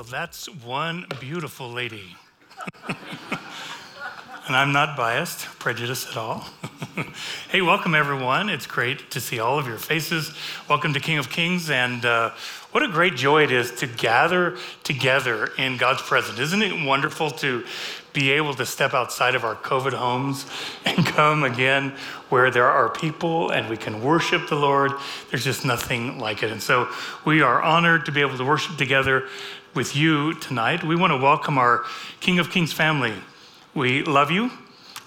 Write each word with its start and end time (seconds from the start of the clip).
Well, 0.00 0.08
that's 0.10 0.46
one 0.64 1.04
beautiful 1.20 1.70
lady. 1.70 2.16
and 2.88 4.56
I'm 4.56 4.72
not 4.72 4.96
biased, 4.96 5.44
prejudiced 5.58 6.08
at 6.08 6.16
all. 6.16 6.46
hey, 7.50 7.60
welcome 7.60 7.94
everyone. 7.94 8.48
It's 8.48 8.66
great 8.66 9.10
to 9.10 9.20
see 9.20 9.40
all 9.40 9.58
of 9.58 9.66
your 9.66 9.76
faces. 9.76 10.32
Welcome 10.70 10.94
to 10.94 11.00
King 11.00 11.18
of 11.18 11.28
Kings. 11.28 11.68
And 11.68 12.06
uh, 12.06 12.30
what 12.70 12.82
a 12.82 12.88
great 12.88 13.14
joy 13.14 13.42
it 13.42 13.52
is 13.52 13.72
to 13.72 13.86
gather 13.86 14.56
together 14.84 15.50
in 15.58 15.76
God's 15.76 16.00
presence. 16.00 16.38
Isn't 16.38 16.62
it 16.62 16.86
wonderful 16.86 17.30
to 17.32 17.66
be 18.14 18.30
able 18.32 18.54
to 18.54 18.64
step 18.64 18.94
outside 18.94 19.34
of 19.34 19.44
our 19.44 19.54
COVID 19.54 19.92
homes 19.92 20.46
and 20.86 21.04
come 21.04 21.44
again 21.44 21.92
where 22.30 22.50
there 22.50 22.68
are 22.70 22.88
people 22.88 23.50
and 23.50 23.68
we 23.68 23.76
can 23.76 24.02
worship 24.02 24.48
the 24.48 24.56
Lord? 24.56 24.92
There's 25.28 25.44
just 25.44 25.66
nothing 25.66 26.18
like 26.18 26.42
it. 26.42 26.50
And 26.50 26.62
so 26.62 26.88
we 27.26 27.42
are 27.42 27.60
honored 27.60 28.06
to 28.06 28.12
be 28.12 28.22
able 28.22 28.38
to 28.38 28.44
worship 28.46 28.78
together 28.78 29.28
with 29.74 29.94
you 29.94 30.34
tonight. 30.34 30.82
We 30.82 30.96
want 30.96 31.12
to 31.12 31.16
welcome 31.16 31.56
our 31.56 31.84
King 32.18 32.38
of 32.40 32.50
Kings 32.50 32.72
family. 32.72 33.14
We 33.74 34.02
love 34.02 34.30
you. 34.30 34.50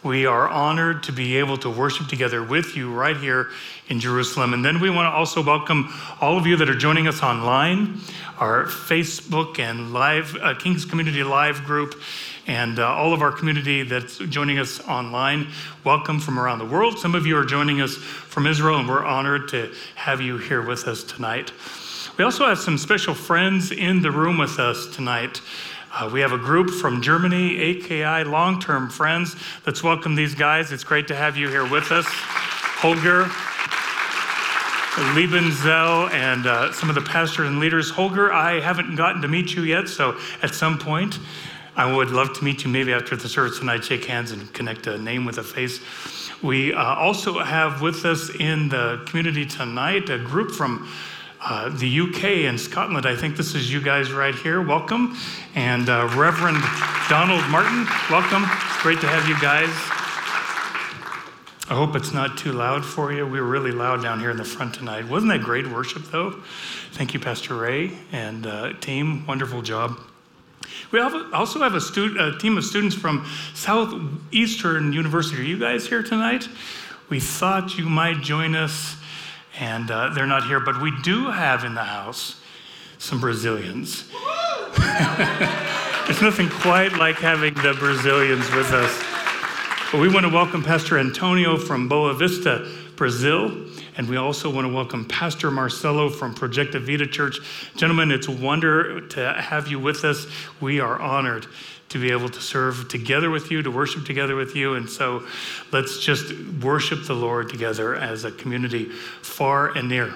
We 0.03 0.25
are 0.25 0.47
honored 0.47 1.03
to 1.03 1.11
be 1.11 1.37
able 1.37 1.57
to 1.57 1.69
worship 1.69 2.07
together 2.07 2.43
with 2.43 2.75
you 2.75 2.93
right 2.93 3.15
here 3.15 3.49
in 3.87 3.99
Jerusalem. 3.99 4.53
And 4.53 4.63
then 4.63 4.79
we 4.79 4.89
want 4.89 5.11
to 5.11 5.17
also 5.17 5.41
welcome 5.41 5.93
all 6.21 6.37
of 6.37 6.45
you 6.45 6.55
that 6.57 6.69
are 6.69 6.75
joining 6.75 7.07
us 7.07 7.21
online, 7.21 7.99
our 8.37 8.65
Facebook 8.65 9.59
and 9.59 9.91
live 9.91 10.35
uh, 10.41 10.55
King's 10.55 10.85
Community 10.85 11.23
Live 11.23 11.63
group, 11.65 12.01
and 12.47 12.79
uh, 12.79 12.87
all 12.87 13.13
of 13.13 13.21
our 13.21 13.31
community 13.31 13.83
that's 13.83 14.17
joining 14.17 14.59
us 14.59 14.81
online. 14.87 15.47
Welcome 15.83 16.19
from 16.19 16.39
around 16.39 16.59
the 16.59 16.65
world. 16.65 16.99
Some 16.99 17.15
of 17.15 17.25
you 17.25 17.37
are 17.37 17.45
joining 17.45 17.81
us 17.81 17.95
from 17.95 18.47
Israel, 18.47 18.79
and 18.79 18.87
we're 18.87 19.05
honored 19.05 19.49
to 19.49 19.73
have 19.95 20.21
you 20.21 20.37
here 20.37 20.61
with 20.61 20.87
us 20.87 21.03
tonight. 21.03 21.51
We 22.15 22.23
also 22.23 22.45
have 22.45 22.59
some 22.59 22.77
special 22.77 23.15
friends 23.15 23.71
in 23.71 24.03
the 24.03 24.11
room 24.11 24.37
with 24.37 24.59
us 24.59 24.85
tonight. 24.85 25.41
Uh, 25.91 26.07
we 26.13 26.19
have 26.19 26.31
a 26.31 26.37
group 26.37 26.69
from 26.69 27.01
Germany, 27.01 27.57
AKI, 27.57 28.23
long 28.23 28.59
term 28.61 28.91
friends. 28.91 29.35
Let's 29.65 29.81
welcome 29.81 30.13
these 30.13 30.35
guys. 30.35 30.71
It's 30.71 30.83
great 30.83 31.07
to 31.07 31.15
have 31.15 31.37
you 31.37 31.49
here 31.49 31.67
with 31.67 31.91
us. 31.91 32.05
Holger, 32.07 33.23
Liebenzell, 35.15 36.11
and 36.11 36.45
uh, 36.45 36.71
some 36.71 36.87
of 36.87 36.93
the 36.93 37.01
pastors 37.01 37.47
and 37.47 37.59
leaders. 37.59 37.89
Holger, 37.89 38.31
I 38.31 38.59
haven't 38.59 38.95
gotten 38.95 39.23
to 39.23 39.27
meet 39.27 39.55
you 39.55 39.63
yet, 39.63 39.87
so 39.87 40.15
at 40.43 40.53
some 40.53 40.77
point, 40.77 41.17
I 41.75 41.91
would 41.91 42.11
love 42.11 42.31
to 42.37 42.43
meet 42.43 42.63
you 42.63 42.69
maybe 42.69 42.93
after 42.93 43.15
the 43.15 43.27
service 43.27 43.57
tonight, 43.57 43.85
shake 43.85 44.05
hands 44.05 44.29
and 44.29 44.53
connect 44.53 44.85
a 44.85 44.99
name 44.99 45.25
with 45.25 45.39
a 45.39 45.43
face. 45.43 45.79
We 46.43 46.75
uh, 46.75 46.79
also 46.79 47.39
have 47.39 47.81
with 47.81 48.05
us 48.05 48.29
in 48.29 48.69
the 48.69 49.01
community 49.07 49.47
tonight 49.47 50.11
a 50.11 50.19
group 50.19 50.51
from 50.51 50.87
uh, 51.43 51.69
the 51.69 51.99
UK 51.99 52.23
and 52.47 52.59
Scotland. 52.59 53.05
I 53.05 53.15
think 53.15 53.35
this 53.35 53.53
is 53.53 53.71
you 53.71 53.81
guys 53.81 54.11
right 54.11 54.33
here. 54.33 54.61
Welcome. 54.61 55.17
And 55.55 55.89
uh, 55.89 56.09
Reverend 56.15 56.63
Donald 57.09 57.43
Martin, 57.49 57.85
welcome. 58.09 58.43
Great 58.81 59.01
to 59.01 59.07
have 59.07 59.27
you 59.27 59.39
guys. 59.41 59.69
I 61.69 61.75
hope 61.75 61.95
it's 61.95 62.13
not 62.13 62.37
too 62.37 62.53
loud 62.53 62.85
for 62.85 63.11
you. 63.11 63.25
We 63.25 63.41
were 63.41 63.47
really 63.47 63.71
loud 63.71 64.01
down 64.01 64.19
here 64.19 64.31
in 64.31 64.37
the 64.37 64.45
front 64.45 64.75
tonight. 64.75 65.07
Wasn't 65.07 65.31
that 65.31 65.41
great 65.41 65.67
worship, 65.67 66.03
though? 66.11 66.31
Thank 66.91 67.13
you, 67.13 67.19
Pastor 67.19 67.55
Ray 67.55 67.91
and 68.11 68.45
uh, 68.47 68.73
team. 68.79 69.25
Wonderful 69.25 69.61
job. 69.61 69.97
We 70.91 70.99
also 70.99 71.59
have 71.59 71.73
a, 71.73 71.81
stu- 71.81 72.15
a 72.19 72.37
team 72.37 72.57
of 72.57 72.63
students 72.63 72.95
from 72.95 73.25
Southeastern 73.53 74.93
University. 74.93 75.41
Are 75.41 75.45
you 75.45 75.57
guys 75.57 75.87
here 75.87 76.03
tonight? 76.03 76.47
We 77.09 77.19
thought 77.19 77.77
you 77.77 77.85
might 77.85 78.21
join 78.21 78.55
us 78.55 78.95
and 79.59 79.91
uh, 79.91 80.09
they're 80.09 80.27
not 80.27 80.45
here, 80.45 80.59
but 80.59 80.81
we 80.81 80.91
do 81.01 81.29
have 81.29 81.63
in 81.63 81.73
the 81.73 81.83
house 81.83 82.41
some 82.97 83.19
Brazilians. 83.19 84.09
There's 86.05 86.21
nothing 86.21 86.49
quite 86.49 86.93
like 86.93 87.17
having 87.17 87.53
the 87.55 87.75
Brazilians 87.77 88.49
with 88.51 88.71
us. 88.71 89.03
But 89.91 90.01
we 90.01 90.09
want 90.09 90.25
to 90.25 90.31
welcome 90.31 90.63
Pastor 90.63 90.97
Antonio 90.97 91.57
from 91.57 91.87
Boa 91.87 92.13
Vista, 92.13 92.67
Brazil. 92.95 93.67
And 93.95 94.09
we 94.09 94.17
also 94.17 94.49
want 94.49 94.65
to 94.65 94.73
welcome 94.73 95.05
Pastor 95.05 95.51
Marcelo 95.51 96.09
from 96.09 96.33
Projecta 96.33 96.81
Vida 96.81 97.05
Church. 97.05 97.37
Gentlemen, 97.75 98.11
it's 98.11 98.27
a 98.27 98.31
wonder 98.31 99.01
to 99.09 99.33
have 99.33 99.67
you 99.67 99.79
with 99.79 100.03
us. 100.03 100.25
We 100.59 100.79
are 100.79 100.99
honored 100.99 101.45
to 101.93 101.99
be 101.99 102.11
able 102.11 102.27
to 102.27 102.41
serve 102.41 102.87
together 102.89 103.29
with 103.29 103.51
you, 103.51 103.61
to 103.61 103.69
worship 103.69 104.03
together 104.03 104.35
with 104.35 104.55
you. 104.55 104.73
And 104.73 104.89
so 104.89 105.23
let's 105.71 105.99
just 105.99 106.33
worship 106.61 107.05
the 107.05 107.13
Lord 107.13 107.49
together 107.49 107.95
as 107.95 108.25
a 108.25 108.31
community 108.31 108.85
far 109.21 109.77
and 109.77 109.87
near. 109.87 110.15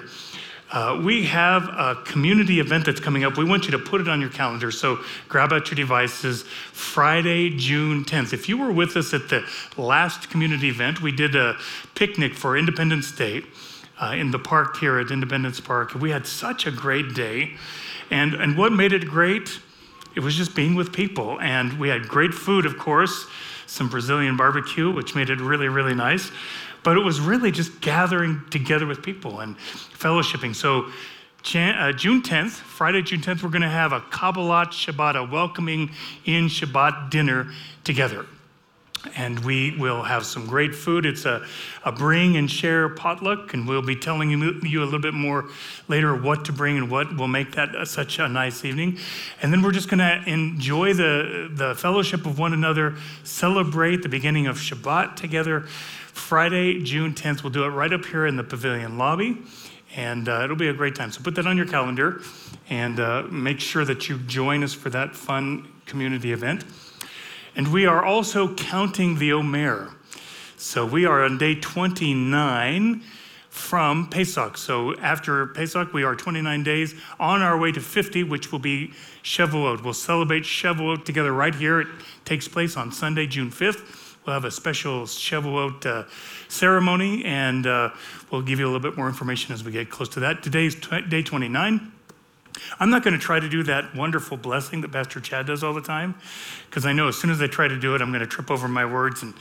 Uh, 0.72 1.00
we 1.02 1.24
have 1.24 1.62
a 1.68 2.02
community 2.04 2.58
event 2.58 2.84
that's 2.84 2.98
coming 2.98 3.22
up. 3.22 3.38
We 3.38 3.44
want 3.44 3.64
you 3.66 3.70
to 3.70 3.78
put 3.78 4.00
it 4.00 4.08
on 4.08 4.20
your 4.20 4.28
calendar. 4.28 4.72
So 4.72 4.98
grab 5.28 5.52
out 5.52 5.70
your 5.70 5.76
devices. 5.76 6.42
Friday, 6.42 7.56
June 7.56 8.04
10th. 8.04 8.32
If 8.32 8.48
you 8.48 8.58
were 8.58 8.72
with 8.72 8.96
us 8.96 9.14
at 9.14 9.28
the 9.28 9.48
last 9.76 10.30
community 10.30 10.68
event, 10.68 11.00
we 11.00 11.12
did 11.12 11.36
a 11.36 11.56
picnic 11.94 12.34
for 12.34 12.56
Independence 12.58 13.12
Day 13.12 13.44
uh, 14.00 14.14
in 14.16 14.32
the 14.32 14.38
park 14.38 14.78
here 14.78 14.98
at 14.98 15.12
Independence 15.12 15.60
Park. 15.60 15.94
We 15.94 16.10
had 16.10 16.26
such 16.26 16.66
a 16.66 16.72
great 16.72 17.14
day. 17.14 17.52
And, 18.10 18.34
and 18.34 18.58
what 18.58 18.72
made 18.72 18.92
it 18.92 19.06
great? 19.06 19.60
It 20.18 20.24
was 20.24 20.34
just 20.34 20.56
being 20.56 20.74
with 20.74 20.92
people. 20.92 21.40
And 21.40 21.78
we 21.78 21.88
had 21.88 22.08
great 22.08 22.34
food, 22.34 22.66
of 22.66 22.76
course, 22.76 23.28
some 23.66 23.88
Brazilian 23.88 24.36
barbecue, 24.36 24.90
which 24.90 25.14
made 25.14 25.30
it 25.30 25.40
really, 25.40 25.68
really 25.68 25.94
nice. 25.94 26.32
But 26.82 26.96
it 26.96 27.04
was 27.04 27.20
really 27.20 27.52
just 27.52 27.80
gathering 27.80 28.42
together 28.50 28.84
with 28.84 29.00
people 29.00 29.38
and 29.38 29.56
fellowshipping. 29.56 30.56
So, 30.56 30.86
uh, 31.54 31.92
June 31.92 32.20
10th, 32.20 32.50
Friday, 32.50 33.02
June 33.02 33.20
10th, 33.20 33.44
we're 33.44 33.50
going 33.50 33.62
to 33.62 33.68
have 33.68 33.92
a 33.92 34.00
Kabbalat 34.00 34.72
Shabbat, 34.72 35.14
a 35.14 35.22
welcoming 35.22 35.92
in 36.24 36.48
Shabbat 36.48 37.10
dinner 37.10 37.52
together 37.84 38.26
and 39.14 39.38
we 39.40 39.76
will 39.76 40.02
have 40.02 40.26
some 40.26 40.46
great 40.46 40.74
food. 40.74 41.06
It's 41.06 41.24
a, 41.24 41.46
a 41.84 41.92
bring 41.92 42.36
and 42.36 42.50
share 42.50 42.88
potluck, 42.88 43.54
and 43.54 43.66
we'll 43.66 43.82
be 43.82 43.96
telling 43.96 44.30
you, 44.30 44.60
you 44.62 44.82
a 44.82 44.84
little 44.84 45.00
bit 45.00 45.14
more 45.14 45.48
later 45.86 46.14
what 46.14 46.44
to 46.46 46.52
bring 46.52 46.76
and 46.76 46.90
what 46.90 47.16
will 47.16 47.28
make 47.28 47.52
that 47.52 47.86
such 47.86 48.18
a 48.18 48.28
nice 48.28 48.64
evening. 48.64 48.98
And 49.40 49.52
then 49.52 49.62
we're 49.62 49.72
just 49.72 49.88
going 49.88 49.98
to 49.98 50.22
enjoy 50.28 50.94
the, 50.94 51.50
the 51.52 51.74
fellowship 51.74 52.26
of 52.26 52.38
one 52.38 52.52
another, 52.52 52.96
celebrate 53.24 54.02
the 54.02 54.08
beginning 54.08 54.46
of 54.46 54.56
Shabbat 54.56 55.16
together. 55.16 55.60
Friday, 55.60 56.82
June 56.82 57.14
10th, 57.14 57.42
we'll 57.42 57.52
do 57.52 57.64
it 57.64 57.68
right 57.68 57.92
up 57.92 58.04
here 58.04 58.26
in 58.26 58.36
the 58.36 58.44
pavilion 58.44 58.98
lobby, 58.98 59.38
and 59.94 60.28
uh, 60.28 60.42
it'll 60.42 60.56
be 60.56 60.68
a 60.68 60.74
great 60.74 60.94
time. 60.94 61.12
So 61.12 61.22
put 61.22 61.36
that 61.36 61.46
on 61.46 61.56
your 61.56 61.66
calendar 61.66 62.20
and 62.68 63.00
uh, 63.00 63.22
make 63.30 63.60
sure 63.60 63.84
that 63.84 64.08
you 64.08 64.18
join 64.18 64.62
us 64.62 64.74
for 64.74 64.90
that 64.90 65.14
fun 65.14 65.68
community 65.86 66.32
event. 66.32 66.64
And 67.58 67.72
we 67.72 67.86
are 67.86 68.04
also 68.04 68.54
counting 68.54 69.18
the 69.18 69.32
Omer. 69.32 69.90
So 70.56 70.86
we 70.86 71.04
are 71.04 71.24
on 71.24 71.38
day 71.38 71.56
29 71.56 73.02
from 73.50 74.08
Pesach. 74.08 74.56
So 74.56 74.96
after 75.00 75.44
Pesach, 75.48 75.92
we 75.92 76.04
are 76.04 76.14
29 76.14 76.62
days 76.62 76.94
on 77.18 77.42
our 77.42 77.58
way 77.58 77.72
to 77.72 77.80
50, 77.80 78.22
which 78.22 78.52
will 78.52 78.60
be 78.60 78.92
Shavuot. 79.24 79.82
We'll 79.82 79.92
celebrate 79.92 80.44
Shavuot 80.44 81.04
together 81.04 81.32
right 81.32 81.52
here. 81.52 81.80
It 81.80 81.88
takes 82.24 82.46
place 82.46 82.76
on 82.76 82.92
Sunday, 82.92 83.26
June 83.26 83.50
5th. 83.50 83.82
We'll 84.24 84.34
have 84.34 84.44
a 84.44 84.52
special 84.52 85.02
Shavuot 85.02 85.84
uh, 85.84 86.04
ceremony, 86.46 87.24
and 87.24 87.66
uh, 87.66 87.90
we'll 88.30 88.42
give 88.42 88.60
you 88.60 88.66
a 88.66 88.70
little 88.70 88.88
bit 88.88 88.96
more 88.96 89.08
information 89.08 89.52
as 89.52 89.64
we 89.64 89.72
get 89.72 89.90
close 89.90 90.08
to 90.10 90.20
that. 90.20 90.44
Today's 90.44 90.76
t- 90.76 91.00
day 91.08 91.24
29. 91.24 91.92
I'm 92.80 92.90
not 92.90 93.02
going 93.02 93.14
to 93.14 93.20
try 93.20 93.40
to 93.40 93.48
do 93.48 93.62
that 93.64 93.94
wonderful 93.94 94.36
blessing 94.36 94.80
that 94.82 94.92
Pastor 94.92 95.20
Chad 95.20 95.46
does 95.46 95.62
all 95.62 95.74
the 95.74 95.80
time, 95.80 96.14
because 96.68 96.86
I 96.86 96.92
know 96.92 97.08
as 97.08 97.16
soon 97.16 97.30
as 97.30 97.40
I 97.40 97.46
try 97.46 97.68
to 97.68 97.78
do 97.78 97.94
it, 97.94 98.02
I'm 98.02 98.10
going 98.10 98.20
to 98.20 98.26
trip 98.26 98.50
over 98.50 98.68
my 98.68 98.84
words 98.84 99.22
and, 99.22 99.34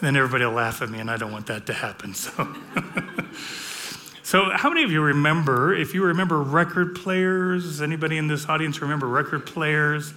then 0.00 0.16
everybody 0.16 0.44
will 0.44 0.52
laugh 0.52 0.82
at 0.82 0.90
me, 0.90 0.98
and 0.98 1.10
I 1.10 1.16
don't 1.16 1.32
want 1.32 1.46
that 1.46 1.64
to 1.66 1.72
happen. 1.72 2.12
So. 2.12 2.30
So, 4.24 4.48
how 4.50 4.70
many 4.70 4.82
of 4.82 4.90
you 4.90 5.02
remember, 5.02 5.74
if 5.74 5.92
you 5.92 6.02
remember 6.02 6.42
record 6.42 6.94
players, 6.94 7.82
anybody 7.82 8.16
in 8.16 8.26
this 8.26 8.48
audience 8.48 8.80
remember 8.80 9.06
record 9.06 9.44
players? 9.44 10.14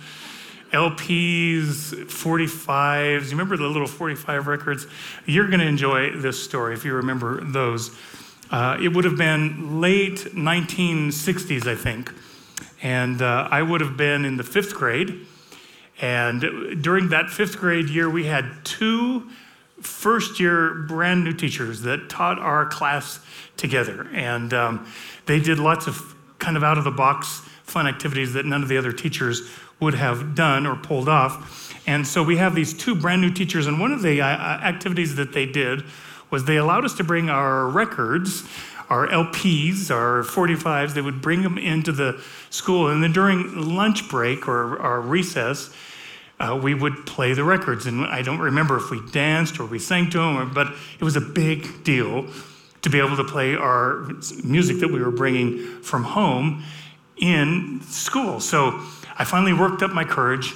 LPs, 0.71 1.93
45s, 2.05 3.25
you 3.25 3.31
remember 3.31 3.57
the 3.57 3.67
little 3.67 3.85
45 3.85 4.47
records? 4.47 4.87
You're 5.25 5.47
going 5.47 5.59
to 5.59 5.67
enjoy 5.67 6.11
this 6.11 6.41
story 6.41 6.73
if 6.73 6.85
you 6.85 6.93
remember 6.93 7.43
those. 7.43 7.95
Uh, 8.49 8.77
it 8.81 8.89
would 8.89 9.03
have 9.03 9.17
been 9.17 9.81
late 9.81 10.17
1960s, 10.33 11.67
I 11.67 11.75
think. 11.75 12.13
And 12.81 13.21
uh, 13.21 13.47
I 13.51 13.61
would 13.61 13.81
have 13.81 13.97
been 13.97 14.23
in 14.25 14.37
the 14.37 14.43
fifth 14.43 14.73
grade. 14.73 15.25
And 15.99 16.81
during 16.81 17.09
that 17.09 17.29
fifth 17.29 17.57
grade 17.57 17.89
year, 17.89 18.09
we 18.09 18.25
had 18.25 18.45
two 18.63 19.29
first 19.81 20.39
year 20.39 20.85
brand 20.87 21.23
new 21.23 21.33
teachers 21.33 21.81
that 21.81 22.09
taught 22.09 22.39
our 22.39 22.65
class 22.65 23.19
together. 23.57 24.07
And 24.13 24.53
um, 24.53 24.87
they 25.25 25.39
did 25.39 25.59
lots 25.59 25.87
of 25.87 26.15
kind 26.39 26.55
of 26.55 26.63
out 26.63 26.77
of 26.77 26.83
the 26.83 26.91
box 26.91 27.41
fun 27.63 27.87
activities 27.87 28.33
that 28.33 28.45
none 28.45 28.63
of 28.63 28.69
the 28.69 28.77
other 28.77 28.93
teachers 28.93 29.49
would 29.79 29.93
have 29.93 30.35
done 30.35 30.65
or 30.65 30.75
pulled 30.75 31.09
off. 31.09 31.73
And 31.85 32.07
so 32.07 32.23
we 32.23 32.37
have 32.37 32.55
these 32.55 32.73
two 32.73 32.95
brand 32.95 33.21
new 33.21 33.31
teachers, 33.31 33.67
and 33.67 33.79
one 33.79 33.91
of 33.91 34.01
the 34.01 34.21
uh, 34.21 34.25
activities 34.25 35.15
that 35.15 35.33
they 35.33 35.45
did 35.45 35.83
was 36.29 36.45
they 36.45 36.57
allowed 36.57 36.85
us 36.85 36.93
to 36.95 37.03
bring 37.03 37.29
our 37.29 37.67
records, 37.67 38.43
our 38.89 39.07
LPs, 39.07 39.91
our 39.91 40.23
45s, 40.23 40.93
they 40.93 41.01
would 41.01 41.21
bring 41.21 41.41
them 41.41 41.57
into 41.57 41.91
the 41.91 42.21
school. 42.49 42.89
And 42.89 43.03
then 43.03 43.11
during 43.11 43.75
lunch 43.75 44.09
break 44.09 44.47
or 44.47 44.79
our 44.79 45.01
recess, 45.01 45.69
uh, 46.39 46.57
we 46.61 46.73
would 46.73 47.05
play 47.05 47.33
the 47.33 47.43
records. 47.43 47.85
And 47.85 48.05
I 48.05 48.21
don't 48.21 48.39
remember 48.39 48.77
if 48.77 48.91
we 48.91 49.01
danced 49.11 49.59
or 49.59 49.65
we 49.65 49.79
sang 49.79 50.09
to 50.11 50.19
them, 50.19 50.51
but 50.53 50.67
it 50.99 51.03
was 51.03 51.15
a 51.15 51.21
big 51.21 51.83
deal 51.83 52.27
to 52.81 52.89
be 52.89 52.99
able 52.99 53.17
to 53.17 53.23
play 53.23 53.55
our 53.55 54.07
music 54.43 54.79
that 54.79 54.91
we 54.91 55.01
were 55.01 55.11
bringing 55.11 55.81
from 55.81 56.03
home 56.03 56.63
in 57.17 57.81
school. 57.81 58.39
So 58.39 58.79
I 59.17 59.25
finally 59.25 59.53
worked 59.53 59.81
up 59.81 59.91
my 59.91 60.03
courage. 60.03 60.53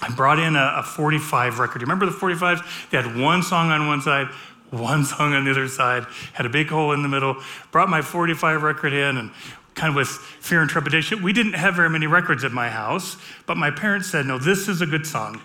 I 0.00 0.08
brought 0.10 0.38
in 0.38 0.54
a, 0.54 0.74
a 0.76 0.82
45 0.82 1.58
record. 1.58 1.82
You 1.82 1.86
remember 1.86 2.06
the 2.06 2.12
45s? 2.12 2.90
They 2.90 3.02
had 3.02 3.16
one 3.16 3.42
song 3.42 3.70
on 3.70 3.88
one 3.88 4.00
side, 4.00 4.28
one 4.70 5.04
song 5.04 5.34
on 5.34 5.44
the 5.44 5.50
other 5.50 5.68
side, 5.68 6.04
had 6.32 6.46
a 6.46 6.48
big 6.48 6.68
hole 6.68 6.92
in 6.92 7.02
the 7.02 7.08
middle. 7.08 7.36
Brought 7.70 7.88
my 7.88 8.02
45 8.02 8.62
record 8.62 8.92
in 8.92 9.16
and 9.16 9.30
kind 9.74 9.90
of 9.90 9.94
with 9.94 10.08
fear 10.08 10.60
and 10.60 10.68
trepidation. 10.68 11.22
We 11.22 11.32
didn't 11.32 11.54
have 11.54 11.76
very 11.76 11.88
many 11.88 12.06
records 12.06 12.44
at 12.44 12.52
my 12.52 12.68
house, 12.68 13.16
but 13.46 13.56
my 13.56 13.70
parents 13.70 14.10
said, 14.10 14.26
no, 14.26 14.38
this 14.38 14.68
is 14.68 14.80
a 14.80 14.86
good 14.86 15.06
song. 15.06 15.40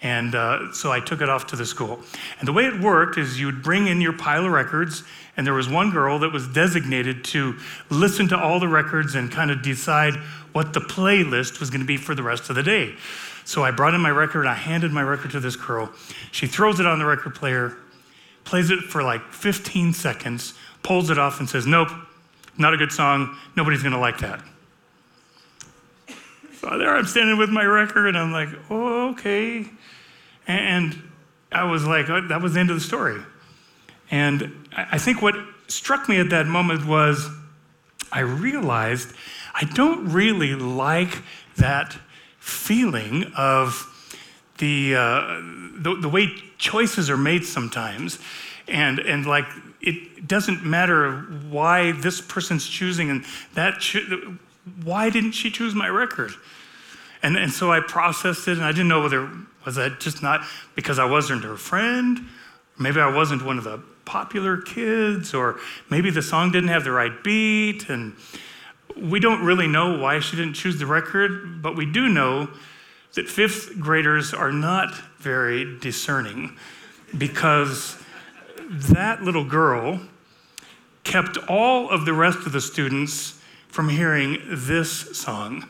And 0.00 0.34
uh, 0.34 0.72
so 0.72 0.90
I 0.92 1.00
took 1.00 1.20
it 1.22 1.28
off 1.28 1.46
to 1.48 1.56
the 1.56 1.64
school. 1.64 2.00
And 2.38 2.48
the 2.48 2.52
way 2.52 2.64
it 2.66 2.80
worked 2.80 3.16
is 3.16 3.40
you'd 3.40 3.62
bring 3.62 3.86
in 3.86 4.00
your 4.00 4.12
pile 4.12 4.44
of 4.44 4.52
records, 4.52 5.02
and 5.36 5.46
there 5.46 5.54
was 5.54 5.68
one 5.68 5.90
girl 5.90 6.18
that 6.20 6.32
was 6.32 6.46
designated 6.48 7.24
to 7.24 7.58
listen 7.90 8.28
to 8.28 8.38
all 8.38 8.60
the 8.60 8.68
records 8.68 9.14
and 9.14 9.30
kind 9.30 9.50
of 9.50 9.62
decide 9.62 10.14
what 10.52 10.72
the 10.72 10.80
playlist 10.80 11.58
was 11.58 11.70
going 11.70 11.80
to 11.80 11.86
be 11.86 11.96
for 11.96 12.14
the 12.14 12.22
rest 12.22 12.50
of 12.50 12.56
the 12.56 12.62
day. 12.62 12.94
So 13.44 13.64
I 13.64 13.70
brought 13.70 13.94
in 13.94 14.00
my 14.00 14.10
record, 14.10 14.40
and 14.40 14.48
I 14.48 14.54
handed 14.54 14.92
my 14.92 15.02
record 15.02 15.30
to 15.32 15.40
this 15.40 15.56
girl. 15.56 15.90
She 16.32 16.46
throws 16.46 16.80
it 16.80 16.86
on 16.86 16.98
the 16.98 17.04
record 17.04 17.34
player, 17.34 17.76
plays 18.44 18.70
it 18.70 18.80
for 18.80 19.02
like 19.02 19.32
15 19.32 19.92
seconds, 19.92 20.54
pulls 20.82 21.10
it 21.10 21.18
off, 21.18 21.40
and 21.40 21.48
says, 21.48 21.66
Nope, 21.66 21.88
not 22.56 22.74
a 22.74 22.76
good 22.76 22.92
song. 22.92 23.36
Nobody's 23.56 23.82
going 23.82 23.94
to 23.94 23.98
like 23.98 24.18
that. 24.18 24.42
So 26.60 26.78
there 26.78 26.96
I'm 26.96 27.04
standing 27.04 27.36
with 27.36 27.50
my 27.50 27.64
record, 27.64 28.06
and 28.06 28.16
I'm 28.16 28.32
like, 28.32 28.48
oh, 28.70 29.10
okay. 29.10 29.66
And 30.46 31.10
I 31.52 31.64
was 31.64 31.84
like, 31.84 32.08
oh, 32.08 32.26
that 32.28 32.40
was 32.40 32.54
the 32.54 32.60
end 32.60 32.70
of 32.70 32.76
the 32.76 32.82
story. 32.82 33.20
And 34.10 34.68
I 34.74 34.98
think 34.98 35.20
what 35.20 35.34
struck 35.68 36.08
me 36.08 36.18
at 36.20 36.30
that 36.30 36.46
moment 36.46 36.86
was 36.86 37.28
I 38.12 38.20
realized 38.20 39.12
I 39.54 39.64
don't 39.64 40.10
really 40.10 40.54
like 40.54 41.22
that 41.56 41.96
feeling 42.38 43.32
of 43.36 43.90
the, 44.58 44.94
uh, 44.96 45.40
the, 45.78 45.98
the, 46.00 46.08
way 46.08 46.28
choices 46.64 47.10
are 47.10 47.16
made 47.16 47.44
sometimes. 47.44 48.18
And, 48.66 48.98
and 48.98 49.26
like, 49.26 49.44
it 49.82 50.26
doesn't 50.26 50.64
matter 50.64 51.20
why 51.50 51.92
this 51.92 52.22
person's 52.22 52.66
choosing 52.66 53.10
and 53.10 53.24
that, 53.52 53.80
cho- 53.80 54.38
why 54.82 55.10
didn't 55.10 55.32
she 55.32 55.50
choose 55.50 55.74
my 55.74 55.88
record? 55.88 56.32
And, 57.22 57.36
and 57.36 57.52
so 57.52 57.70
I 57.70 57.80
processed 57.80 58.48
it 58.48 58.56
and 58.56 58.64
I 58.64 58.72
didn't 58.72 58.88
know 58.88 59.02
whether, 59.02 59.30
was 59.66 59.74
that 59.74 60.00
just 60.00 60.22
not 60.22 60.40
because 60.74 60.98
I 60.98 61.04
wasn't 61.04 61.44
her 61.44 61.56
friend? 61.56 62.20
Maybe 62.78 62.98
I 62.98 63.14
wasn't 63.14 63.44
one 63.44 63.58
of 63.58 63.64
the 63.64 63.82
popular 64.06 64.56
kids, 64.56 65.32
or 65.32 65.58
maybe 65.90 66.10
the 66.10 66.22
song 66.22 66.50
didn't 66.50 66.70
have 66.70 66.84
the 66.84 66.90
right 66.90 67.22
beat. 67.22 67.88
And 67.88 68.14
we 68.96 69.20
don't 69.20 69.44
really 69.44 69.68
know 69.68 69.98
why 69.98 70.20
she 70.20 70.36
didn't 70.36 70.54
choose 70.54 70.78
the 70.78 70.86
record, 70.86 71.62
but 71.62 71.76
we 71.76 71.84
do 71.84 72.08
know 72.08 72.48
that 73.14 73.28
fifth 73.28 73.78
graders 73.78 74.34
are 74.34 74.52
not 74.52 74.94
very 75.18 75.78
discerning 75.78 76.56
because 77.16 77.96
that 78.70 79.22
little 79.22 79.44
girl 79.44 80.00
kept 81.04 81.36
all 81.48 81.88
of 81.90 82.04
the 82.04 82.12
rest 82.12 82.38
of 82.38 82.52
the 82.52 82.60
students 82.60 83.40
from 83.68 83.88
hearing 83.88 84.38
this 84.48 85.16
song. 85.16 85.68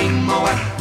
In 0.00 0.79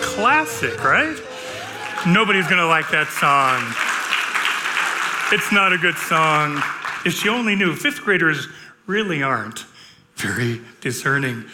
classic, 0.00 0.82
right? 0.82 1.16
Nobody's 2.06 2.46
gonna 2.46 2.66
like 2.66 2.90
that 2.90 3.08
song. 3.08 3.62
It's 5.32 5.52
not 5.52 5.72
a 5.72 5.78
good 5.78 5.96
song. 5.96 6.62
If 7.04 7.14
she 7.14 7.28
only 7.28 7.56
knew, 7.56 7.74
fifth 7.74 8.02
graders 8.02 8.46
really 8.86 9.22
aren't 9.22 9.64
very 10.16 10.60
discerning. 10.80 11.44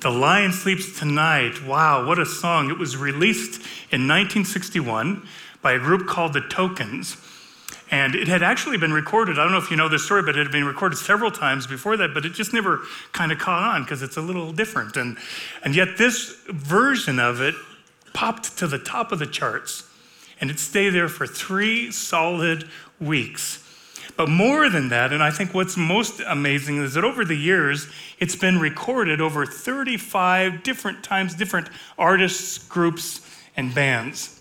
The 0.00 0.10
Lion 0.10 0.52
Sleeps 0.52 0.98
Tonight. 0.98 1.64
Wow, 1.64 2.06
what 2.06 2.18
a 2.18 2.26
song. 2.26 2.70
It 2.70 2.78
was 2.78 2.96
released 2.96 3.60
in 3.90 4.06
1961 4.06 5.26
by 5.62 5.72
a 5.72 5.78
group 5.78 6.06
called 6.06 6.34
the 6.34 6.42
Tokens. 6.42 7.16
And 7.90 8.14
it 8.14 8.28
had 8.28 8.42
actually 8.42 8.76
been 8.76 8.92
recorded. 8.92 9.38
I 9.38 9.44
don't 9.44 9.52
know 9.52 9.58
if 9.58 9.70
you 9.70 9.76
know 9.76 9.88
this 9.88 10.04
story, 10.04 10.22
but 10.22 10.36
it 10.36 10.42
had 10.42 10.52
been 10.52 10.64
recorded 10.64 10.96
several 10.96 11.30
times 11.30 11.66
before 11.66 11.96
that, 11.96 12.12
but 12.12 12.24
it 12.24 12.34
just 12.34 12.52
never 12.52 12.80
kind 13.12 13.32
of 13.32 13.38
caught 13.38 13.62
on 13.62 13.84
because 13.84 14.02
it's 14.02 14.16
a 14.16 14.20
little 14.20 14.52
different. 14.52 14.96
And, 14.96 15.16
and 15.62 15.74
yet, 15.74 15.96
this 15.96 16.36
version 16.48 17.18
of 17.18 17.40
it 17.40 17.54
popped 18.14 18.56
to 18.56 18.66
the 18.66 18.78
top 18.78 19.12
of 19.12 19.18
the 19.18 19.26
charts 19.26 19.84
and 20.40 20.50
it 20.50 20.58
stayed 20.58 20.90
there 20.90 21.08
for 21.08 21.26
three 21.26 21.90
solid 21.90 22.68
weeks. 23.00 23.60
But 24.16 24.28
more 24.28 24.68
than 24.68 24.90
that, 24.90 25.12
and 25.12 25.22
I 25.22 25.30
think 25.30 25.54
what's 25.54 25.76
most 25.76 26.20
amazing 26.20 26.78
is 26.78 26.94
that 26.94 27.04
over 27.04 27.24
the 27.24 27.34
years, 27.34 27.88
it's 28.18 28.36
been 28.36 28.60
recorded 28.60 29.20
over 29.20 29.44
35 29.44 30.62
different 30.62 31.02
times, 31.02 31.34
different 31.34 31.68
artists, 31.98 32.58
groups, 32.58 33.20
and 33.56 33.74
bands. 33.74 34.40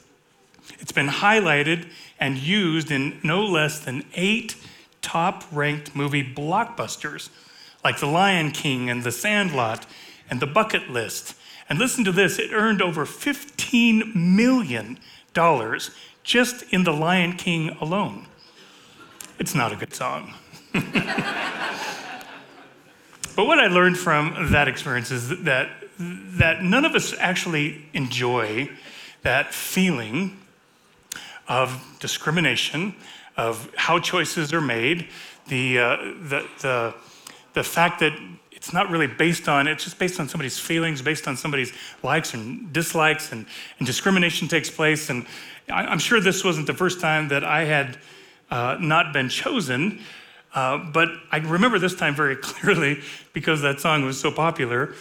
It's 0.79 0.91
been 0.91 1.07
highlighted 1.07 1.87
and 2.19 2.37
used 2.37 2.91
in 2.91 3.19
no 3.23 3.43
less 3.43 3.79
than 3.79 4.05
eight 4.13 4.55
top 5.01 5.43
ranked 5.51 5.95
movie 5.95 6.23
blockbusters, 6.23 7.29
like 7.83 7.99
The 7.99 8.07
Lion 8.07 8.51
King 8.51 8.89
and 8.89 9.03
The 9.03 9.11
Sandlot 9.11 9.85
and 10.29 10.39
The 10.39 10.47
Bucket 10.47 10.89
List. 10.89 11.35
And 11.69 11.79
listen 11.79 12.03
to 12.03 12.11
this 12.11 12.39
it 12.39 12.51
earned 12.51 12.81
over 12.81 13.05
$15 13.05 14.15
million 14.15 14.99
just 16.23 16.63
in 16.73 16.83
The 16.83 16.93
Lion 16.93 17.33
King 17.33 17.69
alone. 17.81 18.27
It's 19.39 19.55
not 19.55 19.71
a 19.71 19.75
good 19.75 19.93
song. 19.93 20.33
but 20.73 20.83
what 23.35 23.59
I 23.59 23.67
learned 23.67 23.97
from 23.97 24.51
that 24.51 24.67
experience 24.67 25.11
is 25.11 25.29
that, 25.43 25.69
that 25.99 26.63
none 26.63 26.85
of 26.85 26.95
us 26.95 27.13
actually 27.19 27.85
enjoy 27.93 28.69
that 29.23 29.53
feeling 29.53 30.37
of 31.47 31.97
discrimination, 31.99 32.95
of 33.35 33.69
how 33.75 33.99
choices 33.99 34.53
are 34.53 34.61
made, 34.61 35.07
the, 35.47 35.79
uh, 35.79 35.97
the, 35.97 36.47
the, 36.61 36.95
the 37.53 37.63
fact 37.63 37.99
that 37.99 38.13
it's 38.63 38.71
not 38.71 38.89
really 38.89 39.07
based 39.07 39.49
on, 39.49 39.67
it's 39.67 39.83
just 39.83 39.99
based 39.99 40.21
on 40.21 40.29
somebody's 40.29 40.57
feelings, 40.57 41.01
based 41.01 41.27
on 41.27 41.35
somebody's 41.35 41.73
likes 42.01 42.33
and 42.33 42.71
dislikes, 42.71 43.33
and, 43.33 43.45
and 43.77 43.85
discrimination 43.85 44.47
takes 44.47 44.69
place. 44.69 45.09
And 45.09 45.25
I, 45.69 45.91
am 45.91 45.99
sure 45.99 46.21
this 46.21 46.45
wasn't 46.45 46.67
the 46.67 46.73
first 46.73 47.01
time 47.01 47.27
that 47.27 47.43
I 47.43 47.65
had 47.65 47.97
uh, 48.49 48.77
not 48.79 49.11
been 49.11 49.27
chosen, 49.27 49.99
uh, 50.55 50.77
but 50.77 51.09
I 51.29 51.39
remember 51.39 51.77
this 51.77 51.93
time 51.93 52.15
very 52.15 52.35
clearly 52.41 53.01
because 53.33 53.61
that 53.63 53.81
song 53.81 54.05
was 54.05 54.17
so 54.17 54.31
popular. 54.31 54.93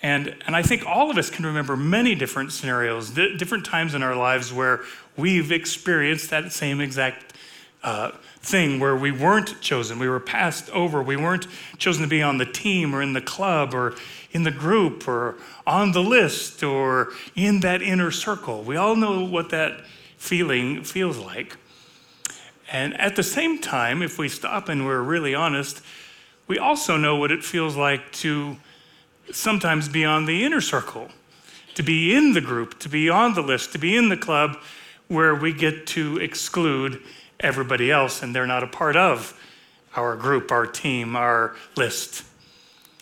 And, 0.00 0.34
and 0.46 0.56
I 0.56 0.62
think 0.62 0.86
all 0.86 1.10
of 1.10 1.18
us 1.18 1.28
can 1.28 1.44
remember 1.44 1.76
many 1.76 2.14
different 2.14 2.52
scenarios, 2.52 3.10
different 3.10 3.66
times 3.66 3.92
in 3.92 4.02
our 4.02 4.16
lives 4.16 4.50
where 4.50 4.80
we've 5.18 5.52
experienced 5.52 6.30
that 6.30 6.52
same 6.52 6.80
exact 6.80 7.34
uh, 7.82 8.12
thing 8.42 8.80
where 8.80 8.96
we 8.96 9.12
weren't 9.12 9.60
chosen. 9.60 9.98
We 9.98 10.08
were 10.08 10.20
passed 10.20 10.70
over. 10.70 11.02
We 11.02 11.16
weren't 11.16 11.46
chosen 11.78 12.02
to 12.02 12.08
be 12.08 12.22
on 12.22 12.38
the 12.38 12.46
team 12.46 12.94
or 12.94 13.02
in 13.02 13.12
the 13.12 13.20
club 13.20 13.74
or 13.74 13.94
in 14.32 14.44
the 14.44 14.50
group 14.50 15.06
or 15.06 15.36
on 15.66 15.92
the 15.92 16.02
list 16.02 16.62
or 16.62 17.12
in 17.34 17.60
that 17.60 17.82
inner 17.82 18.10
circle. 18.10 18.62
We 18.62 18.76
all 18.76 18.96
know 18.96 19.24
what 19.24 19.50
that 19.50 19.84
feeling 20.16 20.84
feels 20.84 21.18
like. 21.18 21.56
And 22.72 22.98
at 23.00 23.16
the 23.16 23.22
same 23.22 23.60
time, 23.60 24.00
if 24.00 24.18
we 24.18 24.28
stop 24.28 24.68
and 24.68 24.86
we're 24.86 25.02
really 25.02 25.34
honest, 25.34 25.82
we 26.46 26.58
also 26.58 26.96
know 26.96 27.16
what 27.16 27.30
it 27.30 27.44
feels 27.44 27.76
like 27.76 28.10
to 28.12 28.56
sometimes 29.32 29.88
be 29.88 30.04
on 30.04 30.24
the 30.24 30.44
inner 30.44 30.60
circle, 30.60 31.08
to 31.74 31.82
be 31.82 32.14
in 32.14 32.32
the 32.32 32.40
group, 32.40 32.78
to 32.80 32.88
be 32.88 33.08
on 33.08 33.34
the 33.34 33.42
list, 33.42 33.72
to 33.72 33.78
be 33.78 33.96
in 33.96 34.08
the 34.08 34.16
club 34.16 34.56
where 35.08 35.34
we 35.34 35.52
get 35.52 35.86
to 35.88 36.18
exclude 36.18 37.02
everybody 37.40 37.90
else 37.90 38.22
and 38.22 38.34
they're 38.34 38.46
not 38.46 38.62
a 38.62 38.66
part 38.66 38.96
of 38.96 39.38
our 39.96 40.16
group, 40.16 40.52
our 40.52 40.66
team, 40.66 41.16
our 41.16 41.56
list. 41.76 42.24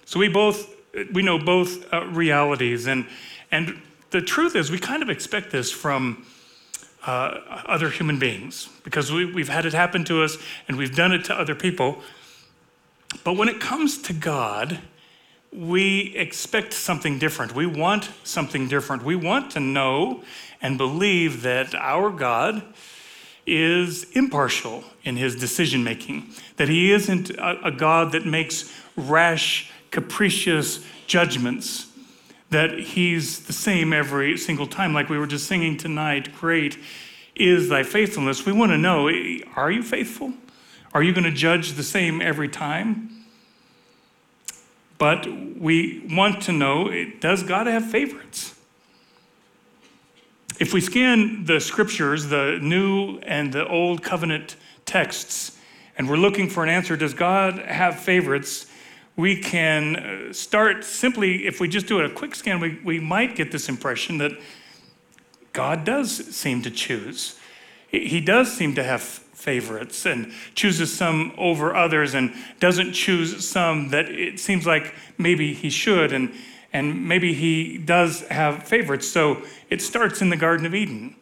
So 0.05 0.19
we 0.19 0.29
both 0.29 0.75
we 1.13 1.23
know 1.23 1.39
both 1.39 1.93
uh, 1.93 2.07
realities 2.07 2.87
and 2.87 3.07
and 3.53 3.81
the 4.11 4.23
truth 4.23 4.57
is 4.57 4.71
we 4.71 4.79
kind 4.79 5.03
of 5.03 5.11
expect 5.11 5.51
this 5.51 5.71
from 5.71 6.25
uh, 7.07 7.63
other 7.67 7.91
human 7.91 8.19
beings 8.19 8.69
because 8.85 9.13
we, 9.13 9.25
we've 9.25 9.49
had 9.49 9.67
it 9.67 9.73
happen 9.73 10.05
to 10.05 10.23
us 10.23 10.39
and 10.67 10.77
we've 10.77 10.97
done 10.97 11.13
it 11.13 11.25
to 11.27 11.35
other 11.35 11.55
people. 11.55 12.01
But 13.25 13.35
when 13.35 13.49
it 13.49 13.61
comes 13.61 14.03
to 14.03 14.13
God, 14.13 14.81
we 15.53 16.15
expect 16.17 16.73
something 16.73 17.19
different. 17.19 17.55
We 17.55 17.67
want 17.67 18.11
something 18.25 18.69
different. 18.69 19.05
We 19.05 19.17
want 19.17 19.51
to 19.53 19.61
know 19.61 20.23
and 20.61 20.77
believe 20.77 21.43
that 21.43 21.75
our 21.75 22.11
God 22.11 22.63
is 23.49 24.05
impartial 24.13 24.85
in 25.05 25.17
his 25.17 25.37
decision 25.37 25.83
making, 25.83 26.31
that 26.57 26.69
he 26.69 26.93
isn't 26.93 27.31
a, 27.31 27.69
a, 27.69 27.71
God 27.71 28.13
that 28.13 28.27
makes 28.27 28.73
rash, 28.97 29.71
capricious 29.91 30.85
judgments, 31.07 31.87
that 32.51 32.79
he's 32.79 33.47
the 33.47 33.53
same 33.53 33.93
every 33.93 34.37
single 34.37 34.67
time, 34.67 34.93
like 34.93 35.09
we 35.09 35.19
were 35.19 35.27
just 35.27 35.47
singing 35.47 35.77
tonight. 35.77 36.35
Great 36.35 36.79
is 37.35 37.69
thy 37.69 37.83
faithfulness. 37.83 38.45
We 38.45 38.53
want 38.53 38.73
to 38.73 38.79
know 38.79 39.09
are 39.57 39.71
you 39.71 39.83
faithful? 39.83 40.33
Are 40.93 41.03
you 41.03 41.13
going 41.13 41.25
to 41.25 41.31
judge 41.31 41.73
the 41.73 41.83
same 41.83 42.21
every 42.21 42.49
time? 42.49 43.11
But 44.99 45.27
we 45.27 46.05
want 46.11 46.43
to 46.45 46.53
know 46.53 46.91
does 47.21 47.43
God 47.43 47.67
have 47.67 47.91
favorites? 47.91 48.58
If 50.59 50.75
we 50.75 50.81
scan 50.81 51.45
the 51.45 51.61
scriptures, 51.61 52.27
the 52.27 52.59
New 52.61 53.19
and 53.19 53.53
the 53.53 53.65
Old 53.69 54.03
Covenant 54.03 54.57
texts, 54.87 55.57
and 55.97 56.09
we're 56.09 56.17
looking 56.17 56.51
for 56.51 56.65
an 56.65 56.69
answer, 56.69 56.97
does 56.97 57.15
God 57.15 57.61
have 57.61 58.01
favorites? 58.01 58.67
We 59.15 59.41
can 59.41 59.97
uh, 59.97 60.33
start 60.33 60.83
simply, 60.83 61.47
if 61.47 61.61
we 61.61 61.69
just 61.69 61.87
do 61.87 62.01
a 62.01 62.11
quick 62.11 62.35
scan, 62.35 62.59
we, 62.59 62.81
we 62.85 62.99
might 62.99 63.37
get 63.37 63.53
this 63.53 63.69
impression 63.69 64.19
that 64.19 64.33
God 65.53 65.85
does 65.85 66.35
seem 66.35 66.63
to 66.63 66.73
choose. 66.73 67.39
He 67.87 68.21
does 68.21 68.53
seem 68.53 68.75
to 68.75 68.83
have 68.83 69.01
favorites 69.01 70.07
and 70.07 70.33
chooses 70.57 70.93
some 70.93 71.35
over 71.39 71.75
others 71.77 72.15
and 72.15 72.35
doesn't 72.59 72.95
choose 72.95 73.49
some 73.49 73.91
that 73.91 74.09
it 74.09 74.41
seems 74.41 74.67
like 74.67 74.93
maybe 75.19 75.55
he 75.55 75.71
should 75.71 76.13
and 76.13 76.35
and 76.73 77.09
maybe 77.09 77.33
he 77.35 77.79
does 77.79 78.21
have 78.29 78.65
favorites. 78.65 79.09
So 79.09 79.43
it 79.71 79.81
starts 79.81 80.21
in 80.21 80.31
the 80.31 80.37
garden 80.37 80.67
of 80.67 80.75
eden. 80.75 81.17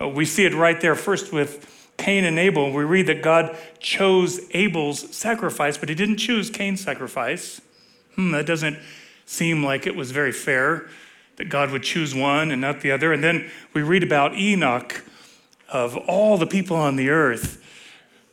Uh, 0.00 0.08
we 0.08 0.24
see 0.24 0.44
it 0.44 0.54
right 0.54 0.80
there. 0.80 0.94
First 0.94 1.32
with 1.32 1.92
cain 1.96 2.24
and 2.24 2.38
abel. 2.38 2.72
We 2.72 2.84
read 2.84 3.06
that 3.08 3.22
god 3.22 3.56
chose 3.78 4.40
abel's 4.52 5.14
sacrifice 5.14 5.76
but 5.76 5.88
he 5.88 5.94
didn't 5.94 6.16
choose 6.16 6.50
cain's 6.50 6.80
sacrifice. 6.80 7.60
Hmm, 8.14 8.32
that 8.32 8.46
doesn't 8.46 8.78
seem 9.26 9.62
like 9.62 9.86
it 9.86 9.94
was 9.94 10.10
very 10.10 10.32
fair 10.32 10.88
that 11.36 11.48
god 11.48 11.70
would 11.70 11.82
choose 11.82 12.14
one 12.14 12.50
and 12.50 12.60
not 12.60 12.80
the 12.80 12.90
other. 12.90 13.12
And 13.12 13.22
then 13.22 13.50
we 13.74 13.82
read 13.82 14.02
about 14.02 14.34
enoch. 14.34 15.04
Of 15.68 15.96
all 15.96 16.36
the 16.36 16.48
people 16.48 16.76
on 16.76 16.96
the 16.96 17.10
earth 17.10 17.60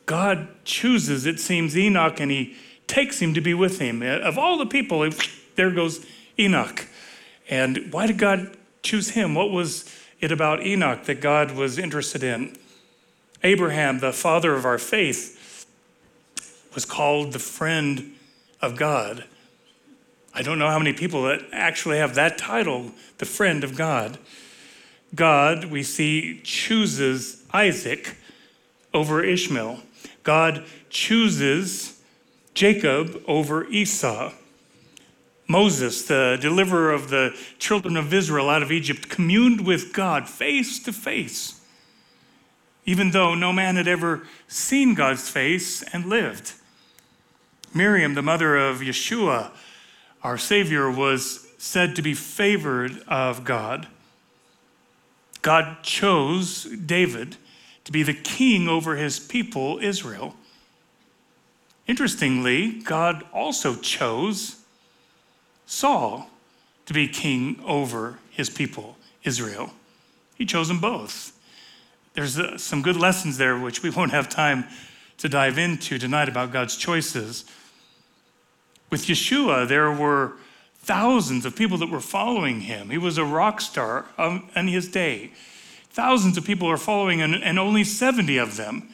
God 0.08 0.48
chooses, 0.64 1.26
it 1.26 1.38
seems, 1.38 1.76
Enoch 1.76 2.18
and 2.18 2.30
he 2.30 2.56
takes 2.86 3.20
him 3.20 3.34
to 3.34 3.42
be 3.42 3.52
with 3.52 3.78
him. 3.78 4.02
Of 4.02 4.38
all 4.38 4.56
the 4.56 4.64
people, 4.64 5.08
there 5.54 5.70
goes 5.70 6.04
Enoch. 6.38 6.86
And 7.48 7.92
why 7.92 8.06
did 8.06 8.18
God 8.18 8.56
choose 8.82 9.10
him? 9.10 9.34
What 9.34 9.50
was 9.50 9.92
it 10.20 10.32
about 10.32 10.62
Enoch 10.64 11.04
that 11.04 11.20
God 11.20 11.52
was 11.52 11.78
interested 11.78 12.22
in? 12.22 12.56
Abraham, 13.42 14.00
the 14.00 14.12
father 14.12 14.54
of 14.54 14.64
our 14.64 14.78
faith, 14.78 15.66
was 16.74 16.84
called 16.84 17.32
the 17.32 17.38
friend 17.38 18.14
of 18.60 18.76
God. 18.76 19.24
I 20.34 20.42
don't 20.42 20.58
know 20.58 20.68
how 20.68 20.78
many 20.78 20.92
people 20.92 21.22
that 21.24 21.42
actually 21.52 21.98
have 21.98 22.14
that 22.14 22.38
title, 22.38 22.92
the 23.18 23.24
friend 23.24 23.64
of 23.64 23.76
God. 23.76 24.18
God, 25.14 25.66
we 25.66 25.82
see, 25.82 26.40
chooses 26.44 27.42
Isaac 27.52 28.16
over 28.92 29.24
Ishmael. 29.24 29.80
God 30.22 30.64
chooses 30.90 32.00
Jacob 32.54 33.22
over 33.26 33.66
Esau. 33.68 34.32
Moses, 35.48 36.02
the 36.02 36.36
deliverer 36.40 36.92
of 36.92 37.08
the 37.08 37.34
children 37.58 37.96
of 37.96 38.12
Israel 38.12 38.50
out 38.50 38.62
of 38.62 38.70
Egypt, 38.70 39.08
communed 39.08 39.66
with 39.66 39.94
God 39.94 40.28
face 40.28 40.78
to 40.80 40.92
face, 40.92 41.60
even 42.84 43.12
though 43.12 43.34
no 43.34 43.52
man 43.52 43.76
had 43.76 43.88
ever 43.88 44.26
seen 44.46 44.94
God's 44.94 45.28
face 45.28 45.82
and 45.82 46.04
lived. 46.04 46.52
Miriam, 47.74 48.14
the 48.14 48.22
mother 48.22 48.56
of 48.56 48.80
Yeshua, 48.80 49.50
our 50.22 50.36
Savior, 50.36 50.90
was 50.90 51.46
said 51.56 51.96
to 51.96 52.02
be 52.02 52.14
favored 52.14 53.02
of 53.08 53.44
God. 53.44 53.88
God 55.40 55.82
chose 55.82 56.64
David 56.64 57.36
to 57.84 57.92
be 57.92 58.02
the 58.02 58.14
king 58.14 58.68
over 58.68 58.96
his 58.96 59.18
people, 59.18 59.78
Israel. 59.80 60.36
Interestingly, 61.86 62.80
God 62.80 63.24
also 63.32 63.74
chose 63.76 64.57
Saul 65.68 66.30
to 66.86 66.94
be 66.94 67.06
king 67.06 67.60
over 67.66 68.18
his 68.30 68.48
people, 68.48 68.96
Israel. 69.22 69.70
He 70.34 70.46
chose 70.46 70.68
them 70.68 70.80
both. 70.80 71.38
There's 72.14 72.38
uh, 72.38 72.56
some 72.56 72.80
good 72.80 72.96
lessons 72.96 73.36
there, 73.36 73.56
which 73.58 73.82
we 73.82 73.90
won't 73.96 74.10
have 74.10 74.30
time 74.30 74.64
to 75.18 75.28
dive 75.28 75.58
into 75.58 75.98
tonight 75.98 76.28
about 76.28 76.52
God's 76.52 76.74
choices. 76.74 77.44
With 78.90 79.02
Yeshua, 79.02 79.68
there 79.68 79.92
were 79.92 80.32
thousands 80.78 81.44
of 81.44 81.54
people 81.54 81.76
that 81.78 81.90
were 81.90 82.00
following 82.00 82.62
him. 82.62 82.88
He 82.88 82.96
was 82.96 83.18
a 83.18 83.24
rock 83.24 83.60
star 83.60 84.06
in 84.56 84.68
his 84.68 84.88
day. 84.88 85.32
Thousands 85.90 86.38
of 86.38 86.46
people 86.46 86.70
are 86.70 86.78
following, 86.78 87.20
and, 87.20 87.34
and 87.34 87.58
only 87.58 87.84
70 87.84 88.38
of 88.38 88.56
them 88.56 88.88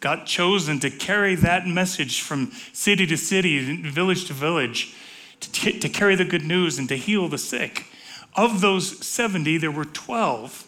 got 0.00 0.26
chosen 0.26 0.80
to 0.80 0.90
carry 0.90 1.36
that 1.36 1.68
message 1.68 2.22
from 2.22 2.50
city 2.72 3.06
to 3.06 3.16
city, 3.16 3.82
village 3.82 4.24
to 4.24 4.32
village, 4.32 4.96
to, 5.42 5.78
to 5.78 5.88
carry 5.88 6.14
the 6.14 6.24
good 6.24 6.44
news 6.44 6.78
and 6.78 6.88
to 6.88 6.96
heal 6.96 7.28
the 7.28 7.38
sick. 7.38 7.86
Of 8.34 8.60
those 8.60 9.04
70, 9.06 9.58
there 9.58 9.70
were 9.70 9.84
12 9.84 10.66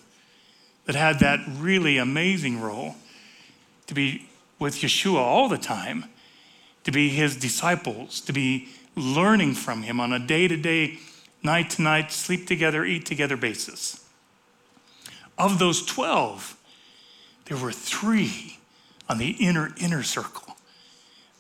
that 0.85 0.97
had 0.97 1.21
that 1.21 1.40
really 1.49 1.97
amazing 1.97 2.61
role 2.61 2.97
to 3.87 3.95
be 3.95 4.28
with 4.59 4.76
Yeshua 4.76 5.19
all 5.19 5.49
the 5.49 5.59
time, 5.59 6.04
to 6.85 6.93
be 6.93 7.09
his 7.09 7.37
disciples, 7.37 8.21
to 8.23 8.33
be 8.33 8.69
learning 8.97 9.54
from 9.54 9.83
him 9.83 10.00
on 10.00 10.12
a 10.12 10.19
day 10.19 10.47
to 10.47 10.57
day, 10.57 10.99
night 11.43 11.71
to 11.71 11.83
night, 11.83 12.12
sleep 12.12 12.47
together, 12.47 12.85
eat 12.85 13.07
together 13.07 13.37
basis. 13.37 14.04
Of 15.37 15.59
those 15.59 15.85
12, 15.85 16.57
there 17.47 17.57
were 17.57 17.73
three 17.73 18.59
on 19.09 19.19
the 19.19 19.31
inner, 19.31 19.75
inner 19.78 20.02
circle. 20.02 20.57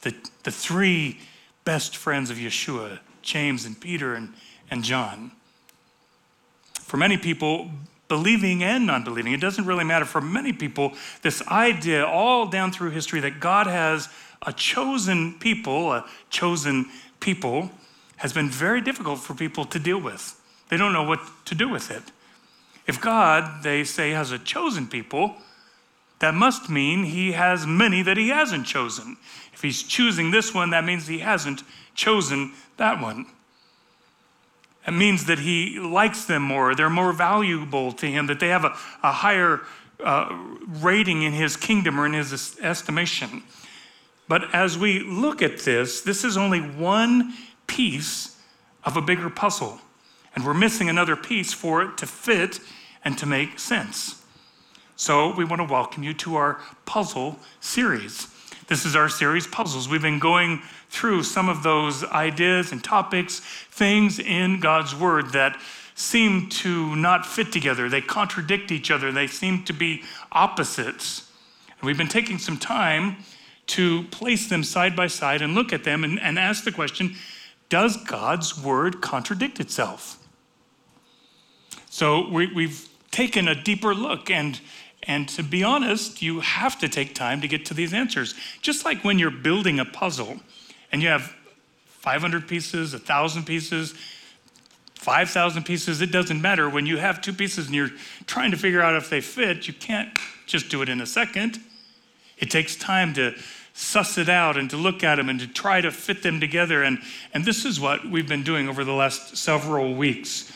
The, 0.02 0.14
the 0.42 0.50
three 0.50 1.20
best 1.64 1.96
friends 1.96 2.30
of 2.30 2.36
Yeshua, 2.36 2.98
James 3.24 3.64
and 3.64 3.78
Peter 3.80 4.14
and, 4.14 4.32
and 4.70 4.84
John. 4.84 5.32
For 6.74 6.96
many 6.96 7.16
people, 7.16 7.70
believing 8.08 8.62
and 8.62 8.86
non 8.86 9.02
believing, 9.02 9.32
it 9.32 9.40
doesn't 9.40 9.64
really 9.64 9.84
matter. 9.84 10.04
For 10.04 10.20
many 10.20 10.52
people, 10.52 10.92
this 11.22 11.46
idea 11.48 12.06
all 12.06 12.46
down 12.46 12.70
through 12.70 12.90
history 12.90 13.20
that 13.20 13.40
God 13.40 13.66
has 13.66 14.08
a 14.42 14.52
chosen 14.52 15.34
people, 15.38 15.92
a 15.92 16.04
chosen 16.30 16.86
people, 17.20 17.70
has 18.16 18.32
been 18.32 18.50
very 18.50 18.80
difficult 18.80 19.18
for 19.18 19.34
people 19.34 19.64
to 19.64 19.78
deal 19.78 19.98
with. 19.98 20.40
They 20.68 20.76
don't 20.76 20.92
know 20.92 21.02
what 21.02 21.20
to 21.46 21.54
do 21.54 21.68
with 21.68 21.90
it. 21.90 22.02
If 22.86 23.00
God, 23.00 23.62
they 23.62 23.84
say, 23.84 24.10
has 24.10 24.30
a 24.30 24.38
chosen 24.38 24.86
people, 24.86 25.34
that 26.20 26.34
must 26.34 26.70
mean 26.70 27.04
he 27.04 27.32
has 27.32 27.66
many 27.66 28.02
that 28.02 28.16
he 28.16 28.28
hasn't 28.28 28.66
chosen. 28.66 29.16
If 29.52 29.62
he's 29.62 29.82
choosing 29.82 30.30
this 30.30 30.54
one, 30.54 30.70
that 30.70 30.84
means 30.84 31.06
he 31.06 31.18
hasn't 31.18 31.62
chosen 31.94 32.52
that 32.76 33.00
one. 33.00 33.26
It 34.86 34.92
means 34.92 35.24
that 35.26 35.38
he 35.38 35.78
likes 35.78 36.26
them 36.26 36.42
more, 36.42 36.74
they're 36.74 36.90
more 36.90 37.12
valuable 37.12 37.92
to 37.92 38.06
him, 38.06 38.26
that 38.26 38.40
they 38.40 38.48
have 38.48 38.64
a, 38.64 38.76
a 39.02 39.12
higher 39.12 39.60
uh, 40.02 40.36
rating 40.66 41.22
in 41.22 41.32
his 41.32 41.56
kingdom 41.56 41.98
or 41.98 42.06
in 42.06 42.12
his 42.12 42.58
estimation. 42.60 43.42
But 44.28 44.54
as 44.54 44.76
we 44.76 45.00
look 45.00 45.42
at 45.42 45.60
this, 45.60 46.00
this 46.00 46.24
is 46.24 46.36
only 46.36 46.60
one 46.60 47.34
piece 47.66 48.38
of 48.84 48.96
a 48.96 49.02
bigger 49.02 49.30
puzzle. 49.30 49.80
And 50.34 50.44
we're 50.44 50.54
missing 50.54 50.88
another 50.88 51.16
piece 51.16 51.52
for 51.52 51.82
it 51.82 51.96
to 51.98 52.06
fit 52.06 52.60
and 53.04 53.16
to 53.18 53.26
make 53.26 53.58
sense. 53.58 54.22
So 54.96 55.34
we 55.34 55.44
want 55.44 55.60
to 55.60 55.72
welcome 55.72 56.02
you 56.02 56.14
to 56.14 56.36
our 56.36 56.60
puzzle 56.86 57.38
series. 57.60 58.28
This 58.66 58.86
is 58.86 58.96
our 58.96 59.10
series, 59.10 59.46
Puzzles. 59.46 59.90
We've 59.90 60.00
been 60.00 60.18
going 60.18 60.62
through 60.88 61.24
some 61.24 61.50
of 61.50 61.62
those 61.62 62.02
ideas 62.02 62.72
and 62.72 62.82
topics, 62.82 63.40
things 63.40 64.18
in 64.18 64.58
God's 64.58 64.94
Word 64.94 65.32
that 65.32 65.60
seem 65.94 66.48
to 66.48 66.96
not 66.96 67.26
fit 67.26 67.52
together. 67.52 67.90
They 67.90 68.00
contradict 68.00 68.72
each 68.72 68.90
other, 68.90 69.12
they 69.12 69.26
seem 69.26 69.64
to 69.64 69.74
be 69.74 70.02
opposites. 70.32 71.30
And 71.78 71.86
we've 71.86 71.98
been 71.98 72.08
taking 72.08 72.38
some 72.38 72.56
time 72.56 73.18
to 73.66 74.04
place 74.04 74.48
them 74.48 74.64
side 74.64 74.96
by 74.96 75.08
side 75.08 75.42
and 75.42 75.54
look 75.54 75.74
at 75.74 75.84
them 75.84 76.02
and, 76.02 76.18
and 76.18 76.38
ask 76.38 76.64
the 76.64 76.72
question 76.72 77.16
Does 77.68 77.98
God's 77.98 78.58
Word 78.58 79.02
contradict 79.02 79.60
itself? 79.60 80.18
So 81.90 82.30
we, 82.30 82.46
we've 82.46 82.88
taken 83.10 83.46
a 83.46 83.54
deeper 83.54 83.94
look 83.94 84.30
and 84.30 84.58
and 85.06 85.28
to 85.30 85.42
be 85.42 85.62
honest, 85.62 86.22
you 86.22 86.40
have 86.40 86.78
to 86.80 86.88
take 86.88 87.14
time 87.14 87.40
to 87.42 87.48
get 87.48 87.66
to 87.66 87.74
these 87.74 87.92
answers. 87.92 88.34
Just 88.62 88.84
like 88.84 89.04
when 89.04 89.18
you're 89.18 89.30
building 89.30 89.78
a 89.78 89.84
puzzle 89.84 90.40
and 90.90 91.02
you 91.02 91.08
have 91.08 91.34
500 91.86 92.48
pieces, 92.48 92.92
1,000 92.92 93.44
pieces, 93.44 93.94
5,000 94.94 95.64
pieces, 95.64 96.00
it 96.00 96.10
doesn't 96.10 96.40
matter. 96.40 96.68
When 96.70 96.86
you 96.86 96.96
have 96.96 97.20
two 97.20 97.32
pieces 97.32 97.66
and 97.66 97.74
you're 97.74 97.90
trying 98.26 98.50
to 98.52 98.56
figure 98.56 98.80
out 98.80 98.94
if 98.94 99.10
they 99.10 99.20
fit, 99.20 99.68
you 99.68 99.74
can't 99.74 100.16
just 100.46 100.70
do 100.70 100.80
it 100.80 100.88
in 100.88 101.00
a 101.00 101.06
second. 101.06 101.60
It 102.38 102.50
takes 102.50 102.74
time 102.76 103.12
to 103.14 103.34
suss 103.74 104.16
it 104.16 104.28
out 104.28 104.56
and 104.56 104.70
to 104.70 104.76
look 104.76 105.04
at 105.04 105.16
them 105.16 105.28
and 105.28 105.38
to 105.40 105.46
try 105.46 105.80
to 105.80 105.90
fit 105.90 106.22
them 106.22 106.40
together. 106.40 106.82
And, 106.82 106.98
and 107.34 107.44
this 107.44 107.64
is 107.64 107.78
what 107.78 108.08
we've 108.08 108.28
been 108.28 108.44
doing 108.44 108.68
over 108.68 108.84
the 108.84 108.92
last 108.92 109.36
several 109.36 109.94
weeks. 109.94 110.50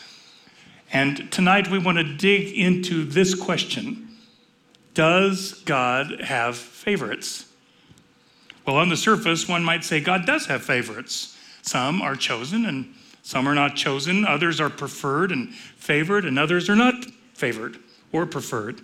And 0.91 1.31
tonight 1.31 1.69
we 1.69 1.77
want 1.77 1.99
to 1.99 2.03
dig 2.03 2.57
into 2.57 3.03
this 3.03 3.35
question 3.35 4.08
Does 4.93 5.53
God 5.65 6.21
have 6.21 6.57
favorites? 6.57 7.45
Well, 8.65 8.77
on 8.77 8.89
the 8.89 8.97
surface, 8.97 9.47
one 9.47 9.63
might 9.63 9.83
say 9.83 9.99
God 9.99 10.25
does 10.25 10.45
have 10.47 10.63
favorites. 10.63 11.37
Some 11.61 12.01
are 12.01 12.15
chosen 12.15 12.65
and 12.65 12.93
some 13.23 13.47
are 13.47 13.55
not 13.55 13.75
chosen. 13.75 14.25
Others 14.25 14.59
are 14.59 14.69
preferred 14.69 15.31
and 15.31 15.53
favored, 15.53 16.25
and 16.25 16.39
others 16.39 16.69
are 16.69 16.75
not 16.75 17.05
favored 17.35 17.77
or 18.11 18.25
preferred. 18.25 18.81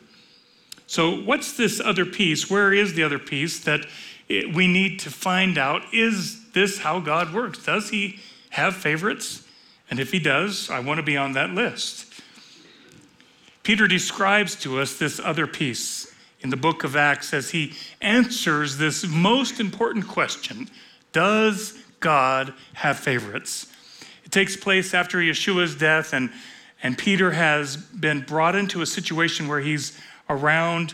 So, 0.88 1.22
what's 1.22 1.54
this 1.54 1.80
other 1.80 2.06
piece? 2.06 2.50
Where 2.50 2.72
is 2.72 2.94
the 2.94 3.04
other 3.04 3.18
piece 3.18 3.60
that 3.62 3.88
we 4.30 4.68
need 4.68 5.00
to 5.00 5.10
find 5.10 5.58
out? 5.58 5.82
Is 5.94 6.52
this 6.52 6.80
how 6.80 7.00
God 7.00 7.34
works? 7.34 7.64
Does 7.66 7.90
He 7.90 8.20
have 8.52 8.76
favorites? 8.76 9.44
And 9.90 10.00
if 10.00 10.12
He 10.12 10.20
does, 10.20 10.70
I 10.70 10.80
want 10.80 11.00
to 11.00 11.04
be 11.04 11.18
on 11.18 11.34
that 11.34 11.50
list. 11.52 12.15
Peter 13.66 13.88
describes 13.88 14.56
to 14.56 14.80
us 14.80 15.00
this 15.00 15.20
other 15.20 15.48
piece 15.48 16.14
in 16.42 16.52
the 16.52 16.56
book 16.56 16.84
of 16.84 16.96
Acts 16.96 17.34
as 17.34 17.50
he 17.50 17.74
answers 18.00 18.78
this 18.78 19.08
most 19.08 19.60
important 19.60 20.08
question 20.08 20.70
Does 21.12 21.76
God 22.00 22.54
have 22.76 23.00
favorites? 23.00 23.66
It 24.24 24.32
takes 24.32 24.56
place 24.56 24.94
after 24.94 25.18
Yeshua's 25.18 25.76
death, 25.76 26.14
and, 26.14 26.30
and 26.84 26.96
Peter 26.96 27.32
has 27.32 27.76
been 27.76 28.22
brought 28.22 28.56
into 28.56 28.84
a 28.84 28.86
situation 28.86 29.48
where 29.48 29.62
he's 29.62 30.00
around 30.30 30.94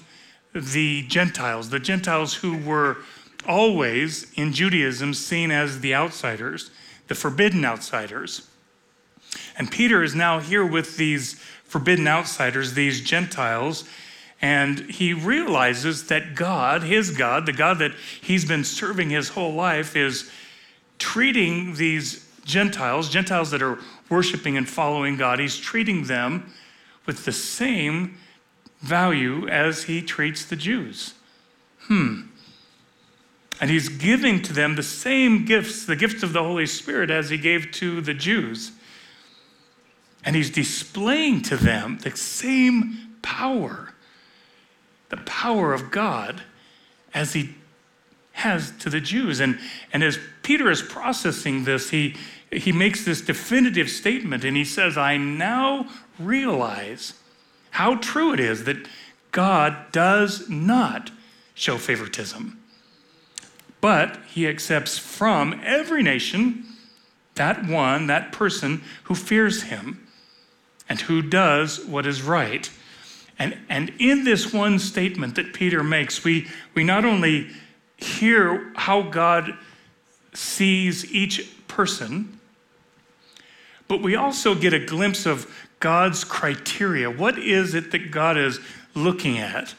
the 0.53 1.01
Gentiles, 1.03 1.71
the 1.71 1.79
Gentiles 1.79 2.35
who 2.35 2.57
were 2.57 2.99
always 3.45 4.31
in 4.35 4.53
Judaism 4.53 5.13
seen 5.13 5.51
as 5.51 5.81
the 5.81 5.93
outsiders, 5.93 6.71
the 7.09 7.15
forbidden 7.15 7.65
outsiders. 7.65 8.47
And 9.57 9.69
Peter 9.69 10.03
is 10.03 10.15
now 10.15 10.39
here 10.39 10.65
with 10.65 10.95
these 10.97 11.41
forbidden 11.71 12.05
outsiders, 12.05 12.73
these 12.73 12.99
Gentiles, 12.99 13.85
and 14.41 14.79
he 14.79 15.13
realizes 15.13 16.07
that 16.07 16.35
God, 16.35 16.83
his 16.83 17.11
God, 17.11 17.45
the 17.45 17.53
God 17.53 17.79
that 17.79 17.93
he's 18.19 18.43
been 18.43 18.65
serving 18.65 19.09
his 19.09 19.29
whole 19.29 19.53
life, 19.53 19.95
is 19.95 20.29
treating 20.99 21.75
these 21.75 22.27
Gentiles, 22.43 23.07
Gentiles 23.07 23.51
that 23.51 23.61
are 23.61 23.79
worshiping 24.09 24.57
and 24.57 24.67
following 24.67 25.15
God, 25.15 25.39
he's 25.39 25.57
treating 25.57 26.03
them 26.03 26.51
with 27.05 27.23
the 27.23 27.31
same 27.31 28.17
value 28.81 29.47
as 29.47 29.83
he 29.83 30.01
treats 30.01 30.43
the 30.43 30.57
Jews. 30.57 31.13
Hmm. 31.83 32.23
And 33.61 33.69
he's 33.69 33.87
giving 33.87 34.41
to 34.41 34.51
them 34.51 34.75
the 34.75 34.83
same 34.83 35.45
gifts, 35.45 35.85
the 35.85 35.95
gifts 35.95 36.21
of 36.21 36.33
the 36.33 36.43
Holy 36.43 36.65
Spirit, 36.65 37.09
as 37.09 37.29
he 37.29 37.37
gave 37.37 37.71
to 37.71 38.01
the 38.01 38.13
Jews. 38.13 38.73
And 40.23 40.35
he's 40.35 40.49
displaying 40.49 41.41
to 41.43 41.57
them 41.57 41.97
the 42.01 42.15
same 42.15 43.15
power, 43.21 43.93
the 45.09 45.17
power 45.17 45.73
of 45.73 45.91
God, 45.91 46.43
as 47.13 47.33
he 47.33 47.55
has 48.33 48.71
to 48.79 48.89
the 48.89 49.01
Jews. 49.01 49.39
And, 49.39 49.59
and 49.91 50.03
as 50.03 50.19
Peter 50.43 50.69
is 50.69 50.81
processing 50.81 51.63
this, 51.63 51.89
he, 51.89 52.15
he 52.51 52.71
makes 52.71 53.05
this 53.05 53.21
definitive 53.21 53.89
statement 53.89 54.43
and 54.43 54.55
he 54.55 54.65
says, 54.65 54.97
I 54.97 55.17
now 55.17 55.87
realize 56.19 57.13
how 57.71 57.95
true 57.95 58.33
it 58.33 58.39
is 58.39 58.65
that 58.65 58.87
God 59.31 59.91
does 59.91 60.49
not 60.49 61.11
show 61.53 61.77
favoritism, 61.77 62.59
but 63.79 64.17
he 64.27 64.47
accepts 64.47 64.97
from 64.97 65.59
every 65.63 66.03
nation 66.03 66.65
that 67.35 67.65
one, 67.65 68.07
that 68.07 68.31
person 68.31 68.83
who 69.03 69.15
fears 69.15 69.63
him 69.63 70.00
and 70.91 70.99
who 70.99 71.21
does 71.21 71.85
what 71.85 72.05
is 72.05 72.21
right. 72.21 72.69
And, 73.39 73.57
and 73.69 73.93
in 73.97 74.25
this 74.25 74.51
one 74.51 74.77
statement 74.77 75.35
that 75.35 75.53
Peter 75.53 75.85
makes, 75.85 76.25
we, 76.25 76.49
we 76.75 76.83
not 76.83 77.05
only 77.05 77.49
hear 77.95 78.73
how 78.75 79.03
God 79.03 79.57
sees 80.33 81.09
each 81.09 81.49
person, 81.69 82.41
but 83.87 84.01
we 84.01 84.17
also 84.17 84.53
get 84.53 84.73
a 84.73 84.85
glimpse 84.85 85.25
of 85.25 85.49
God's 85.79 86.25
criteria. 86.25 87.09
What 87.09 87.39
is 87.39 87.73
it 87.73 87.91
that 87.91 88.11
God 88.11 88.37
is 88.37 88.59
looking 88.93 89.37
at? 89.37 89.73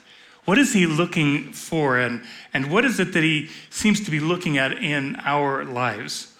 What 0.47 0.57
is 0.57 0.73
he 0.73 0.87
looking 0.87 1.53
for? 1.53 1.99
And, 1.99 2.23
and 2.55 2.71
what 2.71 2.87
is 2.87 2.99
it 2.99 3.13
that 3.13 3.23
he 3.23 3.51
seems 3.69 4.03
to 4.07 4.11
be 4.11 4.19
looking 4.19 4.57
at 4.57 4.73
in 4.83 5.17
our 5.17 5.63
lives? 5.67 6.33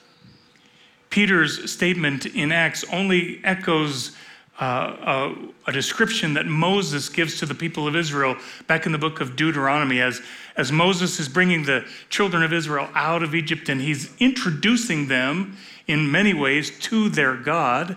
Peter's 1.11 1.71
statement 1.71 2.25
in 2.25 2.51
Acts 2.51 2.87
only 2.91 3.39
echoes 3.45 4.17
uh, 4.61 5.35
a, 5.67 5.71
a, 5.71 5.73
description 5.73 6.35
that 6.35 6.47
Moses 6.47 7.09
gives 7.09 7.39
to 7.39 7.47
the 7.47 7.55
people 7.55 7.89
of 7.89 7.97
Israel 7.97 8.37
back 8.67 8.85
in 8.85 8.93
the 8.93 8.99
book 8.99 9.21
of 9.21 9.35
Deuteronomy 9.35 10.01
as, 10.01 10.21
as 10.57 10.71
Moses 10.71 11.19
is 11.19 11.29
bringing 11.29 11.65
the 11.65 11.87
children 12.11 12.43
of 12.43 12.53
Israel 12.53 12.89
out 12.95 13.23
of 13.23 13.35
Egypt 13.35 13.71
and 13.71 13.81
he's 13.81 14.15
introducing 14.19 15.09
them 15.09 15.57
in 15.87 16.11
many 16.11 16.35
ways 16.35 16.71
to 16.81 17.09
their 17.09 17.35
God 17.35 17.97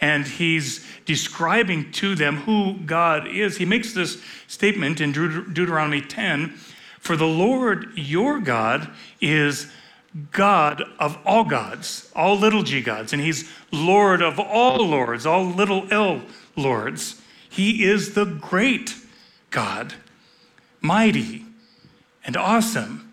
and 0.00 0.26
he's 0.26 0.84
describing 1.06 1.90
to 1.92 2.14
them 2.14 2.36
who 2.36 2.74
God 2.84 3.26
is. 3.26 3.56
He 3.56 3.64
makes 3.64 3.94
this 3.94 4.22
statement 4.46 5.00
in 5.00 5.12
Deut- 5.12 5.54
Deuteronomy 5.54 6.02
10 6.02 6.50
For 7.00 7.16
the 7.16 7.26
Lord 7.26 7.92
your 7.96 8.40
God 8.40 8.90
is 9.22 9.72
God 10.30 10.82
of 10.98 11.18
all 11.24 11.44
gods, 11.44 12.10
all 12.14 12.38
little 12.38 12.62
g 12.62 12.80
gods, 12.80 13.12
and 13.12 13.20
he's 13.20 13.50
Lord 13.72 14.22
of 14.22 14.38
all 14.38 14.86
lords, 14.86 15.26
all 15.26 15.44
little 15.44 15.92
l 15.92 16.22
lords. 16.56 17.20
He 17.48 17.84
is 17.84 18.14
the 18.14 18.24
great 18.24 18.94
God, 19.50 19.94
mighty 20.80 21.44
and 22.24 22.36
awesome. 22.36 23.12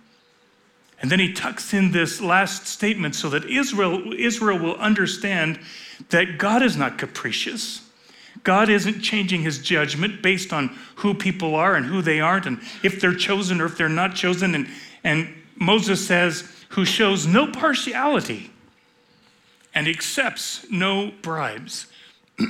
And 1.01 1.11
then 1.11 1.19
he 1.19 1.33
tucks 1.33 1.73
in 1.73 1.91
this 1.91 2.21
last 2.21 2.67
statement 2.67 3.15
so 3.15 3.29
that 3.29 3.45
Israel, 3.45 4.13
Israel 4.13 4.59
will 4.59 4.75
understand 4.75 5.59
that 6.09 6.37
God 6.37 6.61
is 6.61 6.77
not 6.77 6.99
capricious. 6.99 7.81
God 8.43 8.69
isn't 8.69 9.01
changing 9.01 9.41
his 9.41 9.59
judgment 9.59 10.21
based 10.21 10.53
on 10.53 10.77
who 10.95 11.13
people 11.13 11.55
are 11.55 11.75
and 11.75 11.85
who 11.85 12.01
they 12.01 12.19
aren't, 12.19 12.45
and 12.45 12.59
if 12.83 13.01
they're 13.01 13.15
chosen 13.15 13.59
or 13.59 13.65
if 13.65 13.77
they're 13.77 13.89
not 13.89 14.15
chosen. 14.15 14.53
And, 14.55 14.67
and 15.03 15.33
Moses 15.55 16.05
says, 16.05 16.47
who 16.71 16.85
shows 16.85 17.27
no 17.27 17.47
partiality 17.47 18.51
and 19.73 19.87
accepts 19.87 20.65
no 20.69 21.11
bribes. 21.21 21.87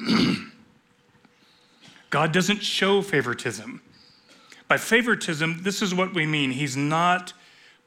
God 2.10 2.32
doesn't 2.32 2.64
show 2.64 3.02
favoritism. 3.02 3.82
By 4.68 4.78
favoritism, 4.78 5.64
this 5.64 5.82
is 5.82 5.94
what 5.94 6.14
we 6.14 6.26
mean 6.26 6.52
He's 6.52 6.78
not 6.78 7.34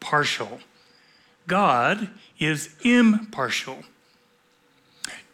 partial. 0.01 0.61
God 1.47 2.11
is 2.39 2.75
impartial. 2.83 3.85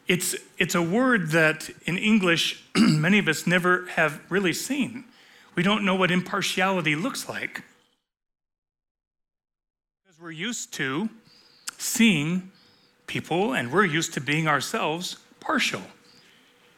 It's, 0.06 0.34
it's 0.58 0.74
a 0.74 0.82
word 0.82 1.30
that 1.30 1.70
in 1.86 1.96
English 1.96 2.64
many 2.76 3.18
of 3.18 3.28
us 3.28 3.46
never 3.46 3.86
have 3.86 4.20
really 4.28 4.52
seen. 4.52 5.04
We 5.54 5.62
don't 5.62 5.84
know 5.84 5.94
what 5.94 6.10
impartiality 6.10 6.94
looks 6.94 7.28
like 7.28 7.64
we're 10.20 10.30
used 10.30 10.70
to 10.74 11.08
seeing 11.78 12.50
people 13.06 13.54
and 13.54 13.72
we're 13.72 13.86
used 13.86 14.12
to 14.12 14.20
being 14.20 14.46
ourselves 14.46 15.16
partial, 15.40 15.80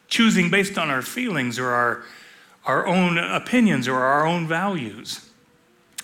choosing 0.06 0.48
based 0.48 0.78
on 0.78 0.88
our 0.90 1.02
feelings 1.02 1.58
or 1.58 1.70
our, 1.70 2.04
our 2.66 2.86
own 2.86 3.18
opinions 3.18 3.88
or 3.88 3.96
our 3.96 4.24
own 4.24 4.46
values. 4.46 5.28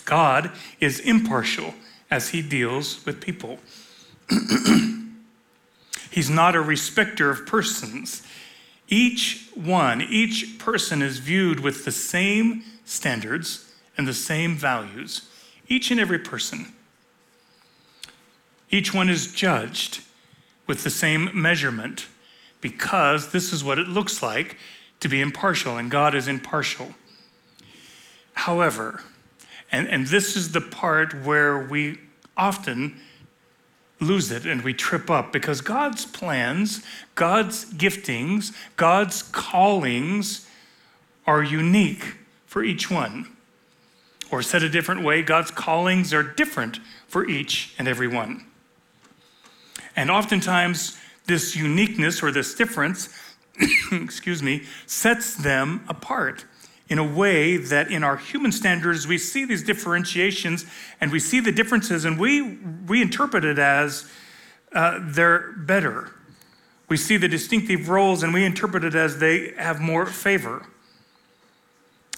God 0.04 0.50
is 0.80 0.98
impartial 0.98 1.74
as 2.10 2.30
he 2.30 2.42
deals 2.42 3.06
with 3.06 3.20
people. 3.20 3.60
He's 6.10 6.30
not 6.30 6.56
a 6.56 6.60
respecter 6.60 7.30
of 7.30 7.46
persons. 7.46 8.26
Each 8.88 9.48
one, 9.54 10.02
each 10.02 10.58
person 10.58 11.02
is 11.02 11.18
viewed 11.18 11.60
with 11.60 11.84
the 11.84 11.92
same 11.92 12.64
standards 12.84 13.72
and 13.96 14.08
the 14.08 14.14
same 14.14 14.56
values. 14.56 15.28
Each 15.68 15.92
and 15.92 16.00
every 16.00 16.18
person. 16.18 16.72
Each 18.70 18.92
one 18.92 19.08
is 19.08 19.32
judged 19.32 20.00
with 20.66 20.84
the 20.84 20.90
same 20.90 21.30
measurement 21.32 22.06
because 22.60 23.32
this 23.32 23.52
is 23.52 23.64
what 23.64 23.78
it 23.78 23.88
looks 23.88 24.22
like 24.22 24.56
to 25.00 25.08
be 25.08 25.20
impartial, 25.20 25.76
and 25.76 25.90
God 25.90 26.14
is 26.14 26.28
impartial. 26.28 26.94
However, 28.34 29.02
and, 29.70 29.88
and 29.88 30.06
this 30.06 30.36
is 30.36 30.52
the 30.52 30.60
part 30.60 31.14
where 31.24 31.58
we 31.58 31.98
often 32.36 33.00
lose 34.00 34.30
it 34.30 34.46
and 34.46 34.62
we 34.62 34.72
trip 34.72 35.10
up 35.10 35.32
because 35.32 35.60
God's 35.60 36.04
plans, 36.06 36.82
God's 37.14 37.64
giftings, 37.72 38.54
God's 38.76 39.22
callings 39.22 40.48
are 41.26 41.42
unique 41.42 42.14
for 42.46 42.62
each 42.62 42.90
one. 42.90 43.28
Or 44.30 44.42
said 44.42 44.62
a 44.62 44.68
different 44.68 45.02
way, 45.02 45.22
God's 45.22 45.50
callings 45.50 46.12
are 46.12 46.22
different 46.22 46.80
for 47.06 47.26
each 47.26 47.74
and 47.78 47.88
every 47.88 48.08
one. 48.08 48.47
And 49.98 50.12
oftentimes, 50.12 50.96
this 51.26 51.56
uniqueness 51.56 52.22
or 52.22 52.30
this 52.30 52.54
difference, 52.54 53.08
excuse 53.92 54.44
me, 54.44 54.62
sets 54.86 55.34
them 55.34 55.84
apart 55.88 56.44
in 56.88 56.98
a 56.98 57.04
way 57.04 57.56
that 57.56 57.90
in 57.90 58.04
our 58.04 58.16
human 58.16 58.52
standards 58.52 59.08
we 59.08 59.18
see 59.18 59.44
these 59.44 59.64
differentiations 59.64 60.66
and 61.00 61.10
we 61.10 61.18
see 61.18 61.40
the 61.40 61.50
differences 61.50 62.04
and 62.04 62.16
we, 62.16 62.58
we 62.86 63.02
interpret 63.02 63.44
it 63.44 63.58
as 63.58 64.08
uh, 64.72 65.00
they're 65.02 65.50
better. 65.54 66.12
We 66.88 66.96
see 66.96 67.16
the 67.16 67.26
distinctive 67.26 67.88
roles 67.88 68.22
and 68.22 68.32
we 68.32 68.44
interpret 68.44 68.84
it 68.84 68.94
as 68.94 69.18
they 69.18 69.52
have 69.58 69.80
more 69.80 70.06
favor, 70.06 70.64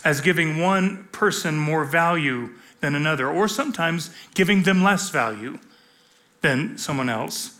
as 0.05 0.21
giving 0.21 0.59
one 0.59 1.09
person 1.13 1.57
more 1.57 1.87
value 1.87 2.51
than 2.81 2.95
another, 2.95 3.27
or 3.27 3.49
sometimes 3.49 4.11
giving 4.35 4.65
them 4.65 4.83
less 4.83 5.09
value 5.09 5.59
than 6.43 6.77
someone 6.77 7.09
else. 7.09 7.57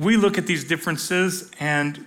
We 0.00 0.16
look 0.16 0.38
at 0.38 0.46
these 0.46 0.64
differences 0.64 1.50
and 1.60 2.06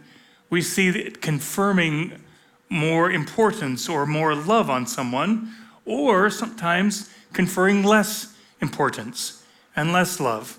we 0.50 0.64
see 0.64 0.90
it 0.90 1.22
confirming 1.22 2.20
more 2.68 3.12
importance 3.12 3.88
or 3.88 4.08
more 4.08 4.34
love 4.34 4.68
on 4.68 4.88
someone, 4.88 5.54
or 5.86 6.32
sometimes 6.32 7.14
conferring 7.34 7.84
less 7.84 8.36
importance 8.62 9.44
and 9.76 9.94
less 9.94 10.20
love 10.20 10.58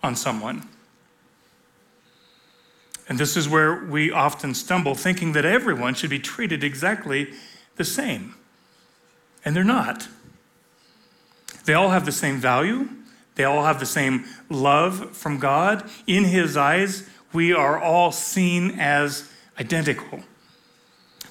on 0.00 0.14
someone. 0.14 0.68
And 3.08 3.18
this 3.18 3.36
is 3.36 3.48
where 3.48 3.84
we 3.84 4.12
often 4.12 4.54
stumble, 4.54 4.94
thinking 4.94 5.32
that 5.32 5.44
everyone 5.44 5.94
should 5.94 6.10
be 6.10 6.20
treated 6.20 6.62
exactly 6.62 7.32
the 7.74 7.84
same. 7.84 8.36
And 9.44 9.56
they're 9.56 9.64
not. 9.64 10.06
They 11.64 11.74
all 11.74 11.90
have 11.90 12.06
the 12.06 12.12
same 12.12 12.38
value, 12.38 12.88
they 13.36 13.44
all 13.44 13.64
have 13.64 13.78
the 13.78 13.86
same 13.86 14.24
love 14.50 15.16
from 15.16 15.38
God. 15.38 15.88
In 16.06 16.24
His 16.24 16.56
eyes, 16.56 17.08
we 17.32 17.52
are 17.52 17.78
all 17.78 18.12
seen 18.12 18.78
as 18.80 19.30
identical. 19.60 20.20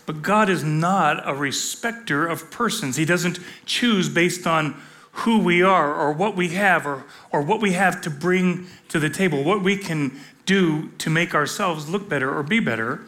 But 0.06 0.22
God 0.22 0.50
is 0.50 0.64
not 0.64 1.28
a 1.28 1.34
respecter 1.34 2.28
of 2.28 2.52
persons. 2.52 2.96
He 2.96 3.06
doesn't 3.06 3.40
choose 3.66 4.08
based 4.08 4.46
on 4.46 4.80
who 5.20 5.40
we 5.40 5.64
are 5.64 5.96
or 5.96 6.12
what 6.12 6.36
we 6.36 6.50
have 6.50 6.86
or, 6.86 7.06
or 7.32 7.42
what 7.42 7.62
we 7.62 7.72
have 7.72 8.02
to 8.02 8.10
bring 8.10 8.68
to 8.90 9.00
the 9.00 9.10
table, 9.10 9.44
what 9.44 9.64
we 9.64 9.78
can 9.78 10.20
do 10.46 10.90
to 11.00 11.10
make 11.10 11.34
ourselves 11.34 11.90
look 11.90 12.08
better 12.08 12.36
or 12.36 12.44
be 12.44 12.60
better, 12.60 13.02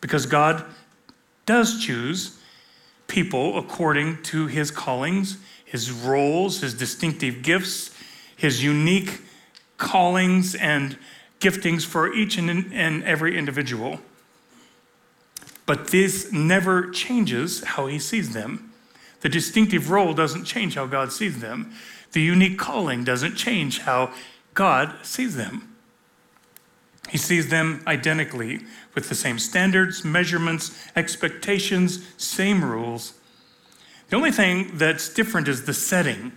because 0.00 0.26
God 0.26 0.64
does 1.46 1.82
choose 1.82 2.38
people 3.06 3.58
according 3.58 4.22
to 4.24 4.46
his 4.46 4.70
callings, 4.70 5.38
his 5.64 5.90
roles, 5.90 6.60
his 6.60 6.74
distinctive 6.74 7.42
gifts, 7.42 7.91
his 8.42 8.60
unique 8.60 9.20
callings 9.78 10.56
and 10.56 10.98
giftings 11.38 11.86
for 11.86 12.12
each 12.12 12.36
and, 12.36 12.72
and 12.72 13.04
every 13.04 13.38
individual. 13.38 14.00
But 15.64 15.88
this 15.92 16.32
never 16.32 16.90
changes 16.90 17.62
how 17.62 17.86
he 17.86 18.00
sees 18.00 18.34
them. 18.34 18.72
The 19.20 19.28
distinctive 19.28 19.90
role 19.90 20.12
doesn't 20.12 20.44
change 20.44 20.74
how 20.74 20.86
God 20.86 21.12
sees 21.12 21.38
them. 21.38 21.72
The 22.10 22.20
unique 22.20 22.58
calling 22.58 23.04
doesn't 23.04 23.36
change 23.36 23.78
how 23.78 24.12
God 24.54 24.92
sees 25.04 25.36
them. 25.36 25.76
He 27.10 27.18
sees 27.18 27.48
them 27.48 27.84
identically 27.86 28.62
with 28.96 29.08
the 29.08 29.14
same 29.14 29.38
standards, 29.38 30.04
measurements, 30.04 30.88
expectations, 30.96 32.04
same 32.16 32.64
rules. 32.64 33.14
The 34.08 34.16
only 34.16 34.32
thing 34.32 34.72
that's 34.78 35.08
different 35.08 35.46
is 35.46 35.64
the 35.64 35.74
setting, 35.74 36.32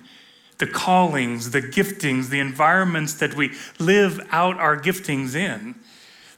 the 0.57 0.67
callings, 0.67 1.51
the 1.51 1.61
giftings, 1.61 2.29
the 2.29 2.39
environments 2.39 3.13
that 3.15 3.33
we 3.35 3.53
live 3.79 4.25
out 4.31 4.57
our 4.57 4.79
giftings 4.79 5.35
in 5.35 5.75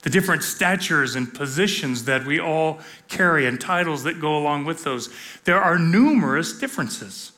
the 0.07 0.09
different 0.09 0.41
statures 0.41 1.15
and 1.15 1.33
positions 1.33 2.05
that 2.05 2.25
we 2.25 2.39
all 2.39 2.79
carry 3.09 3.45
and 3.45 3.59
titles 3.59 4.03
that 4.03 4.21
go 4.21 4.37
along 4.37 4.63
with 4.63 4.85
those. 4.85 5.13
There 5.43 5.61
are 5.61 5.77
numerous 5.77 6.57
differences. 6.57 7.33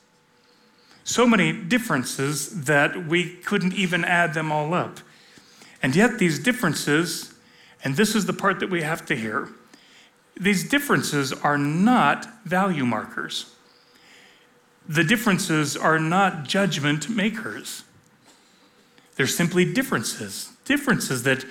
So 1.04 1.26
many 1.26 1.52
differences 1.52 2.66
that 2.66 3.08
we 3.08 3.38
couldn't 3.38 3.74
even 3.74 4.06
add 4.06 4.36
them 4.36 4.52
all 4.52 4.76
up. 4.76 5.00
And 5.82 5.96
yet, 5.96 6.20
these 6.20 6.38
differences, 6.38 7.34
and 7.84 7.96
this 7.96 8.14
is 8.14 8.28
the 8.28 8.34
part 8.34 8.60
that 8.60 8.70
we 8.70 8.84
have 8.84 9.04
to 9.08 9.16
hear, 9.16 9.50
these 10.40 10.70
differences 10.70 11.34
are 11.34 11.58
not 11.58 12.46
value 12.46 12.86
markers. 12.86 13.56
The 14.90 15.04
differences 15.04 15.78
are 15.78 16.00
not 16.00 16.46
judgment 16.46 17.10
makers. 17.10 17.84
They're 19.16 19.28
simply 19.28 19.72
differences, 19.72 20.52
differences 20.66 21.22
that 21.24 21.46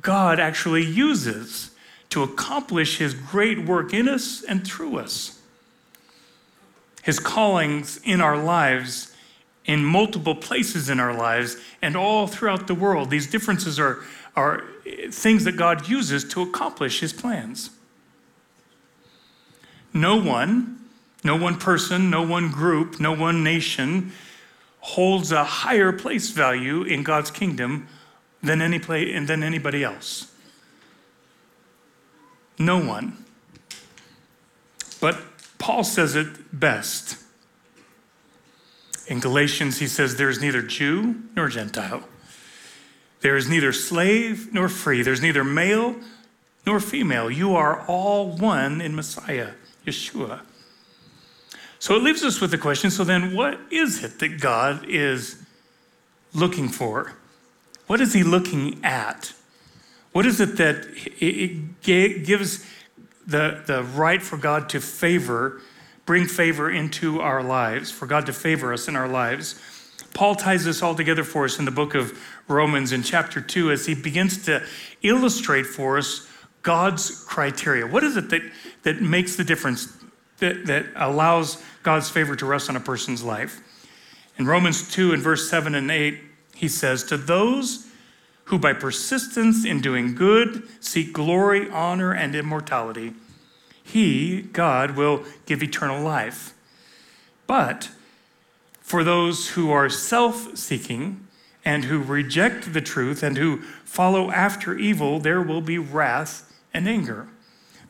God 0.00 0.40
actually 0.40 0.84
uses 0.84 1.70
to 2.10 2.24
accomplish 2.24 2.98
his 2.98 3.14
great 3.14 3.64
work 3.64 3.94
in 3.94 4.08
us 4.08 4.42
and 4.42 4.66
through 4.66 4.98
us. 4.98 5.40
His 7.02 7.20
callings 7.20 8.00
in 8.04 8.20
our 8.20 8.36
lives, 8.36 9.14
in 9.64 9.84
multiple 9.84 10.34
places 10.34 10.90
in 10.90 10.98
our 10.98 11.14
lives, 11.14 11.56
and 11.82 11.96
all 11.96 12.26
throughout 12.26 12.66
the 12.66 12.74
world. 12.74 13.10
These 13.10 13.30
differences 13.30 13.78
are, 13.78 14.00
are 14.34 14.64
things 15.10 15.44
that 15.44 15.56
God 15.56 15.88
uses 15.88 16.24
to 16.30 16.42
accomplish 16.42 16.98
his 16.98 17.12
plans. 17.12 17.70
No 19.94 20.16
one, 20.16 20.81
no 21.24 21.36
one 21.36 21.58
person, 21.58 22.10
no 22.10 22.22
one 22.22 22.50
group, 22.50 22.98
no 22.98 23.12
one 23.12 23.44
nation 23.44 24.12
holds 24.80 25.30
a 25.30 25.44
higher 25.44 25.92
place 25.92 26.30
value 26.30 26.82
in 26.82 27.02
God's 27.04 27.30
kingdom 27.30 27.86
than, 28.42 28.60
any 28.60 28.78
play, 28.78 29.16
than 29.24 29.42
anybody 29.42 29.84
else. 29.84 30.32
No 32.58 32.78
one. 32.78 33.24
But 35.00 35.18
Paul 35.58 35.84
says 35.84 36.16
it 36.16 36.58
best. 36.58 37.16
In 39.06 39.20
Galatians, 39.20 39.78
he 39.78 39.86
says, 39.86 40.16
There 40.16 40.28
is 40.28 40.40
neither 40.40 40.62
Jew 40.62 41.22
nor 41.36 41.48
Gentile. 41.48 42.02
There 43.20 43.36
is 43.36 43.48
neither 43.48 43.72
slave 43.72 44.52
nor 44.52 44.68
free. 44.68 45.02
There's 45.02 45.22
neither 45.22 45.44
male 45.44 45.96
nor 46.66 46.80
female. 46.80 47.30
You 47.30 47.54
are 47.54 47.84
all 47.86 48.36
one 48.36 48.80
in 48.80 48.96
Messiah, 48.96 49.50
Yeshua. 49.86 50.40
So 51.82 51.96
it 51.96 52.04
leaves 52.04 52.22
us 52.22 52.40
with 52.40 52.52
the 52.52 52.58
question 52.58 52.92
so 52.92 53.02
then, 53.02 53.34
what 53.34 53.58
is 53.72 54.04
it 54.04 54.20
that 54.20 54.40
God 54.40 54.86
is 54.88 55.42
looking 56.32 56.68
for? 56.68 57.14
What 57.88 58.00
is 58.00 58.12
he 58.12 58.22
looking 58.22 58.78
at? 58.84 59.32
What 60.12 60.24
is 60.24 60.38
it 60.38 60.58
that 60.58 60.86
it 61.18 61.82
gives 61.82 62.64
the, 63.26 63.64
the 63.66 63.82
right 63.82 64.22
for 64.22 64.36
God 64.36 64.68
to 64.68 64.80
favor, 64.80 65.60
bring 66.06 66.26
favor 66.26 66.70
into 66.70 67.20
our 67.20 67.42
lives, 67.42 67.90
for 67.90 68.06
God 68.06 68.26
to 68.26 68.32
favor 68.32 68.72
us 68.72 68.86
in 68.86 68.94
our 68.94 69.08
lives? 69.08 69.60
Paul 70.14 70.36
ties 70.36 70.64
this 70.64 70.84
all 70.84 70.94
together 70.94 71.24
for 71.24 71.46
us 71.46 71.58
in 71.58 71.64
the 71.64 71.72
book 71.72 71.96
of 71.96 72.16
Romans 72.46 72.92
in 72.92 73.02
chapter 73.02 73.40
2 73.40 73.72
as 73.72 73.86
he 73.86 73.94
begins 73.96 74.44
to 74.44 74.64
illustrate 75.02 75.66
for 75.66 75.98
us 75.98 76.28
God's 76.62 77.24
criteria. 77.24 77.88
What 77.88 78.04
is 78.04 78.16
it 78.16 78.30
that, 78.30 78.42
that 78.84 79.02
makes 79.02 79.34
the 79.34 79.42
difference, 79.42 79.92
that, 80.38 80.66
that 80.66 80.86
allows 80.94 81.60
God's 81.82 82.10
favor 82.10 82.36
to 82.36 82.46
rest 82.46 82.68
on 82.68 82.76
a 82.76 82.80
person's 82.80 83.22
life? 83.22 83.60
In 84.38 84.46
Romans 84.46 84.90
2 84.90 85.12
and 85.12 85.22
verse 85.22 85.48
7 85.48 85.74
and 85.74 85.90
8, 85.90 86.18
he 86.54 86.68
says, 86.68 87.04
To 87.04 87.16
those 87.16 87.86
who 88.44 88.58
by 88.58 88.72
persistence 88.72 89.64
in 89.64 89.80
doing 89.80 90.14
good 90.14 90.68
seek 90.80 91.12
glory, 91.12 91.70
honor, 91.70 92.12
and 92.12 92.34
immortality, 92.34 93.14
He, 93.82 94.42
God, 94.42 94.96
will 94.96 95.24
give 95.46 95.62
eternal 95.62 96.02
life. 96.02 96.54
But 97.46 97.90
for 98.80 99.04
those 99.04 99.50
who 99.50 99.70
are 99.70 99.88
self 99.88 100.56
seeking 100.56 101.26
and 101.64 101.84
who 101.84 102.02
reject 102.02 102.72
the 102.72 102.80
truth 102.80 103.22
and 103.22 103.36
who 103.36 103.62
follow 103.84 104.30
after 104.30 104.76
evil, 104.76 105.20
there 105.20 105.42
will 105.42 105.60
be 105.60 105.78
wrath 105.78 106.52
and 106.74 106.88
anger. 106.88 107.28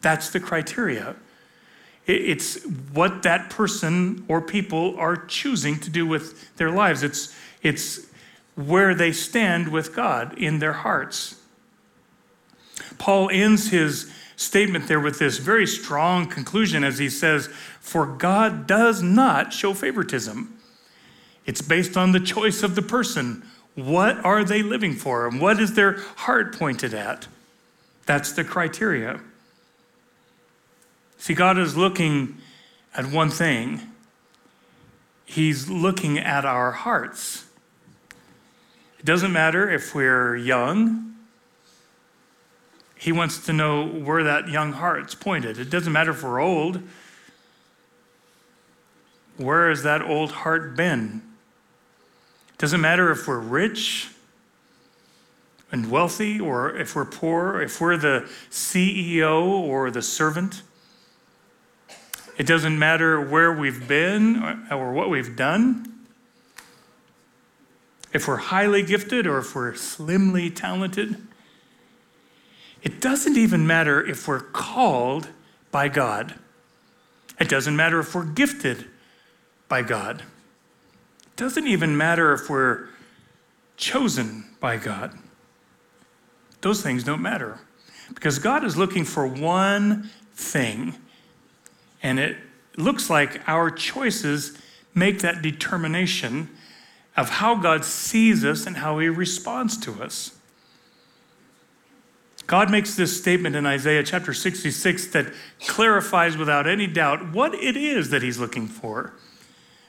That's 0.01 0.31
the 0.31 0.41
criteria. 0.41 1.17
It's 2.07 2.65
what 2.93 3.23
that 3.23 3.51
person 3.51 4.25
or 4.27 4.41
people 4.41 4.99
are 4.99 5.17
choosing 5.17 5.79
to 5.81 5.91
do 5.91 6.07
with 6.07 6.57
their 6.57 6.71
lives. 6.71 7.03
It's, 7.03 7.35
it's 7.63 8.07
where 8.57 8.95
they 8.95 9.13
stand 9.13 9.69
with 9.69 9.95
God 9.95 10.37
in 10.37 10.59
their 10.59 10.73
hearts. 10.73 11.37
Paul 12.99 13.31
ends 13.31 13.71
his 13.71 14.13
statement 14.37 14.89
there 14.89 15.01
with 15.01 15.19
this 15.19 15.39
very 15.39 15.67
strong 15.67 16.27
conclusion 16.27 16.83
as 16.83 16.99
he 16.99 17.09
says, 17.09 17.47
For 17.81 18.07
God 18.07 18.67
does 18.67 19.03
not 19.03 19.53
show 19.53 19.73
favoritism. 19.73 20.59
It's 21.47 21.63
based 21.63 21.97
on 21.97 22.13
the 22.13 22.21
choice 22.21 22.63
of 22.63 22.75
the 22.75 22.83
person. 22.83 23.45
What 23.75 24.23
are 24.25 24.45
they 24.45 24.63
living 24.63 24.95
for? 24.95 25.27
And 25.27 25.41
what 25.41 25.61
is 25.61 25.75
their 25.75 25.99
heart 26.17 26.57
pointed 26.59 26.95
at? 26.95 27.27
That's 28.07 28.33
the 28.33 28.45
criteria. 28.45 29.21
See, 31.23 31.35
God 31.35 31.57
is 31.57 31.77
looking 31.77 32.39
at 32.97 33.07
one 33.07 33.31
thing 33.31 33.81
He's 35.25 35.71
looking 35.71 36.19
at 36.19 36.45
our 36.45 36.73
hearts. 36.73 37.45
It 38.99 39.05
doesn't 39.05 39.33
matter 39.33 39.71
if 39.71 39.95
we're 39.95 40.35
young, 40.35 41.15
He 42.97 43.13
wants 43.13 43.47
to 43.47 43.53
know 43.53 43.87
where 43.87 44.25
that 44.25 44.49
young 44.49 44.73
heart's 44.73 45.15
pointed. 45.15 45.61
It 45.61 45.71
doesn't 45.71 45.93
matter 45.93 46.11
if 46.11 46.25
we're 46.25 46.41
old. 46.41 46.83
Where 49.37 49.69
has 49.69 49.85
that 49.85 50.03
old 50.03 50.33
heart 50.33 50.75
been? 50.77 51.23
It 52.49 52.59
doesn't 52.59 52.81
matter 52.81 53.13
if 53.13 53.29
we're 53.29 53.39
rich 53.39 54.09
and 55.71 55.89
wealthy 55.89 56.41
or 56.41 56.77
if 56.77 56.97
we're 56.97 57.05
poor, 57.05 57.63
if 57.63 57.81
we're 57.81 57.97
the 57.97 58.29
CEO 58.51 59.45
or 59.45 59.93
the 59.93 60.03
servant. 60.03 60.63
It 62.39 62.47
doesn't 62.47 62.79
matter 62.79 63.21
where 63.21 63.53
we've 63.53 63.87
been 63.87 64.67
or 64.71 64.93
what 64.93 65.11
we've 65.11 65.37
done. 65.37 66.07
If 68.13 68.29
we're 68.29 68.37
highly 68.37 68.83
gifted 68.83 69.27
or 69.27 69.39
if 69.39 69.55
we're 69.55 69.75
slimly 69.75 70.51
talented. 70.51 71.27
It 72.83 73.01
doesn't 73.01 73.37
even 73.37 73.67
matter 73.67 74.05
if 74.05 74.27
we're 74.27 74.41
called 74.41 75.29
by 75.71 75.89
God. 75.89 76.35
It 77.39 77.49
doesn't 77.49 77.77
matter 77.77 78.01
if 78.01 78.15
we're 78.15 78.25
gifted 78.25 78.87
by 79.69 79.83
God. 79.83 80.21
It 80.21 81.37
doesn't 81.37 81.67
even 81.67 81.97
matter 81.97 82.33
if 82.33 82.51
we're 82.51 82.89
chosen 83.77 84.45
by 84.61 84.77
God. 84.77 85.17
Those 86.61 86.83
things 86.83 87.05
don't 87.05 87.23
matter 87.23 87.61
because 88.15 88.39
God 88.39 88.65
is 88.65 88.77
looking 88.77 89.05
for 89.05 89.27
one 89.27 90.11
thing 90.35 90.95
and 92.03 92.19
it 92.19 92.37
looks 92.77 93.09
like 93.09 93.41
our 93.47 93.71
choices 93.71 94.59
make 94.95 95.21
that 95.21 95.43
determination 95.43 96.51
of 97.17 97.29
how 97.29 97.55
God 97.55 97.85
sees 97.85 98.45
us 98.45 98.67
and 98.67 98.79
how 98.79 98.99
he 98.99 99.09
responds 99.09 99.77
to 99.79 100.03
us. 100.03 100.37
God 102.47 102.71
makes 102.71 102.97
this 102.97 103.19
statement 103.19 103.55
in 103.55 103.67
Isaiah 103.67 104.03
chapter 104.03 104.35
66 104.35 105.07
that 105.09 105.33
clarifies 105.67 106.37
without 106.37 106.67
any 106.67 106.87
doubt 106.87 107.33
what 107.33 107.55
it 107.55 107.77
is 107.77 108.11
that 108.11 108.23
he's 108.23 108.39
looking 108.39 108.67
for. 108.67 109.13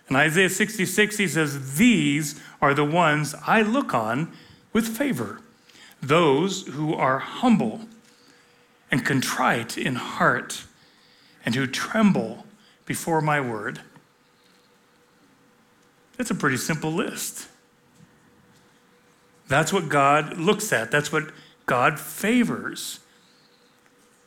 In 0.09 0.15
Isaiah 0.15 0.49
66, 0.49 1.17
he 1.17 1.27
says, 1.27 1.77
These 1.77 2.39
are 2.61 2.73
the 2.73 2.85
ones 2.85 3.33
I 3.47 3.61
look 3.61 3.93
on 3.93 4.31
with 4.71 4.87
favor, 4.87 5.41
those 6.01 6.67
who 6.67 6.93
are 6.93 7.19
humble 7.19 7.81
and 8.91 9.05
contrite 9.05 9.77
in 9.77 9.95
heart 9.95 10.65
and 11.45 11.55
who 11.55 11.67
tremble 11.67 12.45
before 12.85 13.21
my 13.21 13.39
word. 13.39 13.81
That's 16.17 16.31
a 16.31 16.35
pretty 16.35 16.57
simple 16.57 16.91
list. 16.91 17.47
That's 19.47 19.73
what 19.73 19.89
God 19.89 20.37
looks 20.37 20.71
at, 20.71 20.91
that's 20.91 21.11
what 21.11 21.31
God 21.65 21.99
favors. 21.99 22.99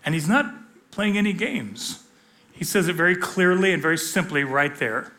And 0.04 0.14
He's 0.14 0.28
not 0.28 0.54
playing 0.90 1.18
any 1.18 1.32
games. 1.32 2.04
He 2.52 2.64
says 2.64 2.88
it 2.88 2.94
very 2.94 3.16
clearly 3.16 3.72
and 3.72 3.82
very 3.82 3.98
simply 3.98 4.44
right 4.44 4.74
there. 4.76 5.12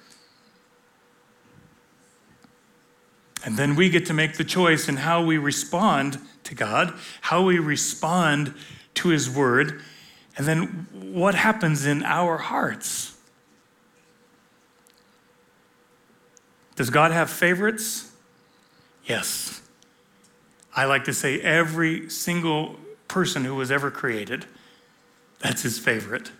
And 3.46 3.58
then 3.58 3.76
we 3.76 3.90
get 3.90 4.06
to 4.08 4.14
make 4.14 4.38
the 4.38 4.44
choice 4.44 4.90
in 4.90 4.98
how 4.98 5.24
we 5.24 5.38
respond 5.38 6.20
to 6.46 6.56
God, 6.56 6.94
how 7.22 7.44
we 7.44 7.60
respond 7.60 8.54
to 8.96 9.10
His 9.10 9.30
Word, 9.30 9.82
and 10.38 10.46
then 10.46 10.88
what 10.94 11.34
happens 11.34 11.86
in 11.86 12.04
our 12.04 12.38
hearts? 12.38 13.18
Does 16.76 16.92
God 16.92 17.12
have 17.12 17.30
favorites? 17.32 18.12
Yes. 19.06 19.62
I 20.76 20.86
like 20.86 21.06
to 21.06 21.14
say 21.14 21.42
every 21.42 22.08
single 22.12 22.76
person 23.08 23.46
who 23.46 23.56
was 23.56 23.72
ever 23.72 23.90
created, 23.90 24.46
that's 25.40 25.64
his 25.64 25.80
favorite. 25.80 26.32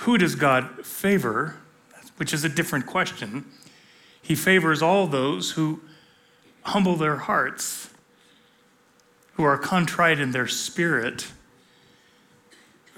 Who 0.00 0.18
does 0.18 0.34
God 0.34 0.84
favor? 0.84 1.56
Which 2.18 2.34
is 2.34 2.44
a 2.44 2.50
different 2.50 2.84
question. 2.84 3.46
He 4.20 4.34
favors 4.34 4.82
all 4.82 5.06
those 5.06 5.52
who 5.52 5.80
humble 6.62 6.96
their 6.96 7.16
hearts, 7.16 7.88
who 9.34 9.44
are 9.44 9.56
contrite 9.56 10.18
in 10.20 10.32
their 10.32 10.48
spirit, 10.48 11.28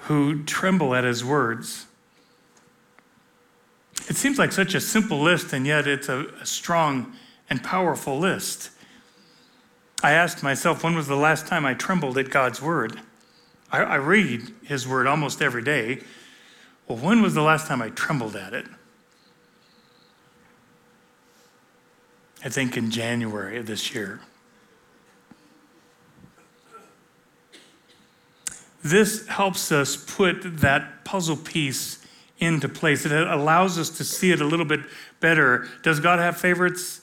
who 0.02 0.42
tremble 0.44 0.94
at 0.94 1.04
his 1.04 1.24
words. 1.24 1.86
It 4.08 4.16
seems 4.16 4.38
like 4.38 4.52
such 4.52 4.74
a 4.74 4.80
simple 4.80 5.20
list, 5.20 5.52
and 5.52 5.66
yet 5.66 5.86
it's 5.86 6.08
a, 6.08 6.26
a 6.40 6.46
strong 6.46 7.14
and 7.50 7.62
powerful 7.62 8.18
list. 8.18 8.70
I 10.02 10.12
asked 10.12 10.42
myself, 10.42 10.84
when 10.84 10.94
was 10.94 11.08
the 11.08 11.16
last 11.16 11.46
time 11.46 11.66
I 11.66 11.74
trembled 11.74 12.16
at 12.18 12.30
God's 12.30 12.62
word? 12.62 13.00
I, 13.70 13.80
I 13.80 13.94
read 13.96 14.54
his 14.64 14.86
word 14.86 15.06
almost 15.06 15.42
every 15.42 15.62
day. 15.62 16.02
Well, 16.86 16.98
when 16.98 17.20
was 17.20 17.34
the 17.34 17.42
last 17.42 17.66
time 17.66 17.82
I 17.82 17.90
trembled 17.90 18.36
at 18.36 18.54
it? 18.54 18.66
I 22.44 22.48
think 22.48 22.76
in 22.76 22.90
January 22.90 23.58
of 23.58 23.66
this 23.66 23.94
year. 23.94 24.20
This 28.82 29.26
helps 29.26 29.72
us 29.72 29.96
put 29.96 30.58
that 30.60 31.04
puzzle 31.04 31.36
piece 31.36 31.98
into 32.38 32.68
place. 32.68 33.04
It 33.04 33.12
allows 33.12 33.78
us 33.78 33.90
to 33.90 34.04
see 34.04 34.30
it 34.30 34.40
a 34.40 34.44
little 34.44 34.64
bit 34.64 34.80
better. 35.20 35.68
Does 35.82 36.00
God 36.00 36.18
have 36.18 36.36
favorites? 36.36 37.00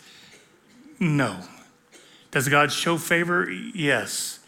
No. 0.99 1.41
Does 2.31 2.47
God 2.47 2.71
show 2.71 2.97
favor? 2.97 3.49
Yes. 3.49 4.39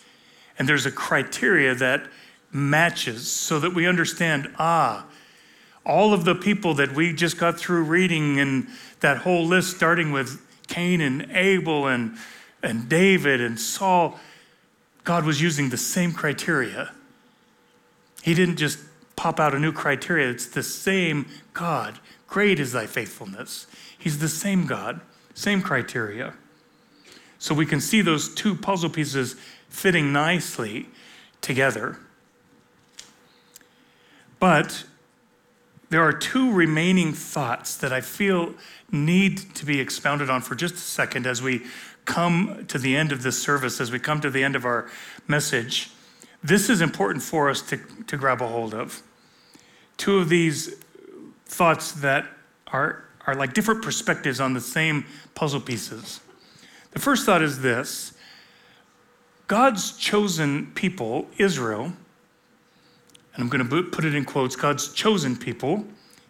And 0.58 0.68
there's 0.68 0.86
a 0.86 0.92
criteria 0.92 1.76
that 1.76 2.08
matches 2.52 3.30
so 3.30 3.60
that 3.60 3.74
we 3.74 3.86
understand 3.86 4.54
ah, 4.58 5.06
all 5.86 6.14
of 6.14 6.26
the 6.26 6.36
people 6.36 6.74
that 6.76 6.94
we 6.94 7.14
just 7.14 7.38
got 7.38 7.60
through 7.60 7.84
reading 7.84 8.40
and 8.40 8.68
that 9.02 9.18
whole 9.18 9.46
list 9.46 9.76
starting 9.76 10.12
with 10.12 10.42
Cain 10.68 11.02
and 11.02 11.30
Abel 11.32 11.88
and, 11.88 12.18
and 12.64 12.90
David 12.90 13.42
and 13.42 13.60
Saul, 13.60 14.20
God 15.04 15.26
was 15.26 15.42
using 15.42 15.70
the 15.70 15.78
same 15.78 16.14
criteria 16.14 16.92
he 18.28 18.34
didn't 18.34 18.58
just 18.58 18.80
pop 19.16 19.40
out 19.40 19.56
a 19.56 19.60
new 19.60 19.72
criteria. 19.72 20.30
It's 20.30 20.48
the 20.48 20.62
same 20.62 21.28
God. 21.54 21.98
Great 22.28 22.60
is 22.60 22.74
thy 22.74 22.86
faithfulness. 22.86 23.68
He's 23.98 24.20
the 24.20 24.28
same 24.28 24.66
God, 24.66 25.00
same 25.34 25.62
criteria. 25.62 26.34
So 27.40 27.56
we 27.56 27.66
can 27.66 27.80
see 27.80 28.02
those 28.02 28.36
two 28.36 28.54
puzzle 28.54 28.90
pieces 28.90 29.38
fitting 29.70 30.12
nicely 30.12 30.90
together. 31.40 32.00
But 34.42 34.84
there 35.90 36.02
are 36.02 36.12
two 36.12 36.52
remaining 36.52 37.14
thoughts 37.14 37.78
that 37.78 37.94
I 37.94 38.02
feel 38.02 38.56
need 38.92 39.56
to 39.56 39.66
be 39.66 39.80
expounded 39.80 40.30
on 40.30 40.42
for 40.42 40.54
just 40.54 40.76
a 40.76 40.80
second 40.80 41.26
as 41.26 41.42
we 41.42 41.62
come 42.04 42.66
to 42.68 42.78
the 42.78 42.98
end 42.98 43.14
of 43.14 43.24
this 43.24 43.42
service, 43.42 43.80
as 43.80 43.90
we 43.90 44.00
come 44.00 44.20
to 44.20 44.30
the 44.30 44.44
end 44.44 44.58
of 44.58 44.66
our 44.66 44.90
message. 45.30 45.92
This 46.48 46.70
is 46.70 46.80
important 46.80 47.22
for 47.22 47.50
us 47.50 47.62
to, 47.64 47.78
to 48.08 48.16
grab 48.16 48.42
a 48.42 48.48
hold 48.48 48.74
of. 48.74 49.04
Two 49.98 50.20
of 50.20 50.30
these 50.30 50.76
thoughts 51.46 51.92
that 51.92 52.26
are, 52.68 53.04
are 53.26 53.36
like 53.36 53.54
different 53.54 53.84
perspectives 53.84 54.40
on 54.40 54.54
the 54.54 54.62
same 54.62 55.06
puzzle 55.36 55.60
pieces. 55.60 56.22
The 56.92 57.00
first 57.00 57.26
thought 57.26 57.42
is 57.42 57.60
this 57.60 58.14
God's 59.48 59.98
chosen 59.98 60.68
people, 60.68 61.28
Israel, 61.38 61.92
and 63.34 63.44
I'm 63.44 63.50
going 63.50 63.68
to 63.68 63.84
put 63.84 64.06
it 64.06 64.16
in 64.16 64.24
quotes 64.24 64.56
God's 64.56 64.94
chosen 64.94 65.36
people, 65.36 65.86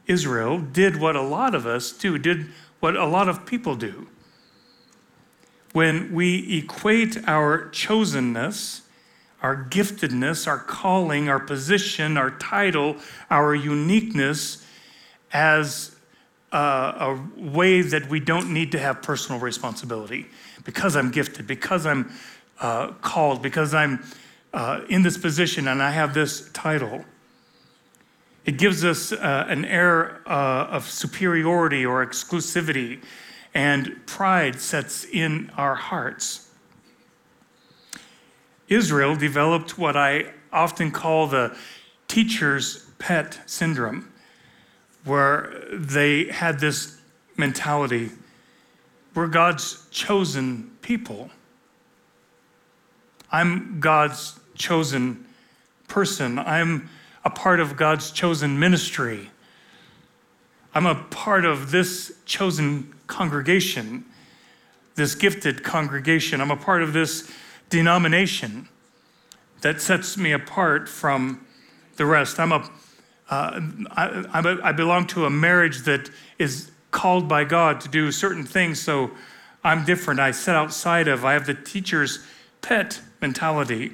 Israel, 0.07 0.57
did 0.57 0.99
what 0.99 1.15
a 1.15 1.21
lot 1.21 1.53
of 1.53 1.67
us 1.67 1.91
do, 1.91 2.17
did 2.17 2.47
what 2.79 2.95
a 2.95 3.05
lot 3.05 3.29
of 3.29 3.45
people 3.45 3.75
do. 3.75 4.07
When 5.73 6.11
we 6.11 6.57
equate 6.57 7.19
our 7.27 7.69
chosenness, 7.69 8.81
our 9.41 9.55
giftedness, 9.55 10.47
our 10.47 10.57
calling, 10.57 11.29
our 11.29 11.39
position, 11.39 12.17
our 12.17 12.31
title, 12.31 12.97
our 13.29 13.53
uniqueness 13.53 14.65
as 15.31 15.95
a, 16.51 16.57
a 16.57 17.27
way 17.37 17.81
that 17.81 18.09
we 18.09 18.19
don't 18.19 18.51
need 18.51 18.71
to 18.71 18.79
have 18.79 19.01
personal 19.01 19.39
responsibility. 19.39 20.27
Because 20.63 20.95
I'm 20.95 21.11
gifted, 21.11 21.47
because 21.47 21.85
I'm 21.85 22.11
uh, 22.59 22.87
called, 23.01 23.41
because 23.41 23.73
I'm 23.73 24.03
uh, 24.53 24.81
in 24.89 25.03
this 25.03 25.17
position 25.17 25.67
and 25.67 25.83
I 25.83 25.91
have 25.91 26.13
this 26.13 26.49
title. 26.53 27.05
It 28.45 28.57
gives 28.57 28.83
us 28.83 29.11
uh, 29.11 29.45
an 29.47 29.65
air 29.65 30.21
uh, 30.25 30.67
of 30.67 30.89
superiority 30.89 31.85
or 31.85 32.05
exclusivity, 32.05 33.03
and 33.53 33.99
pride 34.05 34.59
sets 34.59 35.03
in 35.03 35.51
our 35.57 35.75
hearts. 35.75 36.46
Israel 38.67 39.15
developed 39.15 39.77
what 39.77 39.95
I 39.95 40.31
often 40.51 40.91
call 40.91 41.27
the 41.27 41.55
teacher's 42.07 42.85
pet 42.99 43.39
syndrome, 43.45 44.11
where 45.03 45.63
they 45.71 46.25
had 46.25 46.59
this 46.59 46.99
mentality 47.37 48.11
we're 49.17 49.25
God's 49.25 49.83
chosen 49.89 50.69
people. 50.83 51.31
I'm 53.31 53.79
God's 53.79 54.39
chosen 54.53 55.25
person. 55.87 56.37
I'm 56.37 56.87
a 57.25 57.31
part 57.31 57.59
of 57.59 57.75
God's 57.75 58.11
chosen 58.11 58.59
ministry. 58.59 59.31
I'm 60.75 60.85
a 60.85 60.93
part 60.93 61.45
of 61.45 61.71
this 61.71 62.13
chosen 62.25 62.93
congregation, 63.07 64.05
this 64.93 65.15
gifted 65.15 65.63
congregation. 65.63 66.39
I'm 66.39 66.51
a 66.51 66.55
part 66.55 66.83
of 66.83 66.93
this 66.93 67.27
denomination 67.69 68.69
that 69.61 69.81
sets 69.81 70.17
me 70.17 70.31
apart 70.31 70.87
from 70.87 71.45
the 71.97 72.05
rest. 72.05 72.39
I'm 72.39 72.51
a, 72.51 72.69
uh, 73.29 73.59
I, 73.91 74.25
I'm 74.33 74.45
a, 74.45 74.59
I 74.63 74.71
belong 74.71 75.07
to 75.07 75.25
a 75.25 75.29
marriage 75.29 75.79
that 75.83 76.09
is 76.37 76.71
called 76.91 77.27
by 77.27 77.43
God 77.43 77.81
to 77.81 77.89
do 77.89 78.11
certain 78.11 78.43
things, 78.43 78.81
so 78.81 79.11
I'm 79.63 79.83
different. 79.83 80.19
I 80.19 80.31
set 80.31 80.55
outside 80.55 81.07
of, 81.07 81.25
I 81.25 81.33
have 81.33 81.45
the 81.45 81.53
teacher's 81.53 82.25
pet 82.61 83.01
mentality. 83.21 83.93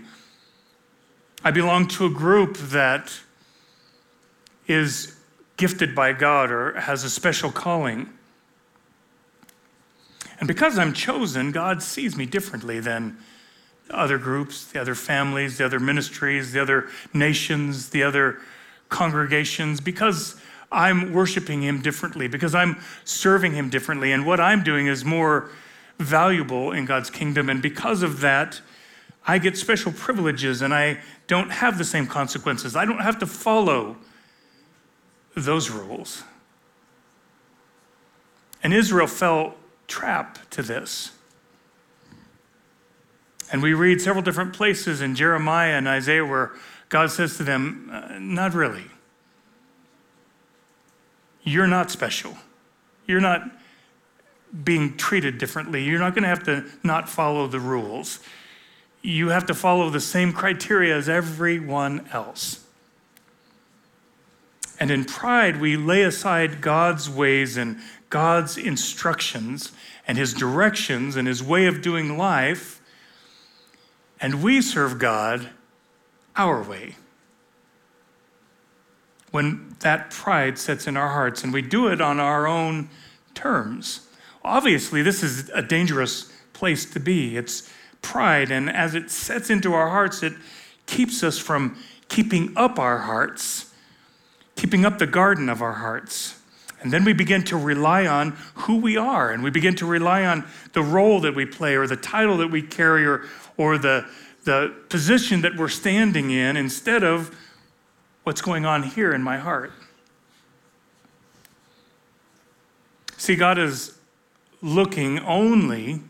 I 1.44 1.52
belong 1.52 1.88
to 1.90 2.06
a 2.06 2.10
group 2.10 2.58
that 2.58 3.20
is 4.68 5.16
gifted 5.58 5.96
by 5.96 6.14
God 6.14 6.52
or 6.52 6.80
has 6.80 7.04
a 7.04 7.10
special 7.10 7.52
calling. 7.52 8.10
And 10.40 10.48
because 10.48 10.78
I'm 10.78 10.94
chosen, 10.94 11.52
God 11.52 11.82
sees 11.82 12.16
me 12.16 12.26
differently 12.26 12.80
than 12.80 13.18
other 13.90 14.18
groups, 14.18 14.66
the 14.66 14.80
other 14.80 14.96
families, 14.96 15.58
the 15.58 15.66
other 15.66 15.80
ministries, 15.80 16.52
the 16.52 16.62
other 16.62 16.90
nations, 17.14 17.90
the 17.90 18.04
other 18.04 18.40
congregations, 18.90 19.82
because 19.82 20.36
I'm 20.72 21.14
worshiping 21.14 21.62
Him 21.62 21.82
differently, 21.82 22.28
because 22.28 22.56
I'm 22.56 22.82
serving 23.04 23.54
Him 23.54 23.70
differently, 23.70 24.12
and 24.12 24.26
what 24.26 24.40
I'm 24.40 24.64
doing 24.64 24.88
is 24.88 25.06
more 25.06 25.50
valuable 26.00 26.72
in 26.72 26.86
God's 26.86 27.10
kingdom. 27.10 27.50
And 27.50 27.62
because 27.62 28.04
of 28.04 28.22
that, 28.22 28.62
I 29.26 29.38
get 29.38 29.58
special 29.58 29.92
privileges 29.92 30.62
and 30.62 30.74
I 30.74 31.00
don't 31.28 31.50
have 31.50 31.78
the 31.78 31.86
same 31.86 32.08
consequences. 32.08 32.76
I 32.76 32.86
don't 32.86 33.00
have 33.00 33.20
to 33.20 33.26
follow 33.26 33.98
those 35.36 35.70
rules. 35.70 36.24
And 38.62 38.74
Israel 38.74 39.08
fell 39.08 39.56
trap 39.88 40.50
to 40.52 40.62
this. 40.62 41.12
And 43.52 43.62
we 43.62 43.74
read 43.74 44.02
several 44.02 44.24
different 44.24 44.54
places 44.54 45.02
in 45.02 45.16
Jeremiah 45.16 45.74
and 45.74 45.88
Isaiah 45.88 46.26
where 46.26 46.52
God 46.90 47.12
says 47.12 47.38
to 47.38 47.44
them, 47.44 47.90
uh, 47.92 48.18
Not 48.20 48.54
really. 48.54 48.86
You're 51.44 51.68
not 51.68 51.92
special. 51.92 52.38
You're 53.06 53.22
not 53.22 53.44
being 54.64 54.96
treated 54.98 55.38
differently. 55.38 55.84
You're 55.84 56.00
not 56.00 56.14
going 56.14 56.24
to 56.24 56.30
have 56.30 56.44
to 56.44 56.66
not 56.84 57.10
follow 57.10 57.48
the 57.48 57.60
rules. 57.60 58.20
You 59.02 59.30
have 59.30 59.46
to 59.48 59.54
follow 59.54 59.90
the 59.90 60.00
same 60.00 60.32
criteria 60.32 60.96
as 60.96 61.10
everyone 61.10 62.08
else. 62.14 62.64
And 64.80 64.92
in 64.92 65.06
pride, 65.06 65.60
we 65.60 65.78
lay 65.78 66.04
aside 66.04 66.62
God's 66.62 67.10
ways 67.10 67.58
and 67.58 67.80
God's 68.10 68.58
instructions 68.58 69.72
and 70.08 70.18
his 70.18 70.34
directions 70.34 71.16
and 71.16 71.28
his 71.28 71.42
way 71.42 71.66
of 71.66 71.82
doing 71.82 72.18
life, 72.18 72.82
and 74.24 74.42
we 74.42 74.62
serve 74.62 74.98
God 74.98 75.50
our 76.36 76.64
way. 76.64 76.96
When 79.32 79.76
that 79.82 80.10
pride 80.10 80.58
sets 80.58 80.88
in 80.88 80.96
our 80.96 81.10
hearts 81.10 81.44
and 81.44 81.52
we 81.52 81.62
do 81.62 81.90
it 81.90 82.00
on 82.00 82.20
our 82.20 82.48
own 82.48 82.90
terms. 83.36 84.08
Obviously, 84.44 85.02
this 85.02 85.24
is 85.24 85.50
a 85.50 85.62
dangerous 85.62 86.32
place 86.54 86.86
to 86.86 87.00
be. 87.00 87.36
It's 87.36 87.70
pride, 88.02 88.52
and 88.52 88.70
as 88.70 88.96
it 88.96 89.12
sets 89.12 89.50
into 89.50 89.74
our 89.74 89.90
hearts, 89.90 90.24
it 90.24 90.34
keeps 90.86 91.24
us 91.24 91.38
from 91.38 91.78
keeping 92.10 92.54
up 92.56 92.80
our 92.80 93.00
hearts, 93.00 93.74
keeping 94.56 94.86
up 94.86 95.00
the 95.00 95.08
garden 95.08 95.50
of 95.50 95.62
our 95.62 95.74
hearts. 95.74 96.40
And 96.82 96.92
then 96.92 97.06
we 97.06 97.14
begin 97.14 97.44
to 97.46 97.58
rely 97.58 98.06
on 98.06 98.32
who 98.56 98.78
we 98.78 98.98
are, 98.98 99.32
and 99.32 99.42
we 99.42 99.50
begin 99.50 99.74
to 99.76 99.86
rely 99.86 100.26
on 100.26 100.46
the 100.74 100.84
role 100.84 101.22
that 101.22 101.34
we 101.34 101.46
play, 101.46 101.76
or 101.76 101.88
the 101.88 101.96
title 101.96 102.38
that 102.38 102.52
we 102.52 102.62
carry, 102.62 103.06
or, 103.06 103.26
or 103.58 103.78
the, 103.78 104.06
the 104.44 104.74
position 104.90 105.42
that 105.42 105.56
we're 105.56 105.70
standing 105.70 106.32
in, 106.32 106.58
instead 106.58 107.04
of 107.04 107.36
what's 108.24 108.42
going 108.42 108.66
on 108.66 108.84
here 108.84 109.14
in 109.14 109.22
my 109.22 109.38
heart. 109.38 109.72
See, 113.18 113.36
God 113.36 113.58
is 113.58 113.98
looking 114.62 115.20
only 115.20 116.02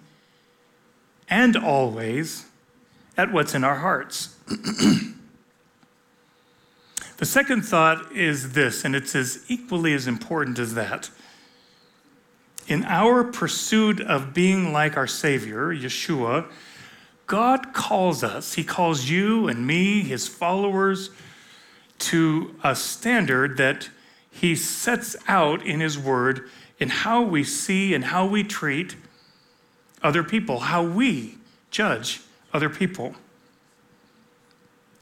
and 1.29 1.56
always 1.56 2.45
at 3.17 3.32
what's 3.32 3.53
in 3.53 3.63
our 3.63 3.75
hearts. 3.75 4.36
the 7.17 7.25
second 7.25 7.63
thought 7.63 8.12
is 8.12 8.53
this, 8.53 8.86
and 8.86 8.95
it's 8.95 9.15
as 9.15 9.43
equally 9.47 9.93
as 9.93 10.08
important 10.08 10.60
as 10.60 10.73
that. 10.75 11.10
In 12.67 12.84
our 12.86 13.23
pursuit 13.23 13.99
of 13.99 14.34
being 14.34 14.71
like 14.71 14.95
our 14.95 15.08
Savior, 15.08 15.67
Yeshua, 15.67 16.49
God 17.27 17.73
calls 17.73 18.23
us, 18.23 18.53
He 18.53 18.63
calls 18.63 19.09
you 19.09 19.47
and 19.47 19.65
me, 19.65 20.01
His 20.01 20.27
followers, 20.27 21.09
to 21.99 22.55
a 22.63 22.75
standard 22.75 23.57
that 23.57 23.89
He 24.29 24.55
sets 24.55 25.15
out 25.27 25.65
in 25.65 25.79
His 25.79 25.97
Word 25.97 26.49
in 26.79 26.89
how 26.89 27.21
we 27.21 27.43
see 27.43 27.93
and 27.93 28.05
how 28.05 28.25
we 28.25 28.43
treat 28.43 28.95
other 30.01 30.23
people, 30.23 30.59
how 30.59 30.83
we 30.83 31.38
judge 31.71 32.21
other 32.53 32.69
people. 32.69 33.15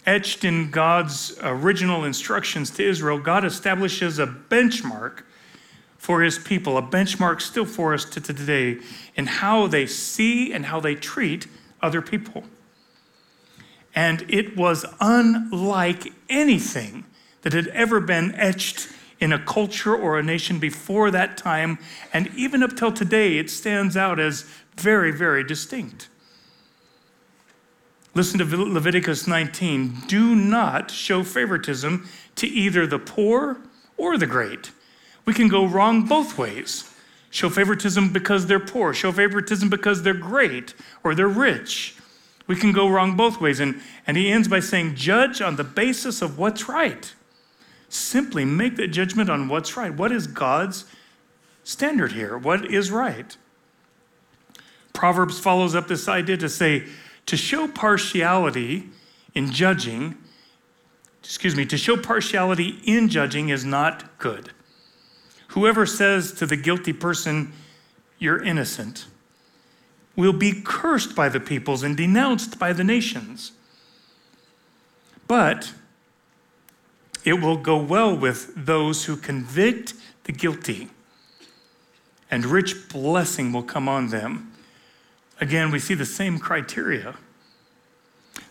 Etched 0.05 0.43
in 0.43 0.71
God's 0.71 1.38
original 1.41 2.03
instructions 2.03 2.71
to 2.71 2.84
Israel, 2.84 3.19
God 3.19 3.45
establishes 3.45 4.19
a 4.19 4.27
benchmark 4.27 5.23
for 5.97 6.21
his 6.21 6.39
people, 6.39 6.77
a 6.77 6.81
benchmark 6.81 7.41
still 7.41 7.65
for 7.65 7.93
us 7.93 8.05
to 8.05 8.19
today 8.19 8.79
in 9.15 9.27
how 9.27 9.67
they 9.67 9.86
see 9.86 10.51
and 10.51 10.65
how 10.65 10.79
they 10.79 10.95
treat 10.95 11.47
other 11.82 12.02
people. 12.02 12.44
And 13.94 14.25
it 14.29 14.56
was 14.56 14.86
unlike 15.00 16.13
anything 16.29 17.06
that 17.42 17.54
had 17.54 17.67
ever 17.67 18.00
been 18.00 18.34
etched 18.36 18.88
in 19.19 19.32
a 19.34 19.40
culture 19.40 19.96
or 19.96 20.17
a 20.17 20.23
nation 20.23 20.60
before 20.60 21.12
that 21.12 21.38
time. 21.38 21.77
And 22.13 22.29
even 22.36 22.63
up 22.63 22.75
till 22.75 22.92
today, 22.92 23.38
it 23.38 23.50
stands 23.50 23.96
out 23.96 24.19
as 24.19 24.46
very, 24.77 25.12
very 25.12 25.44
distinct. 25.44 26.10
Listen 28.13 28.40
to 28.40 28.46
Leviticus 28.46 29.27
19. 29.27 30.04
Do 30.08 30.36
not 30.36 30.92
show 30.92 31.23
favoritism 31.23 32.10
to 32.36 32.48
either 32.48 32.86
the 32.86 33.00
poor 33.00 33.58
or 33.96 34.17
the 34.17 34.27
great. 34.27 34.71
We 35.25 35.34
can 35.34 35.48
go 35.48 35.65
wrong 35.65 36.06
both 36.08 36.38
ways. 36.38 36.94
Show 37.32 37.50
favoritism 37.50 38.13
because 38.13 38.46
they're 38.46 38.60
poor, 38.60 38.94
show 38.94 39.12
favoritism 39.12 39.69
because 39.69 40.04
they're 40.04 40.13
great 40.13 40.73
or 41.04 41.15
they're 41.15 41.27
rich. 41.27 41.96
We 42.46 42.56
can 42.56 42.71
go 42.71 42.88
wrong 42.88 43.15
both 43.15 43.42
ways. 43.42 43.60
And, 43.60 43.82
and 44.06 44.17
he 44.17 44.29
ends 44.29 44.48
by 44.48 44.60
saying, 44.60 44.96
Judge 44.96 45.42
on 45.42 45.56
the 45.56 45.63
basis 45.63 46.21
of 46.21 46.38
what's 46.38 46.67
right. 46.67 47.13
Simply 47.90 48.46
make 48.46 48.75
the 48.75 48.88
judgment 48.88 49.29
on 49.29 49.48
what's 49.48 49.75
right. 49.75 49.94
What 49.94 50.12
is 50.12 50.27
God's 50.27 50.86
standard 51.63 52.12
here? 52.12 52.38
What 52.38 52.65
is 52.65 52.92
right? 52.92 53.36
Proverbs 54.94 55.40
follows 55.40 55.73
up 55.73 55.88
this 55.88 56.08
idea 56.08 56.38
to 56.38 56.50
say, 56.50 56.86
to 57.25 57.38
show 57.38 57.67
partiality 57.67 58.90
in 59.34 59.52
judging 59.52 60.17
excuse 61.23 61.56
me, 61.56 61.65
to 61.65 61.77
show 61.77 61.98
partiality 61.98 62.79
in 62.84 63.08
judging 63.10 63.50
is 63.50 63.63
not 63.63 64.17
good. 64.17 64.52
Whoever 65.52 65.85
says 65.85 66.31
to 66.33 66.45
the 66.45 66.56
guilty 66.56 66.93
person, 66.93 67.52
You're 68.19 68.41
innocent, 68.41 69.06
will 70.15 70.33
be 70.33 70.62
cursed 70.62 71.13
by 71.13 71.27
the 71.27 71.41
peoples 71.41 71.83
and 71.83 71.97
denounced 71.97 72.58
by 72.58 72.71
the 72.71 72.85
nations. 72.85 73.52
But 75.27 75.73
it 77.25 77.33
will 77.33 77.58
go 77.58 77.77
well 77.77 78.15
with 78.15 78.54
those 78.56 79.06
who 79.06 79.17
convict 79.17 79.93
the 80.23 80.31
guilty, 80.31 80.87
and 82.29 82.45
rich 82.45 82.87
blessing 82.87 83.52
will 83.52 83.63
come 83.63 83.89
on 83.89 84.08
them. 84.08 84.54
Again, 85.41 85.69
we 85.69 85.79
see 85.79 85.95
the 85.95 86.06
same 86.06 86.39
criteria. 86.39 87.15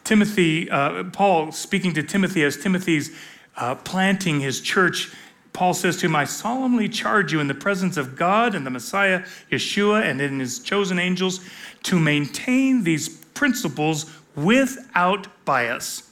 Timothy, 0.05 0.69
uh, 0.69 1.05
Paul 1.05 1.53
speaking 1.53 1.95
to 1.95 2.03
Timothy 2.03 2.45
as 2.45 2.59
Timothy's 2.59 3.17
uh, 3.57 3.77
planting 3.77 4.41
his 4.41 4.61
church, 4.61 5.11
Paul 5.53 5.75
says 5.75 5.97
to 5.99 6.07
him, 6.07 6.17
I 6.17 6.25
solemnly 6.25 6.89
charge 6.89 7.33
you 7.33 7.41
in 7.41 7.49
the 7.49 7.55
presence 7.55 7.97
of 7.97 8.17
God 8.17 8.55
and 8.55 8.65
the 8.65 8.71
Messiah, 8.71 9.25
Yeshua, 9.51 10.03
and 10.03 10.21
in 10.21 10.41
his 10.41 10.61
chosen 10.61 10.99
angels 10.99 11.41
to 11.85 11.99
maintain 11.99 12.85
these 12.85 13.09
principles 13.09 14.11
without 14.37 15.27
bias, 15.45 16.11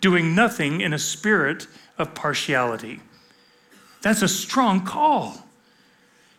doing 0.00 0.34
nothing 0.34 0.80
in 0.80 0.92
a 0.92 0.98
spirit 0.98 1.66
of 1.96 2.14
partiality. 2.14 3.00
That's 4.02 4.22
a 4.22 4.28
strong 4.28 4.84
call 4.84 5.46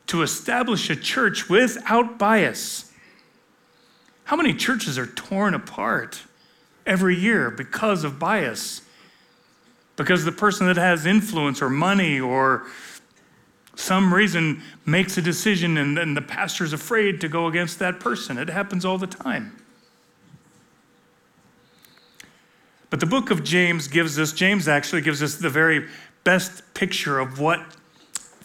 to 0.07 0.21
establish 0.21 0.89
a 0.89 0.95
church 0.95 1.49
without 1.49 2.17
bias. 2.17 2.91
How 4.25 4.35
many 4.35 4.53
churches 4.53 4.97
are 4.97 5.07
torn 5.07 5.53
apart 5.53 6.23
every 6.85 7.15
year 7.15 7.49
because 7.49 8.03
of 8.03 8.19
bias? 8.19 8.81
Because 9.99 10.23
the 10.23 10.31
person 10.31 10.65
that 10.67 10.77
has 10.77 11.05
influence 11.05 11.61
or 11.61 11.69
money 11.69 12.21
or 12.21 12.65
some 13.75 14.13
reason 14.13 14.63
makes 14.85 15.17
a 15.17 15.21
decision 15.21 15.77
and 15.77 15.97
then 15.97 16.13
the 16.13 16.21
pastor's 16.21 16.71
afraid 16.71 17.19
to 17.19 17.27
go 17.27 17.47
against 17.47 17.79
that 17.79 17.99
person. 17.99 18.37
It 18.37 18.47
happens 18.47 18.85
all 18.85 18.97
the 18.97 19.07
time. 19.07 19.57
But 22.89 23.01
the 23.01 23.05
book 23.07 23.29
of 23.29 23.43
James 23.43 23.89
gives 23.89 24.17
us, 24.17 24.31
James 24.31 24.69
actually 24.69 25.01
gives 25.01 25.21
us 25.21 25.35
the 25.35 25.49
very 25.49 25.89
best 26.23 26.63
picture 26.73 27.19
of 27.19 27.41
what 27.41 27.59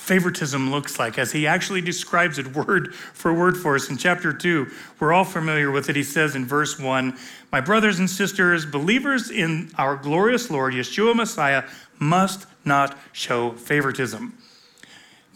favoritism 0.05 0.71
looks 0.71 0.99
like 0.99 1.19
as 1.19 1.33
he 1.33 1.47
actually 1.47 1.81
describes 1.81 2.39
it 2.39 2.47
word 2.55 2.95
for 2.95 3.33
word 3.33 3.57
for 3.57 3.75
us 3.75 3.89
in 3.89 3.97
chapter 3.97 4.33
2. 4.33 4.71
We're 5.01 5.13
all 5.13 5.25
familiar 5.25 5.71
with 5.71 5.89
it. 5.89 5.97
He 5.97 6.03
says 6.03 6.37
in 6.37 6.45
verse 6.45 6.79
1 6.79 7.17
My 7.51 7.61
brothers 7.61 7.99
and 7.99 8.09
sisters, 8.09 8.67
believers 8.67 9.31
in 9.31 9.71
our 9.79 9.97
glorious 9.97 10.51
Lord, 10.51 10.75
Yeshua 10.75 11.17
Messiah, 11.17 11.65
must 11.99 12.47
not 12.65 12.99
show 13.13 13.53
favoritism. 13.53 14.37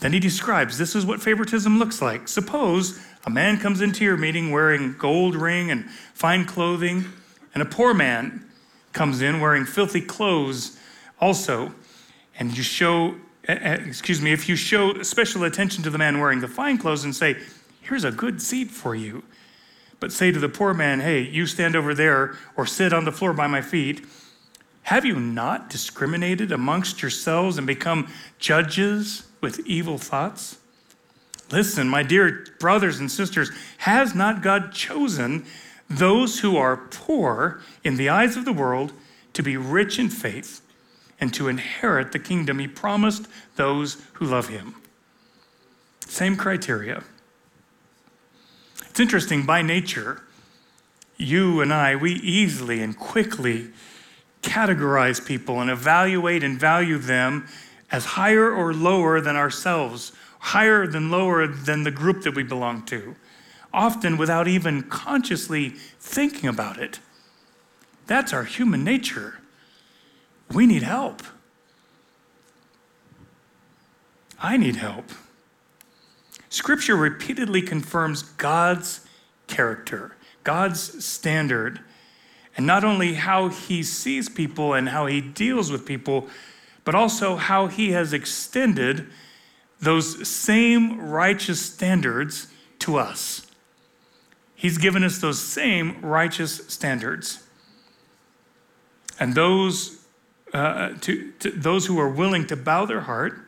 Then 0.01 0.13
he 0.13 0.21
describes 0.21 0.79
this 0.79 0.95
is 0.95 1.05
what 1.05 1.21
favoritism 1.21 1.79
looks 1.79 2.01
like. 2.01 2.29
Suppose 2.29 3.01
a 3.25 3.31
man 3.31 3.59
comes 3.59 3.81
into 3.81 4.05
your 4.05 4.17
meeting 4.17 4.51
wearing 4.51 4.95
gold 4.97 5.35
ring 5.35 5.71
and 5.71 5.91
fine 6.15 6.45
clothing, 6.45 7.07
and 7.55 7.63
a 7.63 7.67
poor 7.67 7.95
man 7.95 8.45
comes 8.93 9.23
in 9.23 9.41
wearing 9.41 9.65
filthy 9.65 10.01
clothes 10.01 10.79
also, 11.21 11.73
and 12.39 12.57
you 12.57 12.63
show, 12.63 13.17
excuse 13.49 14.21
me, 14.21 14.33
if 14.33 14.49
you 14.49 14.57
show 14.57 15.03
special 15.03 15.45
attention 15.45 15.83
to 15.85 15.91
the 15.91 15.99
man 15.99 16.21
wearing 16.21 16.41
the 16.41 16.49
fine 16.49 16.77
clothes 16.77 17.05
and 17.05 17.17
say, 17.17 17.37
here's 17.81 18.05
a 18.05 18.13
good 18.13 18.43
seat 18.43 18.71
for 18.71 18.95
you, 18.95 19.23
but 20.01 20.13
say 20.13 20.31
to 20.31 20.39
the 20.39 20.49
poor 20.49 20.75
man, 20.75 21.01
hey, 21.01 21.23
you 21.23 21.47
stand 21.47 21.75
over 21.75 21.95
there 21.95 22.37
or 22.57 22.67
sit 22.67 22.93
on 22.93 23.05
the 23.05 23.13
floor 23.13 23.33
by 23.33 23.47
my 23.47 23.63
feet, 23.63 24.07
have 24.83 25.05
you 25.05 25.19
not 25.19 25.71
discriminated 25.71 26.53
amongst 26.53 27.03
yourselves 27.03 27.59
and 27.59 27.67
become 27.67 28.09
judges 28.39 29.27
with 29.41 29.61
evil 29.67 29.99
thoughts? 29.99 30.59
Listen, 31.51 31.89
my 31.89 32.03
dear 32.03 32.47
brothers 32.59 33.01
and 33.01 33.11
sisters, 33.11 33.51
has 33.79 34.15
not 34.15 34.43
God 34.43 34.73
chosen 34.73 35.47
those 35.89 36.41
who 36.41 36.57
are 36.59 36.77
poor 36.77 37.63
in 37.83 37.97
the 37.97 38.11
eyes 38.11 38.37
of 38.37 38.45
the 38.45 38.53
world 38.53 38.93
to 39.33 39.43
be 39.43 39.57
rich 39.57 39.99
in 39.99 40.11
faith 40.11 40.61
and 41.21 41.33
to 41.35 41.49
inherit 41.49 42.13
the 42.13 42.19
kingdom 42.19 42.59
he 42.59 42.69
promised 42.69 43.27
those 43.57 44.03
who 44.15 44.27
love 44.27 44.49
him. 44.49 44.75
Same 46.07 46.37
criteria. 46.37 47.03
It's 48.89 49.01
interesting, 49.01 49.45
by 49.45 49.63
nature, 49.63 50.23
you 51.17 51.61
and 51.61 51.73
I, 51.73 51.97
we 51.97 52.13
easily 52.15 52.83
and 52.83 52.97
quickly 52.97 53.71
categorize 54.43 55.25
people 55.25 55.61
and 55.61 55.71
evaluate 55.71 56.43
and 56.45 56.59
value 56.59 56.99
them 56.99 57.49
as 57.91 58.05
higher 58.05 58.51
or 58.51 58.73
lower 58.73 59.21
than 59.21 59.37
ourselves, 59.37 60.13
higher 60.39 60.87
than 60.87 61.11
lower 61.11 61.47
than 61.47 61.83
the 61.83 61.91
group 61.91 62.23
that 62.23 62.35
we 62.35 62.43
belong 62.43 62.85
to 62.87 63.17
often 63.73 64.17
without 64.17 64.49
even 64.49 64.83
consciously 64.83 65.71
thinking 66.01 66.49
about 66.49 66.79
it. 66.79 67.01
That's 68.07 68.33
our 68.33 68.45
human 68.45 68.85
nature. 68.85 69.41
We 70.53 70.67
need 70.67 70.83
help. 70.83 71.23
I 74.41 74.57
need 74.57 74.77
help. 74.77 75.11
Scripture 76.49 76.97
repeatedly 76.97 77.61
confirms 77.63 78.23
God's 78.23 79.07
character, 79.47 80.17
God's 80.45 81.05
standard, 81.05 81.81
and 82.57 82.67
not 82.67 82.85
only 82.85 83.15
how 83.15 83.49
he 83.49 83.83
sees 83.83 84.29
people 84.29 84.75
and 84.75 84.89
how 84.89 85.07
he 85.07 85.21
deals 85.21 85.71
with 85.71 85.87
people, 85.87 86.29
but 86.85 86.95
also 86.95 87.37
how 87.37 87.67
he 87.67 87.93
has 87.93 88.13
extended 88.13 89.07
those 89.81 90.27
same 90.27 91.11
righteous 91.11 91.61
standards 91.61 92.49
to 92.81 92.97
us. 92.97 93.47
He's 94.55 94.79
given 94.79 95.05
us 95.05 95.19
those 95.19 95.41
same 95.41 96.01
righteous 96.01 96.57
standards. 96.69 97.45
And 99.21 99.35
those, 99.35 99.98
uh, 100.53 100.91
to, 101.01 101.33
to 101.41 101.51
those 101.51 101.87
who 101.87 101.99
are 101.99 102.09
willing 102.09 102.47
to 102.47 102.57
bow 102.57 102.87
their 102.87 103.03
heart 103.03 103.39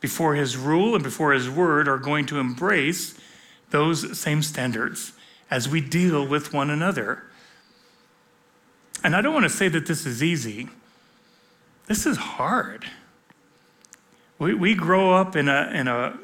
before 0.00 0.34
his 0.34 0.56
rule 0.56 0.94
and 0.94 1.04
before 1.04 1.32
his 1.32 1.48
word 1.48 1.88
are 1.88 1.98
going 1.98 2.26
to 2.26 2.38
embrace 2.38 3.18
those 3.70 4.18
same 4.18 4.42
standards 4.42 5.12
as 5.50 5.68
we 5.68 5.80
deal 5.80 6.26
with 6.26 6.52
one 6.52 6.70
another. 6.70 7.24
And 9.04 9.14
I 9.14 9.20
don't 9.20 9.34
want 9.34 9.44
to 9.44 9.50
say 9.50 9.68
that 9.68 9.86
this 9.86 10.06
is 10.06 10.22
easy. 10.22 10.68
This 11.86 12.06
is 12.06 12.16
hard. 12.16 12.86
We, 14.38 14.54
we 14.54 14.74
grow 14.74 15.14
up 15.14 15.36
in 15.36 15.48
a, 15.48 15.70
in 15.74 15.88
a 15.88 16.18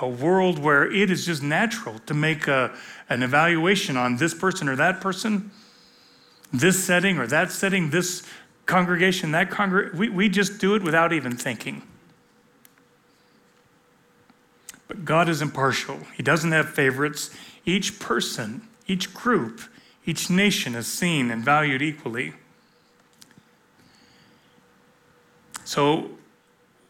a 0.00 0.08
world 0.08 0.58
where 0.58 0.90
it 0.90 1.10
is 1.10 1.26
just 1.26 1.42
natural 1.42 1.98
to 2.00 2.14
make 2.14 2.46
a, 2.46 2.74
an 3.08 3.22
evaluation 3.22 3.96
on 3.96 4.16
this 4.16 4.34
person 4.34 4.68
or 4.68 4.76
that 4.76 5.00
person, 5.00 5.50
this 6.52 6.82
setting 6.82 7.18
or 7.18 7.26
that 7.26 7.50
setting, 7.50 7.90
this 7.90 8.22
congregation, 8.66 9.32
that. 9.32 9.94
We, 9.94 10.08
we 10.08 10.28
just 10.28 10.58
do 10.58 10.74
it 10.74 10.82
without 10.82 11.12
even 11.12 11.36
thinking. 11.36 11.82
But 14.88 15.04
God 15.04 15.28
is 15.28 15.42
impartial, 15.42 16.00
He 16.16 16.22
doesn't 16.22 16.52
have 16.52 16.68
favorites. 16.68 17.30
Each 17.66 17.98
person, 17.98 18.68
each 18.86 19.14
group, 19.14 19.62
each 20.04 20.28
nation 20.28 20.74
is 20.74 20.86
seen 20.86 21.30
and 21.30 21.42
valued 21.42 21.80
equally. 21.80 22.34
So 25.64 26.10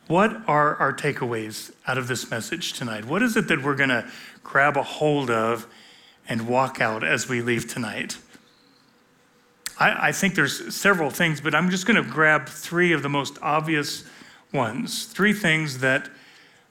what 0.06 0.42
are 0.48 0.74
our 0.76 0.92
takeaways 0.92 1.72
out 1.86 1.96
of 1.96 2.08
this 2.08 2.30
message 2.30 2.74
tonight? 2.74 3.04
What 3.04 3.22
is 3.22 3.36
it 3.36 3.48
that 3.48 3.62
we're 3.62 3.76
going 3.76 3.90
to 3.90 4.06
grab 4.42 4.76
a 4.76 4.82
hold 4.82 5.30
of 5.30 5.66
and 6.28 6.48
walk 6.48 6.80
out 6.80 7.04
as 7.04 7.28
we 7.28 7.40
leave 7.40 7.68
tonight? 7.68 8.18
I, 9.78 10.08
I 10.08 10.12
think 10.12 10.34
there's 10.34 10.74
several 10.74 11.10
things, 11.10 11.40
but 11.40 11.54
I'm 11.54 11.70
just 11.70 11.86
going 11.86 12.02
to 12.02 12.08
grab 12.08 12.48
three 12.48 12.92
of 12.92 13.02
the 13.02 13.08
most 13.08 13.38
obvious 13.42 14.04
ones. 14.52 15.06
Three 15.06 15.32
things 15.32 15.78
that 15.78 16.08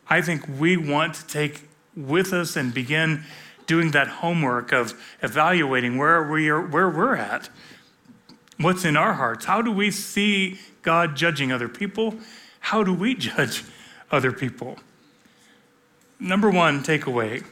I 0.10 0.22
think 0.22 0.48
we 0.60 0.78
want 0.78 1.16
to 1.16 1.28
take 1.28 1.68
with 1.96 2.34
us 2.34 2.56
and 2.56 2.74
begin 2.74 3.24
doing 3.66 3.92
that 3.92 4.08
homework 4.08 4.72
of 4.72 4.94
evaluating 5.22 5.98
where 5.98 6.24
we 6.30 6.50
are, 6.50 6.62
where 6.62 6.90
we're 6.90 7.16
at, 7.16 7.50
what's 8.60 8.86
in 8.86 8.98
our 8.98 9.14
hearts. 9.14 9.46
How 9.46 9.62
do 9.62 9.72
we 9.72 9.92
see 9.92 10.60
God 10.82 11.16
judging 11.16 11.52
other 11.52 11.70
people? 11.70 12.16
how 12.64 12.82
do 12.82 12.94
we 12.94 13.14
judge 13.30 13.64
other 14.12 14.32
people? 14.32 14.78
Number 16.20 16.50
one 16.50 16.84
takeaway 16.84 17.46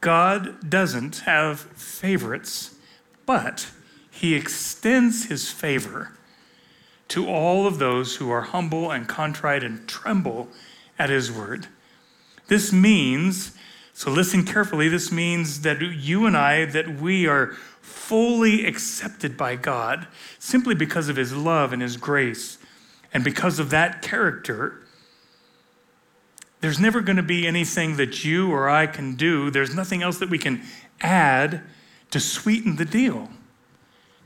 God 0.00 0.70
doesn't 0.70 1.20
have 1.20 1.58
favorites, 1.58 2.76
but 3.26 3.68
he 4.18 4.34
extends 4.34 5.26
his 5.26 5.48
favor 5.48 6.10
to 7.06 7.28
all 7.28 7.68
of 7.68 7.78
those 7.78 8.16
who 8.16 8.28
are 8.32 8.40
humble 8.40 8.90
and 8.90 9.06
contrite 9.06 9.62
and 9.62 9.86
tremble 9.86 10.48
at 10.98 11.08
his 11.08 11.30
word. 11.30 11.68
This 12.48 12.72
means 12.72 13.52
So 13.98 14.12
listen 14.12 14.44
carefully. 14.44 14.88
This 14.88 15.10
means 15.10 15.62
that 15.62 15.80
you 15.80 16.24
and 16.24 16.36
I, 16.36 16.66
that 16.66 17.00
we 17.00 17.26
are 17.26 17.48
fully 17.80 18.64
accepted 18.64 19.36
by 19.36 19.56
God 19.56 20.06
simply 20.38 20.76
because 20.76 21.08
of 21.08 21.16
his 21.16 21.34
love 21.34 21.72
and 21.72 21.82
his 21.82 21.96
grace. 21.96 22.58
And 23.12 23.24
because 23.24 23.58
of 23.58 23.70
that 23.70 24.00
character, 24.00 24.84
there's 26.60 26.78
never 26.78 27.00
going 27.00 27.16
to 27.16 27.24
be 27.24 27.44
anything 27.44 27.96
that 27.96 28.24
you 28.24 28.52
or 28.52 28.68
I 28.68 28.86
can 28.86 29.16
do. 29.16 29.50
There's 29.50 29.74
nothing 29.74 30.00
else 30.00 30.20
that 30.20 30.30
we 30.30 30.38
can 30.38 30.62
add 31.00 31.62
to 32.12 32.20
sweeten 32.20 32.76
the 32.76 32.84
deal, 32.84 33.28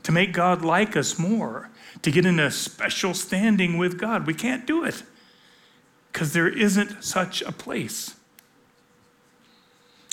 to 0.03 0.11
make 0.11 0.33
God 0.33 0.63
like 0.63 0.95
us 0.95 1.17
more, 1.17 1.69
to 2.01 2.11
get 2.11 2.25
in 2.25 2.39
a 2.39 2.51
special 2.51 3.13
standing 3.13 3.77
with 3.77 3.97
God. 3.97 4.27
We 4.27 4.33
can't 4.33 4.67
do 4.67 4.83
it 4.83 5.03
because 6.11 6.33
there 6.33 6.47
isn't 6.47 7.03
such 7.03 7.41
a 7.41 7.51
place. 7.51 8.15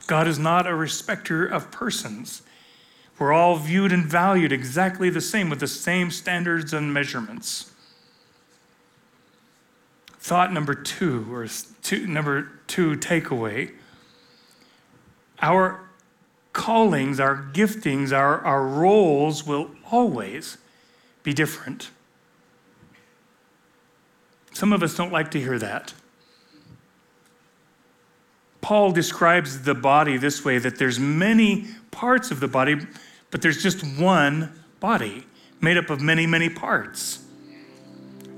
God 0.06 0.26
is 0.26 0.38
not 0.38 0.66
a 0.66 0.74
respecter 0.74 1.46
of 1.46 1.70
persons. 1.70 2.42
We're 3.18 3.32
all 3.32 3.56
viewed 3.56 3.92
and 3.92 4.06
valued 4.06 4.52
exactly 4.52 5.10
the 5.10 5.20
same 5.20 5.50
with 5.50 5.60
the 5.60 5.68
same 5.68 6.10
standards 6.10 6.72
and 6.72 6.92
measurements. 6.92 7.70
Thought 10.18 10.52
number 10.52 10.74
two, 10.74 11.32
or 11.34 11.46
two, 11.82 12.06
number 12.06 12.50
two 12.66 12.96
takeaway 12.96 13.72
our 15.42 15.89
callings, 16.52 17.20
our 17.20 17.36
giftings, 17.52 18.12
our, 18.12 18.40
our 18.40 18.66
roles 18.66 19.46
will 19.46 19.70
always 19.90 20.58
be 21.22 21.32
different. 21.32 21.90
Some 24.52 24.72
of 24.72 24.82
us 24.82 24.96
don't 24.96 25.12
like 25.12 25.30
to 25.32 25.40
hear 25.40 25.58
that. 25.58 25.94
Paul 28.60 28.92
describes 28.92 29.62
the 29.62 29.74
body 29.74 30.16
this 30.16 30.44
way 30.44 30.58
that 30.58 30.78
there's 30.78 30.98
many 30.98 31.68
parts 31.90 32.30
of 32.30 32.40
the 32.40 32.48
body, 32.48 32.76
but 33.30 33.42
there's 33.42 33.62
just 33.62 33.82
one 33.98 34.52
body 34.80 35.26
made 35.60 35.76
up 35.76 35.90
of 35.90 36.00
many, 36.00 36.26
many 36.26 36.48
parts. 36.48 37.24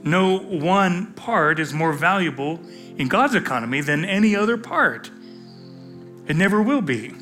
No 0.04 0.38
one 0.38 1.12
part 1.14 1.58
is 1.58 1.72
more 1.72 1.92
valuable 1.92 2.60
in 2.96 3.08
God's 3.08 3.34
economy 3.34 3.80
than 3.80 4.04
any 4.04 4.34
other 4.34 4.56
part. 4.56 5.10
It 6.26 6.36
never 6.36 6.62
will 6.62 6.82
be. 6.82 7.14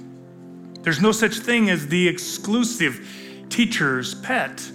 There's 0.82 1.00
no 1.00 1.12
such 1.12 1.38
thing 1.38 1.70
as 1.70 1.88
the 1.88 2.08
exclusive 2.08 3.46
teacher's 3.50 4.14
pet 4.14 4.70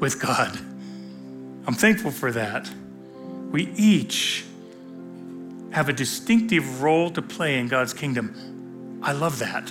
with 0.00 0.20
God. 0.20 0.58
I'm 1.66 1.74
thankful 1.74 2.10
for 2.10 2.32
that. 2.32 2.68
We 3.50 3.70
each 3.76 4.44
have 5.70 5.88
a 5.88 5.92
distinctive 5.92 6.82
role 6.82 7.10
to 7.10 7.22
play 7.22 7.58
in 7.58 7.68
God's 7.68 7.92
kingdom. 7.92 9.00
I 9.02 9.12
love 9.12 9.38
that. 9.38 9.70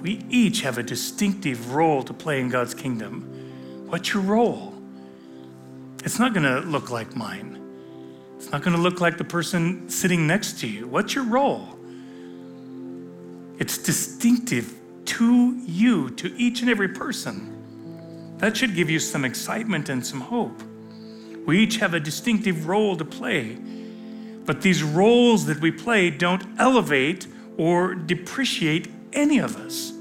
We 0.00 0.24
each 0.30 0.62
have 0.62 0.78
a 0.78 0.82
distinctive 0.82 1.74
role 1.74 2.02
to 2.02 2.12
play 2.12 2.40
in 2.40 2.48
God's 2.48 2.74
kingdom. 2.74 3.86
What's 3.88 4.12
your 4.12 4.22
role? 4.22 4.74
It's 6.04 6.18
not 6.18 6.34
going 6.34 6.44
to 6.44 6.60
look 6.68 6.90
like 6.90 7.14
mine. 7.14 7.58
It's 8.36 8.50
not 8.50 8.62
going 8.62 8.76
to 8.76 8.82
look 8.82 9.00
like 9.00 9.18
the 9.18 9.24
person 9.24 9.88
sitting 9.88 10.26
next 10.26 10.58
to 10.60 10.66
you. 10.66 10.88
What's 10.88 11.14
your 11.14 11.24
role? 11.24 11.78
It's 13.62 13.78
distinctive 13.78 14.74
to 15.04 15.56
you, 15.64 16.10
to 16.10 16.36
each 16.36 16.62
and 16.62 16.68
every 16.68 16.88
person. 16.88 18.34
That 18.38 18.56
should 18.56 18.74
give 18.74 18.90
you 18.90 18.98
some 18.98 19.24
excitement 19.24 19.88
and 19.88 20.04
some 20.04 20.20
hope. 20.20 20.60
We 21.46 21.60
each 21.60 21.76
have 21.76 21.94
a 21.94 22.00
distinctive 22.00 22.66
role 22.66 22.96
to 22.96 23.04
play. 23.04 23.56
But 24.44 24.62
these 24.62 24.82
roles 24.82 25.46
that 25.46 25.60
we 25.60 25.70
play 25.70 26.10
don't 26.10 26.42
elevate 26.58 27.28
or 27.56 27.94
depreciate 27.94 28.88
any 29.12 29.38
of 29.38 29.54
us. 29.54 29.92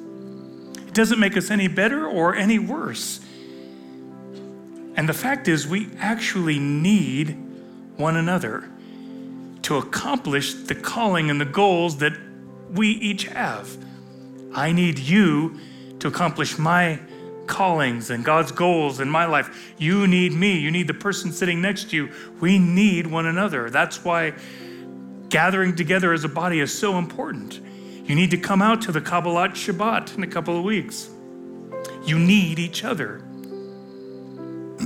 It 0.88 0.95
doesn't 0.95 1.20
make 1.20 1.38
us 1.38 1.51
any 1.51 1.68
better 1.68 2.07
or 2.07 2.34
any 2.34 2.57
worse. 2.57 3.20
And 4.95 5.07
the 5.07 5.14
fact 5.14 5.47
is, 5.47 5.68
we 5.68 5.88
actually 5.99 6.57
need 6.57 7.38
one 7.97 8.16
another 8.18 8.68
to 9.62 9.78
accomplish 9.78 10.55
the 10.55 10.74
calling 10.74 11.30
and 11.30 11.39
the 11.39 11.45
goals 11.45 11.97
that 11.97 12.14
we 12.72 12.89
each 12.89 13.26
have. 13.26 13.78
I 14.53 14.72
need 14.72 14.99
you 14.99 15.59
to 15.99 16.07
accomplish 16.07 16.57
my 16.57 16.99
callings 17.47 18.09
and 18.09 18.24
God's 18.24 18.51
goals 18.51 18.99
in 18.99 19.09
my 19.09 19.26
life. 19.26 19.74
You 19.78 20.07
need 20.07 20.34
me. 20.34 20.57
You 20.57 20.72
need 20.72 20.88
the 20.88 20.93
person 20.93 21.32
sitting 21.32 21.61
next 21.61 21.89
to 21.89 21.95
you. 21.95 22.11
We 22.39 22.59
need 22.59 23.07
one 23.07 23.26
another. 23.26 23.69
That's 23.69 24.03
why 24.03 24.34
gathering 25.30 25.76
together 25.76 26.13
as 26.13 26.24
a 26.24 26.30
body 26.30 26.59
is 26.59 26.78
so 26.78 26.97
important. 26.97 27.59
You 28.05 28.15
need 28.15 28.32
to 28.32 28.38
come 28.38 28.61
out 28.61 28.82
to 28.84 28.91
the 28.91 29.01
Kabbalat 29.01 29.51
Shabbat 29.51 30.15
in 30.17 30.24
a 30.24 30.28
couple 30.28 30.57
of 30.57 30.63
weeks. 30.63 31.09
You 32.05 32.19
need 32.19 32.57
each 32.59 32.84
other. 32.84 33.17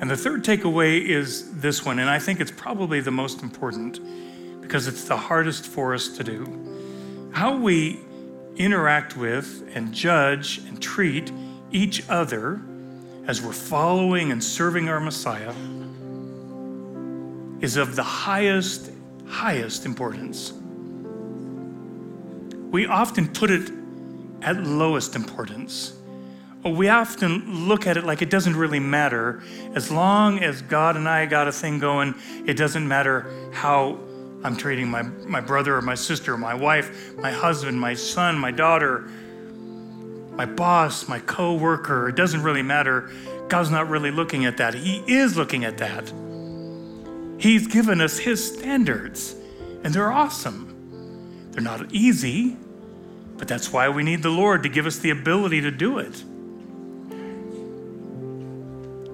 and 0.00 0.10
the 0.10 0.16
third 0.16 0.44
takeaway 0.44 1.04
is 1.04 1.60
this 1.60 1.84
one, 1.84 1.98
and 1.98 2.08
I 2.08 2.18
think 2.18 2.40
it's 2.40 2.50
probably 2.50 3.00
the 3.00 3.10
most 3.10 3.42
important 3.42 4.00
because 4.68 4.86
it's 4.86 5.04
the 5.04 5.16
hardest 5.16 5.64
for 5.64 5.94
us 5.94 6.08
to 6.08 6.22
do. 6.22 7.30
How 7.32 7.56
we 7.56 8.00
interact 8.56 9.16
with 9.16 9.66
and 9.74 9.94
judge 9.94 10.58
and 10.58 10.82
treat 10.82 11.32
each 11.72 12.06
other 12.10 12.60
as 13.26 13.40
we're 13.40 13.54
following 13.54 14.30
and 14.30 14.44
serving 14.44 14.90
our 14.90 15.00
Messiah 15.00 15.54
is 17.62 17.78
of 17.78 17.96
the 17.96 18.02
highest, 18.02 18.90
highest 19.26 19.86
importance. 19.86 20.52
We 22.70 22.84
often 22.84 23.28
put 23.28 23.50
it 23.50 23.72
at 24.42 24.62
lowest 24.62 25.16
importance. 25.16 25.94
We 26.62 26.90
often 26.90 27.68
look 27.68 27.86
at 27.86 27.96
it 27.96 28.04
like 28.04 28.20
it 28.20 28.28
doesn't 28.28 28.54
really 28.54 28.80
matter. 28.80 29.42
As 29.74 29.90
long 29.90 30.40
as 30.40 30.60
God 30.60 30.96
and 30.96 31.08
I 31.08 31.24
got 31.24 31.48
a 31.48 31.52
thing 31.52 31.78
going, 31.78 32.14
it 32.44 32.58
doesn't 32.58 32.86
matter 32.86 33.32
how 33.54 33.98
I'm 34.44 34.56
treating 34.56 34.88
my, 34.88 35.02
my 35.02 35.40
brother 35.40 35.76
or 35.76 35.82
my 35.82 35.96
sister, 35.96 36.36
my 36.36 36.54
wife, 36.54 37.16
my 37.16 37.32
husband, 37.32 37.80
my 37.80 37.94
son, 37.94 38.38
my 38.38 38.52
daughter, 38.52 39.10
my 40.32 40.46
boss, 40.46 41.08
my 41.08 41.18
co 41.18 41.54
worker. 41.54 42.08
It 42.08 42.14
doesn't 42.14 42.42
really 42.42 42.62
matter. 42.62 43.10
God's 43.48 43.70
not 43.70 43.88
really 43.88 44.12
looking 44.12 44.44
at 44.44 44.58
that. 44.58 44.74
He 44.74 45.02
is 45.06 45.36
looking 45.36 45.64
at 45.64 45.78
that. 45.78 46.12
He's 47.38 47.66
given 47.66 48.00
us 48.00 48.18
His 48.18 48.54
standards, 48.54 49.34
and 49.82 49.92
they're 49.92 50.12
awesome. 50.12 51.50
They're 51.50 51.62
not 51.62 51.92
easy, 51.92 52.56
but 53.36 53.48
that's 53.48 53.72
why 53.72 53.88
we 53.88 54.04
need 54.04 54.22
the 54.22 54.30
Lord 54.30 54.62
to 54.62 54.68
give 54.68 54.86
us 54.86 54.98
the 54.98 55.10
ability 55.10 55.62
to 55.62 55.70
do 55.72 55.98
it. 55.98 56.22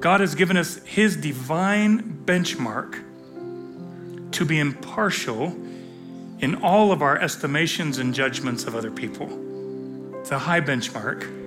God 0.00 0.20
has 0.20 0.34
given 0.34 0.58
us 0.58 0.76
His 0.84 1.16
divine 1.16 2.22
benchmark 2.26 3.02
to 4.34 4.44
be 4.44 4.58
impartial 4.58 5.56
in 6.40 6.56
all 6.56 6.92
of 6.92 7.02
our 7.02 7.18
estimations 7.18 7.98
and 7.98 8.12
judgments 8.12 8.64
of 8.64 8.74
other 8.74 8.90
people. 8.90 9.28
It's 10.20 10.30
a 10.30 10.38
high 10.38 10.60
benchmark. 10.60 11.42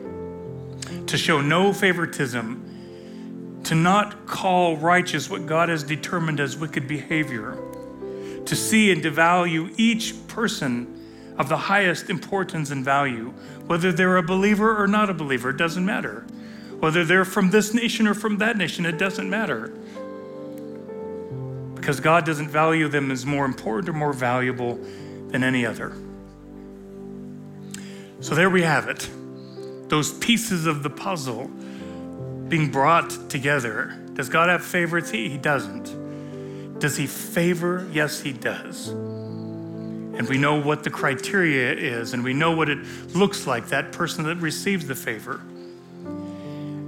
To 1.08 1.18
show 1.18 1.42
no 1.42 1.74
favoritism, 1.74 3.62
to 3.66 3.76
not 3.76 4.26
call 4.26 4.78
righteous 4.78 5.30
what 5.30 5.46
God 5.46 5.70
has 5.70 5.84
determined 5.84 6.40
as 6.40 6.56
wicked 6.56 6.88
behavior, 6.88 7.58
to 8.46 8.56
see 8.56 8.92
and 8.92 9.04
to 9.04 9.12
value 9.12 9.70
each 9.78 10.16
person 10.28 10.94
of 11.38 11.50
the 11.50 11.58
highest 11.58 12.10
importance 12.10 12.72
and 12.72 12.86
value, 12.86 13.34
whether 13.68 13.92
they're 13.92 14.18
a 14.18 14.24
believer 14.24 14.82
or 14.82 14.88
not 14.88 15.10
a 15.10 15.14
believer, 15.14 15.50
it 15.50 15.58
doesn't 15.58 15.86
matter. 15.86 16.26
Whether 16.80 17.04
they're 17.04 17.26
from 17.26 17.50
this 17.50 17.74
nation 17.74 18.08
or 18.08 18.14
from 18.14 18.38
that 18.38 18.56
nation, 18.56 18.86
it 18.86 18.98
doesn't 18.98 19.30
matter 19.30 19.74
because 21.88 22.02
God 22.02 22.26
doesn't 22.26 22.50
value 22.50 22.90
them 22.90 23.12
as 23.12 23.26
more 23.26 23.46
important 23.46 23.88
or 23.88 23.94
more 23.94 24.12
valuable 24.12 24.76
than 25.30 25.42
any 25.42 25.66
other. 25.66 25.94
So 28.20 28.36
there 28.36 28.50
we 28.50 28.64
have 28.64 28.90
it. 28.90 29.10
Those 29.88 30.12
pieces 30.12 30.66
of 30.66 30.84
the 30.84 30.90
puzzle 30.90 31.48
being 32.50 32.72
brought 32.72 33.30
together. 33.30 33.98
Does 34.16 34.28
God 34.28 34.50
have 34.50 34.66
favorites? 34.66 35.12
He, 35.12 35.30
he 35.30 35.38
doesn't. 35.38 36.78
Does 36.78 36.98
he 36.98 37.08
favor? 37.08 37.88
Yes, 37.94 38.20
he 38.20 38.34
does. 38.34 38.90
And 38.90 40.28
we 40.28 40.38
know 40.38 40.60
what 40.60 40.84
the 40.84 40.90
criteria 40.90 41.72
is, 41.72 42.12
and 42.14 42.22
we 42.22 42.34
know 42.34 42.52
what 42.52 42.68
it 42.68 42.80
looks 43.16 43.48
like, 43.48 43.68
that 43.68 43.94
person 43.94 44.26
that 44.26 44.36
receives 44.40 44.88
the 44.88 44.96
favor. 44.96 45.40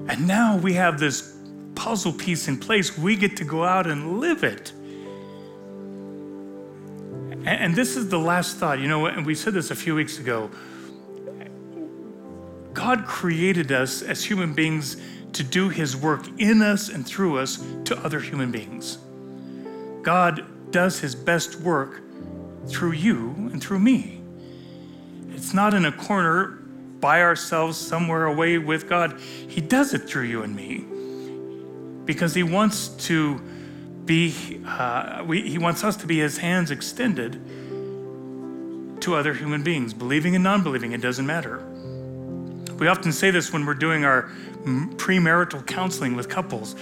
And 0.10 0.28
now 0.28 0.58
we 0.58 0.74
have 0.74 1.00
this 1.00 1.38
puzzle 1.76 2.12
piece 2.12 2.50
in 2.50 2.58
place. 2.58 2.98
We 2.98 3.16
get 3.16 3.38
to 3.38 3.46
go 3.46 3.64
out 3.64 3.88
and 3.88 4.20
live 4.20 4.44
it. 4.44 4.74
And 7.56 7.76
this 7.76 7.96
is 7.96 8.10
the 8.10 8.20
last 8.20 8.58
thought. 8.58 8.80
You 8.80 8.88
know, 8.88 9.06
and 9.06 9.26
we 9.26 9.36
said 9.36 9.54
this 9.54 9.72
a 9.72 9.76
few 9.76 9.96
weeks 9.96 10.20
ago. 10.20 10.50
God 12.74 13.06
created 13.06 13.72
us 13.72 14.02
as 14.02 14.24
human 14.24 14.54
beings 14.54 14.98
to 15.34 15.44
do 15.44 15.70
his 15.70 15.98
work 15.98 16.28
in 16.38 16.62
us 16.62 16.90
and 16.90 17.06
through 17.06 17.40
us 17.40 17.64
to 17.86 17.98
other 18.00 18.20
human 18.20 18.52
beings. 18.52 18.98
God 20.02 20.46
does 20.72 21.00
his 21.00 21.16
best 21.16 21.60
work 21.60 22.02
through 22.68 22.94
you 22.94 23.34
and 23.52 23.62
through 23.62 23.80
me. 23.80 24.22
It's 25.34 25.54
not 25.54 25.74
in 25.74 25.86
a 25.86 25.92
corner 25.92 26.60
by 27.00 27.22
ourselves 27.22 27.78
somewhere 27.78 28.26
away 28.26 28.58
with 28.58 28.90
God. 28.90 29.20
He 29.48 29.62
does 29.62 29.94
it 29.94 30.00
through 30.00 30.24
you 30.24 30.44
and 30.44 30.56
me 30.56 30.86
because 32.06 32.34
He 32.34 32.44
wants 32.44 32.90
to 33.08 33.42
be, 34.10 34.60
uh, 34.66 35.24
we, 35.24 35.48
He 35.48 35.60
wants 35.60 35.84
us 35.84 35.96
to 35.98 36.08
be 36.08 36.18
His 36.18 36.40
hands 36.40 36.72
extended 36.72 37.34
to 39.02 39.16
other 39.16 39.36
human 39.36 39.62
beings, 39.62 39.94
believing 39.94 40.34
and 40.34 40.44
non 40.44 40.64
believing, 40.64 40.94
it 40.94 41.02
doesn't 41.02 41.28
matter. 41.28 41.64
We 42.80 42.88
often 42.88 43.12
say 43.12 43.30
this 43.30 43.54
when 43.54 43.68
we're 43.68 43.76
doing 43.76 44.04
our 44.06 44.32
premarital 44.64 45.68
counseling 45.68 46.16
with 46.16 46.28
couples. 46.28 46.76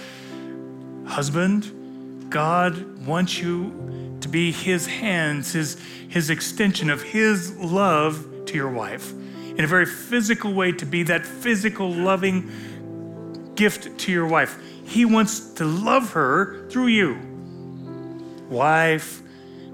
Husband, 1.06 2.30
God 2.30 3.06
wants 3.06 3.38
you 3.38 4.16
to 4.22 4.28
be 4.28 4.50
His 4.50 4.86
hands, 4.86 5.52
His, 5.52 5.78
his 6.08 6.30
extension 6.30 6.88
of 6.88 7.02
His 7.02 7.54
love 7.58 8.26
to 8.46 8.54
your 8.54 8.70
wife 8.70 9.12
in 9.12 9.64
a 9.64 9.66
very 9.66 9.84
physical 9.84 10.54
way 10.54 10.72
to 10.72 10.86
be 10.86 11.02
that 11.02 11.26
physical, 11.26 11.92
loving 11.92 13.52
gift 13.54 13.98
to 13.98 14.12
your 14.12 14.26
wife. 14.26 14.58
He 14.88 15.04
wants 15.04 15.40
to 15.54 15.66
love 15.66 16.12
her 16.12 16.66
through 16.70 16.86
you. 16.86 17.20
Wife, 18.48 19.20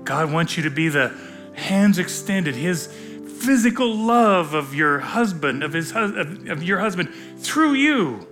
God 0.02 0.32
wants 0.32 0.56
you 0.56 0.64
to 0.64 0.70
be 0.70 0.88
the 0.88 1.16
hands 1.54 2.00
extended, 2.00 2.56
His 2.56 2.88
physical 2.88 3.94
love 3.94 4.54
of 4.54 4.74
your 4.74 4.98
husband, 4.98 5.62
of, 5.62 5.72
his, 5.72 5.92
of, 5.92 6.16
of 6.48 6.62
your 6.64 6.80
husband 6.80 7.10
through 7.38 7.74
you. 7.74 8.26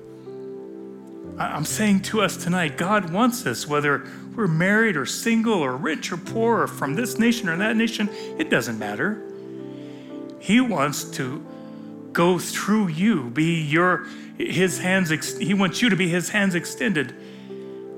I'm 1.38 1.64
saying 1.64 2.02
to 2.02 2.20
us 2.20 2.36
tonight, 2.36 2.76
God 2.76 3.10
wants 3.10 3.46
us, 3.46 3.66
whether 3.66 4.04
we're 4.34 4.48
married 4.48 4.96
or 4.96 5.06
single 5.06 5.54
or 5.54 5.76
rich 5.76 6.10
or 6.10 6.16
poor 6.16 6.62
or 6.62 6.66
from 6.66 6.94
this 6.94 7.16
nation 7.16 7.48
or 7.48 7.56
that 7.58 7.76
nation, 7.76 8.08
it 8.38 8.50
doesn't 8.50 8.78
matter. 8.78 9.22
He 10.40 10.60
wants 10.60 11.04
to 11.12 11.46
go 12.12 12.38
through 12.38 12.88
you, 12.88 13.30
be 13.30 13.62
your 13.62 14.06
his 14.38 14.78
hands 14.78 15.10
he 15.36 15.54
wants 15.54 15.82
you 15.82 15.88
to 15.90 15.96
be 15.96 16.08
his 16.08 16.30
hands 16.30 16.54
extended 16.54 17.14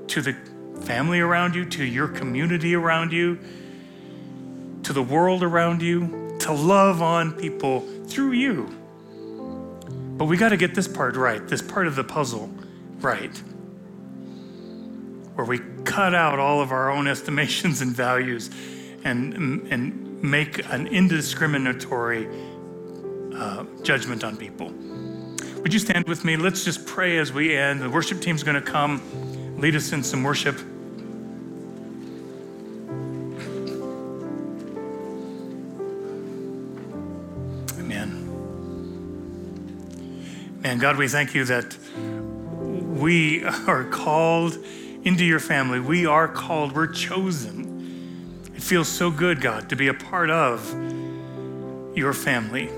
to 0.09 0.21
the 0.21 0.35
family 0.81 1.19
around 1.19 1.55
you, 1.55 1.65
to 1.65 1.83
your 1.83 2.07
community 2.07 2.75
around 2.75 3.11
you, 3.11 3.39
to 4.83 4.93
the 4.93 5.01
world 5.01 5.43
around 5.43 5.81
you, 5.81 6.35
to 6.39 6.53
love 6.53 7.01
on 7.01 7.31
people 7.33 7.81
through 8.05 8.33
you. 8.33 8.69
But 10.17 10.25
we 10.25 10.37
got 10.37 10.49
to 10.49 10.57
get 10.57 10.75
this 10.75 10.87
part 10.87 11.15
right, 11.15 11.45
this 11.47 11.61
part 11.61 11.87
of 11.87 11.95
the 11.95 12.03
puzzle 12.03 12.49
right, 12.99 13.35
where 15.35 15.45
we 15.45 15.59
cut 15.83 16.13
out 16.13 16.39
all 16.39 16.61
of 16.61 16.71
our 16.71 16.91
own 16.91 17.07
estimations 17.15 17.81
and 17.81 17.95
values 17.95 18.49
and, 19.03 19.33
and 19.33 20.23
make 20.23 20.59
an 20.71 20.87
indiscriminatory 20.87 22.27
uh, 23.35 23.65
judgment 23.83 24.23
on 24.23 24.37
people. 24.37 24.71
Would 25.61 25.73
you 25.73 25.79
stand 25.79 26.07
with 26.07 26.23
me? 26.23 26.37
Let's 26.37 26.63
just 26.63 26.85
pray 26.85 27.17
as 27.17 27.33
we 27.33 27.55
end. 27.57 27.81
The 27.81 27.89
worship 27.89 28.21
team's 28.21 28.43
going 28.43 28.61
to 28.61 28.61
come 28.61 29.01
lead 29.57 29.75
us 29.75 29.91
in 29.93 30.03
some 30.03 30.21
worship. 30.21 30.59
Amen. 37.79 38.21
And 40.63 40.79
God, 40.79 40.97
we 40.97 41.07
thank 41.07 41.33
you 41.33 41.45
that 41.45 41.75
we 41.97 43.43
are 43.43 43.85
called 43.85 44.57
into 45.03 45.25
your 45.25 45.39
family. 45.39 45.79
We 45.79 46.05
are 46.05 46.27
called, 46.27 46.73
we're 46.73 46.87
chosen 46.87 48.51
It 48.55 48.61
feels 48.61 48.87
so 48.87 49.09
good, 49.09 49.41
God, 49.41 49.69
to 49.69 49.75
be 49.75 49.87
a 49.87 49.93
part 49.93 50.29
of 50.29 50.71
your 51.95 52.13
family. 52.13 52.69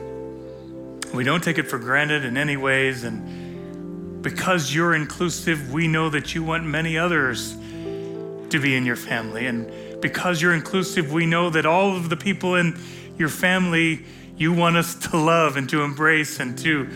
We 1.13 1.23
don't 1.23 1.43
take 1.43 1.57
it 1.57 1.67
for 1.67 1.79
granted 1.79 2.25
in 2.25 2.37
any 2.37 2.57
ways. 2.57 3.03
And 3.03 4.21
because 4.21 4.73
you're 4.73 4.93
inclusive, 4.93 5.71
we 5.71 5.87
know 5.87 6.09
that 6.09 6.35
you 6.35 6.43
want 6.43 6.65
many 6.65 6.97
others 6.97 7.53
to 7.53 8.59
be 8.61 8.75
in 8.75 8.85
your 8.85 8.95
family. 8.95 9.45
And 9.45 10.01
because 10.01 10.41
you're 10.41 10.53
inclusive, 10.53 11.11
we 11.11 11.25
know 11.25 11.49
that 11.49 11.65
all 11.65 11.95
of 11.95 12.09
the 12.09 12.17
people 12.17 12.55
in 12.55 12.79
your 13.17 13.29
family 13.29 14.05
you 14.37 14.53
want 14.53 14.77
us 14.77 14.93
to 14.95 15.17
love 15.17 15.57
and 15.57 15.67
to 15.69 15.81
embrace 15.81 16.39
and 16.39 16.57
to 16.59 16.87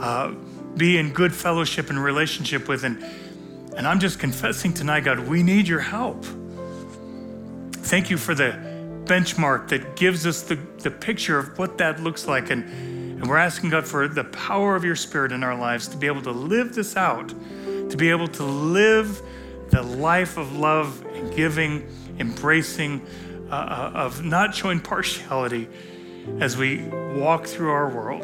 uh, 0.00 0.32
be 0.76 0.98
in 0.98 1.12
good 1.12 1.32
fellowship 1.32 1.90
and 1.90 2.02
relationship 2.02 2.68
with. 2.68 2.84
And, 2.84 3.02
and 3.76 3.86
I'm 3.86 4.00
just 4.00 4.18
confessing 4.18 4.74
tonight, 4.74 5.04
God, 5.04 5.20
we 5.20 5.42
need 5.42 5.68
your 5.68 5.80
help. 5.80 6.24
Thank 7.72 8.10
you 8.10 8.16
for 8.18 8.34
the 8.34 8.50
benchmark 9.04 9.68
that 9.68 9.96
gives 9.96 10.26
us 10.26 10.42
the, 10.42 10.56
the 10.78 10.90
picture 10.90 11.38
of 11.38 11.56
what 11.58 11.78
that 11.78 12.00
looks 12.02 12.26
like. 12.26 12.50
And, 12.50 12.64
and 13.18 13.28
we're 13.28 13.36
asking 13.36 13.70
God 13.70 13.84
for 13.84 14.06
the 14.06 14.24
power 14.24 14.76
of 14.76 14.84
your 14.84 14.94
spirit 14.94 15.32
in 15.32 15.42
our 15.42 15.58
lives 15.58 15.88
to 15.88 15.96
be 15.96 16.06
able 16.06 16.22
to 16.22 16.30
live 16.30 16.74
this 16.74 16.96
out, 16.96 17.28
to 17.28 17.96
be 17.96 18.10
able 18.10 18.28
to 18.28 18.44
live 18.44 19.20
the 19.70 19.82
life 19.82 20.36
of 20.36 20.56
love 20.56 21.04
and 21.12 21.34
giving, 21.34 21.86
embracing, 22.20 23.04
uh, 23.50 23.54
uh 23.54 23.92
of 23.94 24.24
not 24.24 24.54
showing 24.54 24.78
partiality 24.78 25.68
as 26.40 26.56
we 26.56 26.84
walk 27.16 27.46
through 27.46 27.70
our 27.70 27.88
world. 27.88 28.22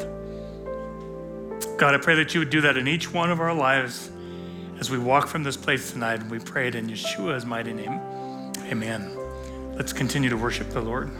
God, 1.77 1.93
I 1.93 1.97
pray 1.97 2.15
that 2.15 2.33
you 2.33 2.39
would 2.39 2.49
do 2.49 2.61
that 2.61 2.77
in 2.77 2.87
each 2.87 3.11
one 3.11 3.31
of 3.31 3.41
our 3.41 3.53
lives 3.53 4.09
as 4.79 4.89
we 4.89 4.97
walk 4.97 5.27
from 5.27 5.43
this 5.43 5.57
place 5.57 5.91
tonight. 5.91 6.21
And 6.21 6.31
we 6.31 6.39
pray 6.39 6.69
it 6.69 6.75
in 6.75 6.87
Yeshua's 6.87 7.45
mighty 7.45 7.73
name. 7.73 7.99
Amen. 8.71 9.11
Let's 9.75 9.91
continue 9.91 10.29
to 10.29 10.37
worship 10.37 10.69
the 10.69 10.81
Lord. 10.81 11.11